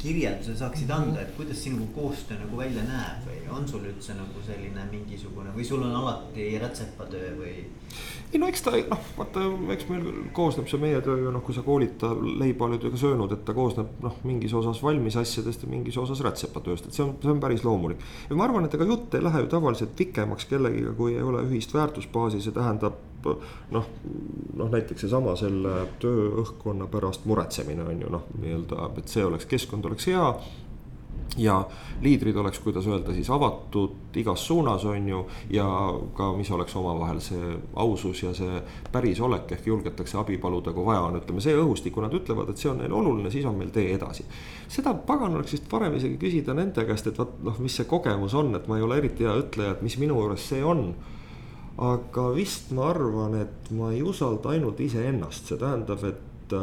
kirjelduse 0.05 0.57
saaksid 0.59 0.89
mhm. 0.89 1.09
anda, 1.09 1.23
et 1.23 1.33
kuidas 1.37 1.63
sinu 1.65 1.87
koostöö 1.95 2.37
nagu 2.41 2.57
välja 2.59 2.83
näeb 2.85 3.25
või 3.29 3.39
on 3.57 3.67
sul 3.69 3.85
üldse 3.85 4.17
nagu 4.17 4.43
selline 4.45 4.85
mingisugune 4.91 5.53
või 5.55 5.65
sul 5.67 5.83
on 5.85 5.95
alati 6.01 6.51
rätsepatöö 6.61 7.31
või? 7.39 7.55
ei 8.33 8.41
no 8.41 8.49
eks 8.51 8.65
ta 8.65 8.73
noh, 8.75 9.01
vaata, 9.17 9.45
eks 9.75 9.87
meil 9.89 10.07
koosneb 10.35 10.69
see 10.69 10.81
meie 10.81 11.01
töö 11.05 11.17
ju 11.23 11.33
noh, 11.33 11.43
kui 11.45 11.55
sa 11.55 11.63
koolid 11.65 11.95
ta 12.01 12.11
leiba 12.13 12.67
oled 12.67 12.83
ju 12.83 12.91
ka 12.93 12.99
söönud, 12.99 13.33
et 13.35 13.45
ta 13.47 13.55
koosneb 13.57 14.03
noh, 14.03 14.19
mingis 14.27 14.53
osas 14.57 14.81
valmis 14.83 15.17
asjadest 15.21 15.65
ja 15.65 15.71
mingis 15.71 15.97
osas 16.01 16.21
rätsepatööst, 16.25 16.89
et 16.89 16.97
see 16.97 17.05
on, 17.05 17.15
see 17.23 17.31
on 17.31 17.41
päris 17.43 17.63
loomulik. 17.65 18.03
ja 18.29 18.37
ma 18.37 18.47
arvan, 18.49 18.67
et 18.67 18.77
ega 18.77 18.87
jutt 18.89 19.15
ei 19.15 19.23
lähe 19.23 19.45
ju 19.45 19.51
tavaliselt 19.51 19.95
pikemaks 19.97 20.49
kellegiga, 20.51 20.93
kui 20.97 21.15
ei 21.15 21.23
ole 21.25 21.45
ühist 21.47 21.73
väärtusbaasi, 21.75 22.43
see 22.43 22.55
tähendab 22.55 22.99
noh, 23.75 23.87
noh 24.55 24.69
näiteks 24.73 25.05
seesama 25.05 25.35
selle 25.39 25.87
tööõhkkonna 26.03 26.89
pärast 26.91 27.25
muretsemine 27.29 27.85
on 27.85 28.05
ju 28.05 28.13
noh, 28.13 28.29
nii-öelda, 28.39 28.91
et 29.01 29.11
see 29.11 29.25
oleks, 29.25 29.49
keskkond 29.49 29.89
oleks 29.89 30.07
hea 30.11 30.29
ja 31.37 31.65
liidrid 32.01 32.35
oleks, 32.35 32.59
kuidas 32.59 32.87
öelda 32.87 33.13
siis 33.13 33.29
avatud 33.29 34.15
igas 34.15 34.47
suunas, 34.47 34.85
on 34.85 35.09
ju. 35.09 35.25
ja 35.49 35.65
ka, 36.13 36.31
mis 36.37 36.51
oleks 36.51 36.75
omavahel 36.75 37.19
see 37.19 37.55
ausus 37.75 38.23
ja 38.23 38.33
see 38.33 38.61
pärisolek 38.91 39.51
ehk 39.51 39.67
julgetakse 39.67 40.17
abi 40.17 40.37
paluda, 40.37 40.73
kui 40.73 40.85
vaja 40.85 41.01
on, 41.09 41.19
ütleme 41.19 41.43
see 41.43 41.55
õhustik, 41.57 41.93
kui 41.95 42.05
nad 42.05 42.13
ütlevad, 42.13 42.49
et 42.49 42.61
see 42.61 42.71
on 42.71 42.79
neile 42.79 42.95
oluline, 42.95 43.31
siis 43.31 43.45
on 43.45 43.57
meil 43.59 43.73
tee 43.75 43.91
edasi. 43.95 44.25
seda 44.67 44.93
pagan 44.93 45.35
oleks 45.35 45.57
vist 45.57 45.67
parem 45.71 45.97
isegi 45.97 46.17
küsida 46.21 46.55
nende 46.55 46.85
käest, 46.87 47.07
et 47.07 47.19
vot 47.19 47.35
noh, 47.43 47.59
mis 47.59 47.75
see 47.75 47.89
kogemus 47.89 48.33
on, 48.33 48.55
et 48.55 48.67
ma 48.67 48.79
ei 48.79 48.87
ole 48.87 49.01
eriti 49.03 49.27
hea 49.27 49.35
ütleja, 49.43 49.75
et 49.75 49.83
mis 49.85 49.97
minu 49.99 50.21
juures 50.21 50.49
see 50.53 50.63
on 50.63 50.87
aga 51.77 52.29
vist 52.35 52.71
ma 52.75 52.89
arvan, 52.93 53.35
et 53.41 53.71
ma 53.75 53.91
ei 53.91 54.01
usalda 54.05 54.53
ainult 54.55 54.79
iseennast, 54.79 55.49
see 55.49 55.59
tähendab, 55.59 56.03
et, 56.07 56.55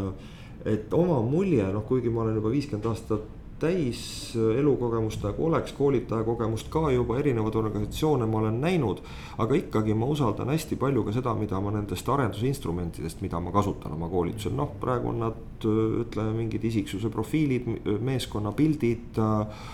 et 0.65 0.95
oma 0.97 1.21
mulje, 1.27 1.67
noh, 1.75 1.85
kuigi 1.89 2.13
ma 2.13 2.25
olen 2.25 2.39
juba 2.41 2.53
viiskümmend 2.55 2.89
aastat 2.89 3.31
täis 3.63 4.33
elukogemust 4.35 5.23
nagu 5.23 5.45
oleks, 5.47 5.75
koolitaja 5.79 6.25
kogemust 6.27 6.71
ka 6.73 6.89
juba, 6.91 7.19
erinevaid 7.21 7.55
organisatsioone 7.61 8.27
ma 8.27 8.41
olen 8.41 8.59
näinud. 8.61 9.03
aga 9.39 9.55
ikkagi 9.55 9.95
ma 9.95 10.07
usaldan 10.11 10.51
hästi 10.51 10.77
palju 10.77 11.05
ka 11.07 11.15
seda, 11.15 11.35
mida 11.39 11.61
ma 11.61 11.71
nendest 11.75 12.09
arendusinstrumentidest, 12.09 13.21
mida 13.23 13.41
ma 13.41 13.53
kasutan 13.55 13.95
oma 13.95 14.09
koolitusel, 14.11 14.57
noh, 14.59 14.75
praegu 14.81 15.13
on 15.13 15.23
nad 15.23 15.69
ütleme 15.69 16.35
mingid 16.41 16.65
isiksuse 16.65 17.11
profiilid, 17.11 17.69
meeskonna 18.01 18.53
pildid 18.57 19.21
äh, 19.23 19.71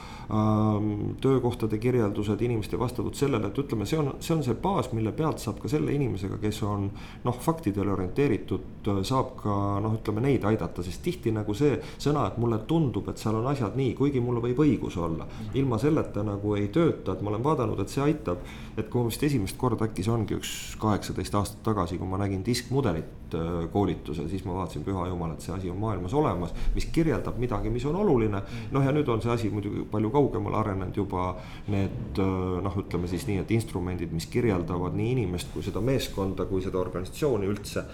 töökohtade 1.21 1.79
kirjeldused, 1.79 2.41
inimeste 2.41 2.79
vastavus 2.79 3.19
sellele, 3.19 3.49
et 3.49 3.59
ütleme, 3.59 3.87
see 3.89 3.97
on, 3.99 4.11
see 4.21 4.35
on 4.35 4.43
see 4.45 4.57
baas, 4.61 4.91
mille 4.93 5.13
pealt 5.17 5.41
saab 5.41 5.63
ka 5.63 5.71
selle 5.73 5.95
inimesega, 5.97 6.37
kes 6.43 6.59
on 6.69 6.91
noh, 7.25 7.39
faktidele 7.41 7.95
orienteeritud, 7.95 8.91
saab 9.09 9.33
ka 9.41 9.55
noh, 9.81 9.95
ütleme 9.97 10.21
neid 10.27 10.45
aidata, 10.49 10.85
sest 10.85 11.01
tihti 11.07 11.33
nagu 11.33 11.57
see 11.57 11.79
sõna, 11.97 12.27
et 12.29 12.37
mulle 12.41 12.61
tundub, 12.69 13.09
et 13.09 13.21
seal 13.21 13.39
on 13.41 13.49
asjad 13.49 13.79
nii, 13.81 13.95
kuigi 13.97 14.21
mul 14.21 14.43
võib 14.45 14.61
õigus 14.67 14.99
olla. 15.01 15.25
ilma 15.55 15.79
selleta 15.81 16.23
nagu 16.23 16.55
ei 16.59 16.69
tööta, 16.69 17.15
et 17.15 17.25
ma 17.25 17.33
olen 17.33 17.45
vaadanud, 17.45 17.81
et 17.81 17.89
see 17.89 18.05
aitab. 18.05 18.45
et 18.77 18.91
kui 18.91 19.01
ma 19.03 19.09
vist 19.09 19.23
esimest 19.25 19.57
korda 19.59 19.89
äkki 19.89 20.05
see 20.05 20.13
ongi 20.13 20.37
üks 20.37 20.51
kaheksateist 20.79 21.35
aastat 21.35 21.65
tagasi, 21.67 21.97
kui 21.99 22.07
ma 22.07 22.21
nägin 22.21 22.45
diskmudelit 22.47 23.35
äh, 23.35 23.65
koolitusel, 23.73 24.29
siis 24.29 24.45
ma 24.45 24.55
vaatasin, 24.61 24.85
püha 24.87 25.09
jumal, 25.09 25.33
et 25.33 25.43
see 25.43 25.55
asi 25.57 25.71
on 25.73 25.81
maailmas 25.81 26.15
olemas, 26.15 26.55
mis 26.77 26.87
kirjeldab 26.93 27.41
midagi, 27.41 27.73
mis 27.75 27.89
on 27.89 27.97
oluline. 27.97 28.43
noh, 28.71 28.85
ja 28.85 28.93
nüüd 28.93 29.09
on 29.09 29.25
see 29.25 29.33
asi 29.33 29.51
muidugi 29.51 29.89
palju 29.91 30.13
kaugemale 30.19 30.61
arenenud 30.61 30.99
juba 30.99 31.31
need 31.73 32.19
noh, 32.19 32.79
ütleme 32.83 33.11
siis 33.11 33.25
nii, 33.31 33.41
et 33.45 33.57
instrumendid, 33.57 34.13
mis 34.15 34.29
kirjeldavad 34.31 34.97
nii 34.99 35.15
inimest 35.17 35.55
kui 35.55 35.65
seda 35.67 35.83
meeskonda, 35.85 36.49
kui 36.51 36.63
seda 36.65 36.81
organisatsiooni 36.83 37.49
üldse 37.49 37.87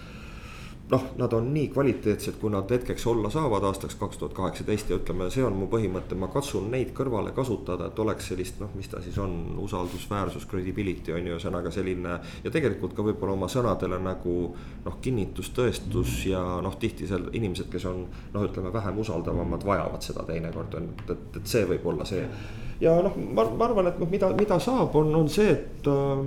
noh, 0.90 1.05
nad 1.16 1.33
on 1.33 1.47
nii 1.55 1.68
kvaliteetsed, 1.73 2.37
kui 2.40 2.51
nad 2.53 2.70
hetkeks 2.70 3.07
olla 3.07 3.31
saavad 3.33 3.64
aastaks 3.64 3.94
kaks 4.01 4.18
tuhat 4.20 4.35
kaheksateist 4.37 4.90
ja 4.90 4.99
ütleme, 4.99 5.31
see 5.33 5.44
on 5.44 5.57
mu 5.57 5.68
põhimõte, 5.73 6.16
ma 6.18 6.29
katsun 6.33 6.66
neid 6.73 6.92
kõrvale 6.97 7.33
kasutada, 7.37 7.88
et 7.88 8.03
oleks 8.05 8.29
sellist 8.29 8.61
noh, 8.61 8.73
mis 8.77 8.90
ta 8.92 9.01
siis 9.05 9.16
on, 9.23 9.33
usaldusväärsus, 9.64 10.44
credibility 10.51 11.14
on 11.16 11.25
ju, 11.25 11.38
ühesõnaga 11.38 11.73
selline. 11.73 12.18
ja 12.44 12.53
tegelikult 12.53 12.92
ka 12.97 13.07
võib-olla 13.07 13.33
oma 13.33 13.49
sõnadele 13.49 13.99
nagu 14.05 14.35
noh, 14.85 14.99
kinnitus, 15.01 15.55
tõestus 15.57 16.18
ja 16.29 16.42
noh, 16.64 16.77
tihti 16.81 17.09
seal 17.09 17.31
inimesed, 17.33 17.70
kes 17.73 17.88
on 17.88 18.05
noh, 18.35 18.44
ütleme 18.44 18.73
vähem 18.73 19.01
usaldavamad, 19.01 19.64
vajavad 19.64 20.05
seda 20.05 20.27
teinekord 20.29 20.77
on, 20.81 20.92
et, 20.92 21.16
et, 21.16 21.40
et 21.40 21.49
see 21.49 21.64
võib 21.70 21.88
olla 21.94 22.05
see 22.09 22.29
ja 22.85 22.92
noh, 23.01 23.16
ma, 23.16 23.49
ma 23.49 23.70
arvan, 23.70 23.88
et 23.88 23.99
noh, 24.03 24.11
mida, 24.12 24.29
mida 24.37 24.61
saab, 24.61 24.92
on, 25.01 25.14
on 25.16 25.33
see, 25.33 25.49
et 25.57 25.88
äh, 25.88 26.23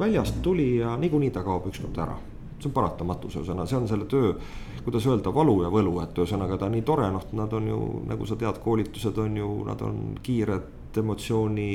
väljast 0.00 0.40
tuli 0.42 0.78
ja 0.78 0.96
niikuinii 0.96 1.34
ta 1.34 1.44
kaob 1.44 1.68
ükskord 1.68 2.00
ära 2.00 2.16
see 2.60 2.70
on 2.70 2.76
paratamatus, 2.76 3.38
ühesõnaga, 3.40 3.68
see 3.70 3.78
on 3.80 3.88
selle 3.88 4.06
töö, 4.10 4.34
kuidas 4.84 5.06
öelda, 5.08 5.32
valu 5.34 5.62
ja 5.64 5.72
võlu, 5.72 5.96
et 6.04 6.18
ühesõnaga 6.18 6.58
ta 6.60 6.68
nii 6.72 6.84
tore, 6.86 7.08
noh, 7.12 7.24
nad 7.38 7.56
on 7.56 7.68
ju, 7.72 7.80
nagu 8.10 8.28
sa 8.28 8.38
tead, 8.40 8.60
koolitused 8.64 9.18
on 9.18 9.40
ju, 9.40 9.50
nad 9.68 9.82
on 9.86 10.00
kiired, 10.22 10.96
emotsiooni 11.00 11.70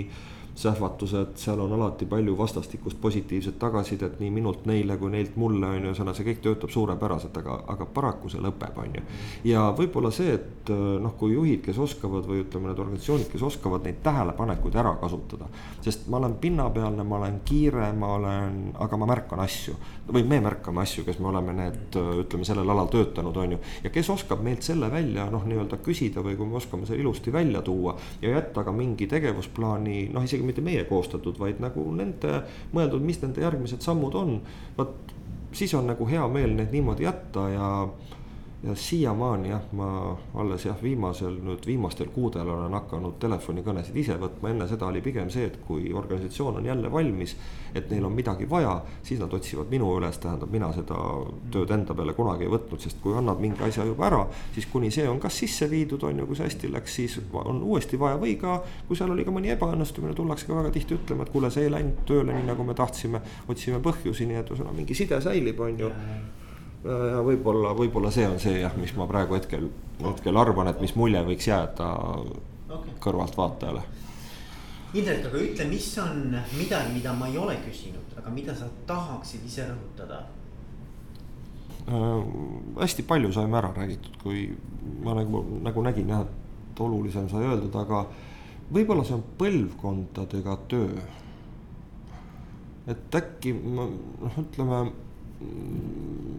sähvatused, 0.55 1.35
seal 1.35 1.59
on 1.59 1.73
alati 1.75 2.05
palju 2.05 2.37
vastastikust 2.37 3.01
positiivset 3.01 3.57
tagasisidet 3.59 4.19
nii 4.19 4.29
minult 4.31 4.65
neile 4.65 4.97
kui 4.97 5.11
neilt 5.11 5.35
mulle 5.35 5.67
on 5.67 5.81
ju, 5.81 5.91
ühesõnaga 5.91 6.15
see 6.15 6.27
kõik 6.29 6.41
töötab 6.45 6.71
suurepäraselt, 6.71 7.35
aga, 7.41 7.57
aga 7.73 7.87
paraku 7.97 8.31
see 8.31 8.43
lõpeb, 8.43 8.77
on 8.79 8.95
ju. 8.95 9.03
ja 9.51 9.65
võib-olla 9.75 10.11
see, 10.15 10.37
et 10.37 10.71
noh, 10.71 11.15
kui 11.19 11.35
juhid, 11.35 11.59
kes 11.65 11.79
oskavad 11.83 12.27
või 12.29 12.45
ütleme, 12.45 12.71
need 12.71 12.79
organisatsioonid, 12.79 13.27
kes 13.31 13.43
oskavad 13.49 13.83
neid 13.83 13.99
tähelepanekuid 14.05 14.79
ära 14.79 14.95
kasutada. 15.01 15.49
sest 15.81 16.07
ma 16.07 16.21
olen 16.21 16.37
pinnapealne, 16.39 17.03
ma 17.03 17.19
olen 17.19 17.41
kiire, 17.45 17.91
ma 17.93 18.13
olen, 18.15 18.61
aga 18.79 19.01
ma 19.01 19.11
märkan 19.11 19.43
asju 19.43 19.75
või 20.13 20.23
me 20.23 20.39
märkame 20.45 20.81
asju, 20.85 21.03
kes 21.05 21.19
me 21.19 21.29
oleme 21.33 21.53
need, 21.57 21.99
ütleme 22.23 22.45
sellel 22.47 22.69
alal 22.69 22.87
töötanud, 22.93 23.37
on 23.43 23.57
ju. 23.57 23.59
ja 23.83 23.91
kes 23.91 24.09
oskab 24.13 24.43
meilt 24.45 24.63
selle 24.63 24.87
välja 24.91 25.27
noh, 25.33 25.43
nii-öelda 25.49 25.81
küsida 25.83 26.23
või 26.23 26.37
kui 26.39 26.47
me 26.47 26.59
oskame 26.61 26.87
selle 26.87 27.03
ilusti 27.03 27.33
välja 27.33 27.61
tuua 27.65 27.95
ja 28.21 28.37
jätta 28.37 28.63
ka 28.63 28.71
mingi 28.71 29.07
tegevusplaani, 29.11 30.09
noh, 30.13 30.23
isegi 30.23 30.44
mitte 30.45 30.63
meie 30.65 30.83
koostatud, 30.89 31.39
vaid 31.41 31.61
nagu 31.63 31.85
nende 31.95 32.41
mõeldud, 32.73 33.03
mis 33.05 33.21
nende 33.23 33.43
järgmised 33.43 33.85
sammud 33.85 34.15
on. 34.15 34.39
vot 34.77 35.15
siis 35.55 35.73
on 35.73 35.87
nagu 35.87 36.07
hea 36.09 36.27
meel 36.27 36.55
neid 36.55 36.73
niimoodi 36.75 37.05
jätta 37.07 37.49
ja 37.49 37.69
ja 38.65 38.75
siiamaani 38.75 39.49
jah, 39.49 39.61
ma 39.71 40.17
alles 40.33 40.65
jah, 40.65 40.77
viimasel 40.83 41.37
nüüd 41.45 41.65
viimastel 41.67 42.09
kuudel 42.13 42.49
olen 42.49 42.73
hakanud 42.73 43.19
telefonikõnesid 43.21 43.97
ise 44.01 44.15
võtma, 44.21 44.49
enne 44.49 44.65
seda 44.69 44.87
oli 44.87 45.03
pigem 45.05 45.29
see, 45.29 45.45
et 45.51 45.59
kui 45.67 45.91
organisatsioon 45.93 46.57
on 46.61 46.65
jälle 46.65 46.91
valmis. 46.91 47.35
et 47.75 47.89
neil 47.91 48.05
on 48.05 48.13
midagi 48.15 48.49
vaja, 48.49 48.81
siis 49.03 49.19
nad 49.19 49.33
otsivad 49.33 49.67
minu 49.69 49.89
üles, 49.97 50.17
tähendab, 50.23 50.49
mina 50.51 50.69
seda 50.73 50.95
tööd 51.51 51.71
enda 51.75 51.93
peale 51.93 52.13
kunagi 52.15 52.47
ei 52.47 52.51
võtnud, 52.53 52.79
sest 52.79 53.01
kui 53.03 53.17
annad 53.17 53.41
mingi 53.43 53.63
asja 53.67 53.85
juba 53.85 54.07
ära. 54.07 54.21
siis 54.53 54.65
kuni 54.71 54.91
see 54.91 55.09
on 55.09 55.19
kas 55.19 55.37
sisse 55.43 55.69
viidud, 55.69 56.03
on 56.03 56.19
ju, 56.19 56.25
kui 56.29 56.39
see 56.39 56.47
hästi 56.47 56.71
läks, 56.71 56.95
siis 56.95 57.19
on 57.33 57.61
uuesti 57.63 57.99
vaja 57.99 58.17
või 58.21 58.37
ka. 58.39 58.61
kui 58.87 58.97
seal 58.97 59.11
oli 59.11 59.25
ka 59.25 59.35
mõni 59.35 59.51
ebaõnnestumine, 59.53 60.15
tullakse 60.15 60.47
ka 60.47 60.55
väga 60.55 60.71
tihti 60.71 60.95
ütlema, 60.95 61.27
et 61.27 61.33
kuule, 61.35 61.51
see 61.51 61.67
ei 61.67 61.75
läinud 61.75 62.01
tööle 62.07 62.33
nii 62.33 62.47
nagu 62.47 62.63
me 62.63 62.73
tahtsime. 62.73 63.21
otsime 63.47 63.83
põhjusi, 63.83 64.25
nii 64.25 64.41
et 64.41 64.49
ühesõnaga 64.49 64.79
mingi 64.79 64.97
side 64.97 65.21
säilib, 65.21 65.59
on 65.59 65.79
ju 65.79 65.91
ja 66.83 67.21
võib-olla, 67.25 67.73
võib-olla 67.77 68.11
see 68.13 68.27
on 68.29 68.39
see 68.41 68.59
jah, 68.61 68.73
mis 68.77 68.93
ma 68.97 69.07
praegu 69.09 69.37
hetkel, 69.37 69.69
hetkel 70.03 70.37
arvan, 70.37 70.69
et 70.69 70.81
mis 70.83 70.95
mulje 70.99 71.21
võiks 71.25 71.47
jääda 71.49 71.91
okay. 72.69 72.97
kõrvaltvaatajale. 73.03 73.83
Indrek, 74.95 75.25
aga 75.27 75.41
ütle, 75.41 75.67
mis 75.67 75.89
on 75.99 76.21
midagi, 76.55 76.93
mida 76.93 77.13
ma 77.17 77.27
ei 77.27 77.37
ole 77.41 77.57
küsinud, 77.65 78.13
aga 78.19 78.31
mida 78.31 78.55
sa 78.55 78.69
tahaksid 78.87 79.43
ise 79.47 79.67
rõhutada 79.67 80.21
äh,? 81.89 82.21
hästi 82.79 83.03
palju 83.07 83.33
saime 83.35 83.59
ära 83.59 83.73
räägitud, 83.75 84.15
kui 84.21 84.47
ma 85.03 85.17
nagu, 85.17 85.43
nagu 85.65 85.83
nägin 85.83 86.09
jah, 86.13 86.23
et 86.23 86.81
olulisem 86.81 87.27
sai 87.29 87.43
öeldud, 87.45 87.75
aga 87.75 88.05
võib-olla 88.71 89.05
see 89.05 89.17
on 89.17 89.25
põlvkondadega 89.39 90.57
töö. 90.71 91.03
et 92.87 93.17
äkki 93.17 93.53
ma 93.57 93.87
noh, 93.89 94.39
ütleme 94.41 94.79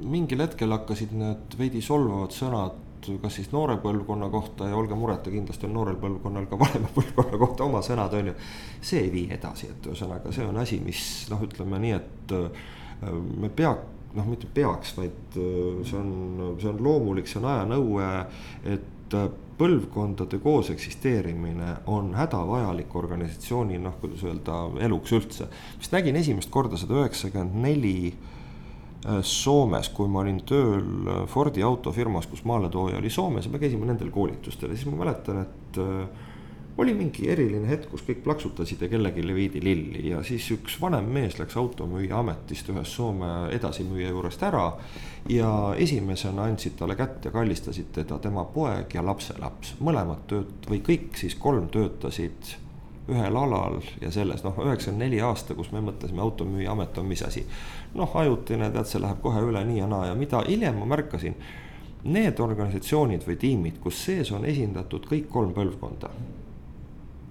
mingil 0.07 0.43
hetkel 0.45 0.75
hakkasid 0.75 1.15
need 1.19 1.57
veidi 1.59 1.83
solvavad 1.85 2.35
sõnad, 2.35 2.83
kas 3.23 3.39
siis 3.39 3.51
noore 3.53 3.77
põlvkonna 3.83 4.29
kohta 4.33 4.71
ja 4.71 4.77
olge 4.79 4.97
mureta, 4.99 5.31
kindlasti 5.31 5.69
on 5.69 5.77
noorel 5.77 5.99
põlvkonnal 6.03 6.49
ka 6.51 6.59
vanema 6.61 6.91
põlvkonna 6.97 7.41
kohta 7.43 7.67
oma 7.67 7.83
sõnad, 7.87 8.15
on 8.19 8.33
ju. 8.33 8.37
see 8.81 9.05
ei 9.05 9.13
vii 9.13 9.27
edasi, 9.37 9.71
et 9.73 9.91
ühesõnaga 9.91 10.33
see 10.35 10.47
on 10.47 10.59
asi, 10.63 10.81
mis 10.83 11.03
noh, 11.31 11.43
ütleme 11.47 11.81
nii, 11.83 11.97
et 11.99 12.37
äh, 12.37 12.69
me 13.43 13.51
pea, 13.51 13.75
noh, 14.17 14.29
mitte 14.31 14.51
peaks, 14.53 14.95
vaid 14.99 15.39
äh, 15.39 15.83
see 15.87 15.99
on, 15.99 16.55
see 16.63 16.71
on 16.73 16.83
loomulik, 16.83 17.31
see 17.31 17.43
on 17.43 17.51
ajanõue, 17.53 18.13
et 18.77 19.19
äh, 19.19 19.29
põlvkondade 19.57 20.39
koos 20.45 20.69
eksisteerimine 20.75 21.77
on 21.89 22.11
hädavajalik 22.17 22.93
organisatsiooni 22.97 23.79
noh, 23.81 23.95
kuidas 24.03 24.25
öelda, 24.27 24.59
eluks 24.85 25.15
üldse. 25.17 25.49
vist 25.81 25.95
nägin 25.97 26.19
esimest 26.21 26.51
korda 26.53 26.77
seda 26.81 26.99
üheksakümmend 27.01 27.57
neli 27.65 27.97
Soomes, 29.23 29.91
kui 29.95 30.09
ma 30.11 30.23
olin 30.25 30.41
tööl 30.49 31.09
äh, 31.09 31.25
Fordi 31.31 31.63
autofirmas, 31.63 32.27
kus 32.31 32.45
maaletooja 32.49 32.99
oli 32.99 33.11
Soomes 33.13 33.47
ja 33.47 33.53
me 33.53 33.61
käisime 33.63 33.87
nendel 33.87 34.11
koolitustel 34.15 34.73
ja 34.73 34.79
siis 34.79 34.89
ma 34.91 35.05
mäletan, 35.05 35.45
et 35.45 35.79
äh, 35.83 36.25
oli 36.79 36.93
mingi 36.95 37.29
eriline 37.33 37.69
hetk, 37.71 37.89
kus 37.93 38.03
kõik 38.05 38.21
plaksutasid 38.25 38.83
ja 38.85 38.89
kellelegi 38.93 39.23
viidi 39.35 39.63
lilli 39.65 40.03
ja 40.11 40.21
siis 40.27 40.49
üks 40.53 40.77
vanem 40.81 41.09
mees 41.13 41.39
läks 41.41 41.57
automüüja 41.57 42.19
ametist 42.21 42.69
ühest 42.73 42.99
Soome 42.99 43.31
edasimüüja 43.57 44.11
juurest 44.13 44.43
ära. 44.45 44.67
ja 45.29 45.75
esimesena 45.79 46.45
andsid 46.47 46.77
talle 46.79 46.95
kätt 46.97 47.25
ja 47.25 47.31
kallistasid 47.35 47.89
teda 47.93 48.19
tema 48.19 48.45
poeg 48.45 48.95
ja 48.95 49.03
lapselaps, 49.03 49.75
mõlemad 49.81 50.27
tööt- 50.29 50.69
või 50.71 50.83
kõik 50.85 51.17
siis 51.17 51.35
kolm 51.35 51.69
töötasid 51.69 52.57
ühel 53.09 53.37
alal 53.37 53.79
ja 54.01 54.11
selles 54.11 54.43
noh, 54.45 54.57
üheksakümmend 54.65 55.05
neli 55.05 55.21
aasta, 55.23 55.55
kus 55.55 55.71
me 55.73 55.83
mõtlesime, 55.85 56.21
automüüja 56.25 56.73
amet 56.73 56.99
on 56.99 57.07
mis 57.07 57.23
asi. 57.23 57.47
noh, 57.95 58.17
ajutine, 58.19 58.71
tead, 58.75 58.91
see 58.91 59.01
läheb 59.03 59.23
kohe 59.23 59.43
üle 59.47 59.63
nii 59.65 59.79
ja 59.79 59.87
naa 59.91 60.11
ja 60.11 60.19
mida 60.19 60.43
hiljem 60.49 60.81
ma 60.83 60.91
märkasin. 60.97 61.37
Need 62.07 62.41
organisatsioonid 62.41 63.25
või 63.27 63.39
tiimid, 63.41 63.81
kus 63.83 63.99
sees 64.05 64.31
on 64.33 64.45
esindatud 64.47 65.09
kõik 65.11 65.27
kolm 65.31 65.55
põlvkonda 65.55 66.11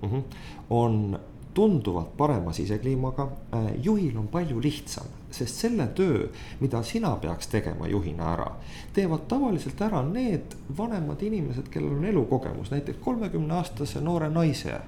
mm. 0.02 0.10
-hmm, 0.10 0.24
on 0.70 1.20
tunduvalt 1.56 2.18
parema 2.18 2.52
sisekliimaga, 2.54 3.30
äh, 3.56 3.68
juhil 3.84 4.18
on 4.18 4.28
palju 4.28 4.62
lihtsam, 4.62 5.06
sest 5.32 5.56
selle 5.56 5.88
töö, 5.88 6.28
mida 6.60 6.84
sina 6.84 7.14
peaks 7.16 7.48
tegema 7.48 7.88
juhina 7.88 8.34
ära, 8.34 8.50
teevad 8.94 9.24
tavaliselt 9.28 9.82
ära 9.82 10.04
need 10.04 10.58
vanemad 10.78 11.24
inimesed, 11.24 11.70
kellel 11.72 11.96
on 11.96 12.06
elukogemus, 12.06 12.72
näiteks 12.72 13.00
kolmekümne 13.04 13.54
aastase 13.54 14.02
noore 14.02 14.30
naise 14.30 14.82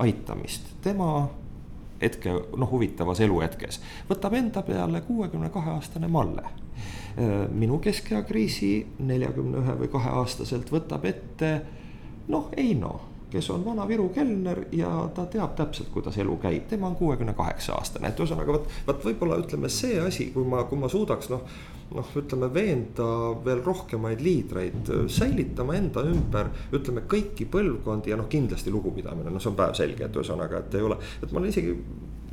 aitamist 0.00 0.74
tema 0.82 1.28
hetke, 2.00 2.32
noh, 2.56 2.70
huvitavas 2.70 3.20
eluhetkes, 3.20 3.80
võtab 4.08 4.34
enda 4.38 4.62
peale 4.64 5.02
kuuekümne 5.04 5.50
kahe 5.52 5.76
aastane 5.76 6.08
Malle. 6.08 6.48
minu 7.52 7.78
keskeakriisi 7.78 8.86
neljakümne 8.98 9.58
ühe 9.60 9.72
või 9.82 9.88
kahe 9.92 10.10
aastaselt 10.22 10.70
võtab 10.72 11.04
ette 11.04 11.50
noh, 12.28 12.48
Eino 12.56 13.09
kes 13.30 13.50
on 13.54 13.64
vana 13.64 13.88
Viru 13.88 14.08
kelner 14.14 14.64
ja 14.72 14.90
ta 15.14 15.26
teab 15.30 15.56
täpselt, 15.58 15.90
kuidas 15.94 16.18
elu 16.18 16.36
käib, 16.42 16.68
tema 16.70 16.88
on 16.90 16.96
kuuekümne 16.98 17.34
kaheksa 17.38 17.76
aastane, 17.78 18.10
et 18.10 18.20
ühesõnaga 18.20 18.56
vot, 18.56 18.70
vot 18.86 19.04
võib-olla 19.10 19.38
ütleme 19.42 19.70
see 19.72 20.00
asi, 20.02 20.30
kui 20.34 20.46
ma, 20.46 20.64
kui 20.70 20.78
ma 20.80 20.90
suudaks 20.90 21.30
noh 21.32 21.46
noh, 21.94 22.10
ütleme 22.16 22.46
veenda 22.54 23.06
veel 23.44 23.62
rohkemaid 23.66 24.20
liidreid, 24.22 24.90
säilitama 25.10 25.74
enda 25.78 26.04
ümber, 26.06 26.52
ütleme 26.76 27.02
kõiki 27.10 27.48
põlvkondi 27.50 28.12
ja 28.12 28.18
noh, 28.20 28.28
kindlasti 28.30 28.70
lugupidamine, 28.70 29.32
noh, 29.32 29.42
see 29.42 29.50
on 29.50 29.58
päevselge, 29.58 30.06
et 30.06 30.20
ühesõnaga, 30.20 30.62
et 30.62 30.78
ei 30.78 30.86
ole, 30.86 31.00
et 31.20 31.32
ma 31.32 31.40
olen 31.40 31.50
isegi 31.50 31.74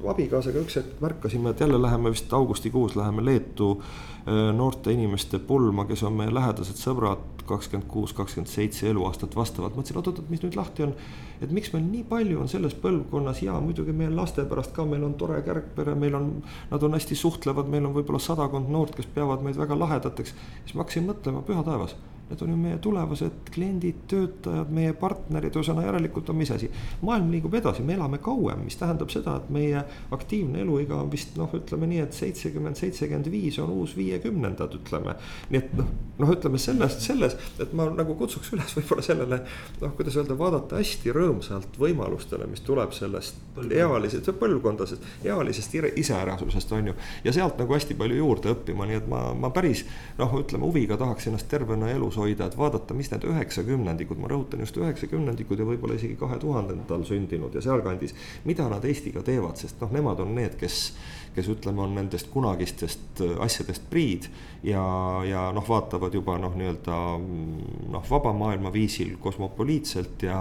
abikaasaga 0.06 0.62
üks 0.62 0.78
hetk 0.78 1.02
märkasime, 1.02 1.52
et 1.52 1.64
jälle 1.64 1.82
läheme 1.82 2.14
vist 2.14 2.34
augustikuus 2.34 2.96
läheme 2.96 3.26
Leetu 3.26 3.72
äh, 3.82 4.54
noorte 4.54 4.94
inimeste 4.94 5.40
pulma, 5.40 5.88
kes 5.90 6.06
on 6.06 6.20
meie 6.20 6.34
lähedased 6.34 6.78
sõbrad, 6.78 7.37
kakskümmend 7.48 7.88
kuus, 7.92 8.14
kakskümmend 8.18 8.52
seitse 8.52 8.90
eluaastat 8.90 9.36
vastavalt. 9.36 9.78
mõtlesin, 9.78 10.00
oot-oot, 10.02 10.24
mis 10.30 10.44
nüüd 10.44 10.58
lahti 10.60 10.88
on. 10.88 10.94
et 11.42 11.52
miks 11.52 11.74
meil 11.74 11.86
nii 11.86 12.04
palju 12.10 12.42
on 12.42 12.52
selles 12.52 12.76
põlvkonnas 12.84 13.42
ja 13.44 13.60
muidugi 13.62 13.94
meie 13.94 14.10
laste 14.10 14.46
pärast 14.46 14.74
ka, 14.76 14.86
meil 14.86 15.04
on 15.04 15.14
tore 15.14 15.42
kärgpere, 15.46 15.96
meil 15.96 16.16
on, 16.16 16.30
nad 16.72 16.84
on 16.84 16.98
hästi 16.98 17.16
suhtlevad, 17.16 17.70
meil 17.72 17.86
on 17.86 17.96
võib-olla 17.98 18.20
sadakond 18.20 18.70
noort, 18.74 18.96
kes 18.96 19.10
peavad 19.16 19.44
meid 19.46 19.58
väga 19.58 19.80
lahedateks. 19.80 20.36
siis 20.66 20.76
ma 20.76 20.86
hakkasin 20.86 21.10
mõtlema, 21.10 21.46
püha 21.46 21.64
taevas 21.64 21.96
Need 22.28 22.42
on 22.44 22.50
ju 22.52 22.58
meie 22.60 22.78
tulevased 22.84 23.52
kliendid, 23.54 24.02
töötajad, 24.12 24.72
meie 24.74 24.92
partnerid, 25.00 25.56
ühesõnaga 25.56 25.88
järelikult 25.88 26.32
on 26.34 26.36
mis 26.42 26.52
asi. 26.52 26.70
maailm 27.02 27.32
liigub 27.32 27.54
edasi, 27.56 27.86
me 27.88 27.96
elame 27.96 28.20
kauem, 28.24 28.66
mis 28.68 28.76
tähendab 28.80 29.12
seda, 29.14 29.38
et 29.38 29.50
meie 29.54 29.84
aktiivne 30.12 30.60
eluiga 30.66 30.98
on 31.00 31.12
vist 31.12 31.38
noh, 31.40 31.54
ütleme 31.56 31.88
nii, 31.88 32.02
et 32.04 32.18
seitsekümmend, 32.18 32.76
seitsekümmend 32.76 33.32
viis 33.32 33.60
on 33.64 33.72
uus 33.72 33.96
viiekümnendad, 33.98 34.76
ütleme. 34.82 35.16
nii 35.50 35.62
et 35.62 35.74
noh, 35.78 35.94
noh, 36.20 36.34
ütleme 36.34 36.60
sellest, 36.60 37.06
selles, 37.06 37.38
et 37.64 37.74
ma 37.78 37.88
nagu 37.94 38.16
kutsuks 38.20 38.52
üles 38.58 38.76
võib-olla 38.78 39.06
sellele 39.06 39.40
noh, 39.82 39.96
kuidas 39.96 40.20
öelda, 40.20 40.38
vaadata 40.38 40.82
hästi 40.82 41.16
rõõmsalt 41.16 41.80
võimalustele, 41.80 42.50
mis 42.52 42.64
tuleb 42.66 42.92
sellest 42.98 43.40
ealisest, 43.72 44.30
põlvkondadest, 44.40 45.08
ealisest 45.26 45.80
iseärasusest 45.96 46.72
on 46.76 46.92
ju. 46.92 46.98
ja 47.24 47.34
sealt 47.34 47.58
nagu 47.62 47.74
hästi 47.74 47.96
palju 47.98 48.20
juurde 48.20 48.52
õppima, 48.54 48.88
nii 48.90 49.00
et 49.00 49.10
ma, 49.12 49.24
ma 49.38 49.52
päris 49.54 49.86
noh, 50.20 50.34
ütleme 50.42 50.68
huviga 50.68 50.98
tahaks 51.00 51.30
ennast 51.30 51.50
tervena 51.52 51.90
elus 51.94 52.17
hoida, 52.18 52.48
et 52.48 52.58
vaadata, 52.58 52.96
mis 52.98 53.12
need 53.12 53.28
üheksakümnendikud, 53.30 54.20
ma 54.22 54.32
rõhutan 54.32 54.64
just 54.64 54.78
üheksakümnendikud 54.80 55.62
ja 55.62 55.68
võib-olla 55.68 55.98
isegi 55.98 56.18
kahe 56.20 56.40
tuhandendal 56.42 57.06
sündinud 57.08 57.56
ja 57.56 57.64
sealkandis. 57.64 58.16
mida 58.46 58.68
nad 58.70 58.86
Eestiga 58.86 59.24
teevad, 59.26 59.58
sest 59.58 59.82
noh, 59.82 59.92
nemad 59.94 60.20
on 60.24 60.36
need, 60.36 60.58
kes, 60.60 60.94
kes 61.36 61.50
ütleme, 61.54 61.82
on 61.86 61.96
nendest 61.96 62.32
kunagistest 62.34 63.22
asjadest 63.44 63.90
priid. 63.90 64.30
ja, 64.64 64.84
ja 65.28 65.52
noh, 65.54 65.64
vaatavad 65.70 66.14
juba 66.14 66.38
noh, 66.42 66.56
nii-öelda 66.58 66.98
noh, 67.94 68.06
vaba 68.10 68.34
maailma 68.34 68.74
viisil 68.74 69.16
kosmopoliitselt 69.22 70.24
ja 70.26 70.40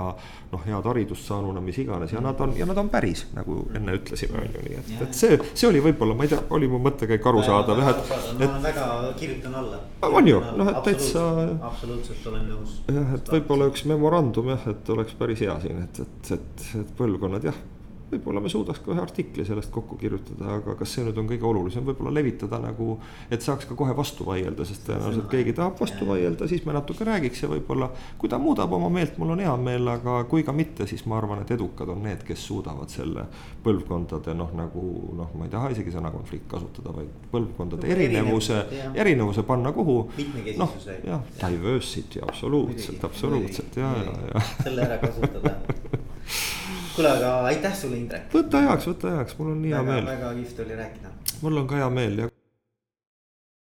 noh, 0.52 0.62
head 0.66 0.88
haridust 0.88 1.28
saanuna, 1.28 1.60
mis 1.60 1.78
iganes 1.82 2.12
ja 2.12 2.20
nad 2.24 2.40
on, 2.40 2.54
ja 2.56 2.66
nad 2.66 2.78
on 2.80 2.88
päris, 2.90 3.26
nagu 3.36 3.58
enne 3.76 3.96
ütlesime, 3.98 4.40
on 4.40 4.56
ju, 4.56 4.64
nii 4.66 4.78
et, 4.80 4.92
et 5.06 5.18
see, 5.18 5.38
see 5.52 5.68
oli 5.68 5.82
võib-olla, 5.84 6.16
ma 6.16 6.26
ei 6.26 6.32
tea, 6.32 6.40
oli 6.56 6.68
mu 6.70 6.80
mõttekäik 6.82 7.28
arusaadav 7.28 7.82
jah, 7.82 7.92
et. 7.92 8.40
ma 8.40 8.60
väga 8.64 8.86
kirjutan 9.20 9.54
alla. 9.60 9.80
on 10.08 10.30
ju, 10.30 10.40
noh, 10.60 10.70
et 10.72 10.82
täitsa. 10.86 11.26
Absoluutselt 11.66 12.26
olen 12.32 12.50
nõus. 12.50 12.80
jah, 12.92 13.14
et 13.18 13.32
võib-olla 13.36 13.70
üks 13.72 13.86
memorandum 13.90 14.52
jah, 14.54 14.68
et 14.72 14.92
oleks 14.96 15.16
päris 15.18 15.42
hea 15.44 15.56
siin, 15.64 15.82
et, 15.86 16.04
et, 16.04 16.30
et, 16.38 16.68
et 16.82 16.92
põlvkonnad 16.98 17.50
jah 17.50 17.64
võib-olla 18.10 18.40
me 18.42 18.50
suudaks 18.50 18.78
ka 18.84 18.92
ühe 18.92 19.02
artikli 19.02 19.44
sellest 19.46 19.72
kokku 19.74 19.96
kirjutada, 19.98 20.60
aga 20.60 20.76
kas 20.78 20.92
see 20.94 21.04
nüüd 21.06 21.16
on 21.18 21.26
kõige 21.26 21.46
olulisem, 21.48 21.82
võib-olla 21.86 22.12
levitada 22.14 22.60
nagu, 22.62 22.96
et 23.32 23.42
saaks 23.42 23.66
ka 23.66 23.74
kohe 23.78 23.96
vastu 23.98 24.26
vaielda, 24.28 24.66
sest 24.68 24.84
tõenäoliselt 24.86 25.26
keegi 25.32 25.54
tahab 25.58 25.80
vastu 25.80 26.06
vaielda, 26.06 26.46
siis 26.50 26.62
me 26.68 26.76
natuke 26.76 27.06
räägiks 27.06 27.42
ja 27.42 27.50
võib-olla 27.50 27.90
kui 28.20 28.30
ta 28.30 28.38
muudab 28.42 28.72
oma 28.78 28.90
meelt, 28.94 29.18
mul 29.18 29.34
on 29.34 29.42
hea 29.42 29.56
meel, 29.58 29.90
aga 29.90 30.20
kui 30.30 30.46
ka 30.46 30.54
mitte, 30.54 30.86
siis 30.86 31.02
ma 31.10 31.18
arvan, 31.18 31.42
et 31.42 31.50
edukad 31.56 31.90
on 31.90 32.04
need, 32.06 32.22
kes 32.26 32.46
suudavad 32.46 32.94
selle 32.94 33.26
põlvkondade 33.66 34.36
noh, 34.38 34.54
nagu 34.54 34.86
noh, 35.18 35.34
ma 35.34 35.48
ei 35.48 35.54
taha 35.56 35.72
isegi 35.74 35.94
sõna 35.94 36.14
konflikt 36.14 36.46
kasutada, 36.52 36.94
vaid 36.94 37.10
põlvkondade 37.34 37.90
erinevuse, 37.90 38.62
erinevuse 38.94 39.42
panna 39.48 39.74
kuhu. 39.74 39.98
noh, 40.62 40.78
jah, 41.02 41.26
diversity 41.42 42.22
absoluutselt, 42.22 43.02
absoluutselt 43.04 43.82
ja, 43.82 43.90
ja, 43.98 44.18
ja. 44.30 44.46
selle 44.62 44.86
ära 44.86 45.02
kasutada 45.02 45.56
kuule, 46.96 47.10
aga 47.12 47.32
aitäh 47.50 47.76
sulle, 47.76 48.00
Indrek. 48.00 48.26
võta 48.32 48.62
heaks, 48.64 48.88
võta 48.92 49.12
heaks, 49.18 49.36
mul 49.38 49.52
on 49.52 49.62
nii 49.62 49.74
hea 49.76 49.84
meel. 49.90 50.08
väga 50.08 50.32
kihvt 50.40 50.64
oli 50.64 50.80
rääkida. 50.82 51.14
mul 51.42 51.62
on 51.62 51.70
ka 51.70 51.82
hea 51.82 51.90
meel 52.00 52.18
ja 52.24 52.28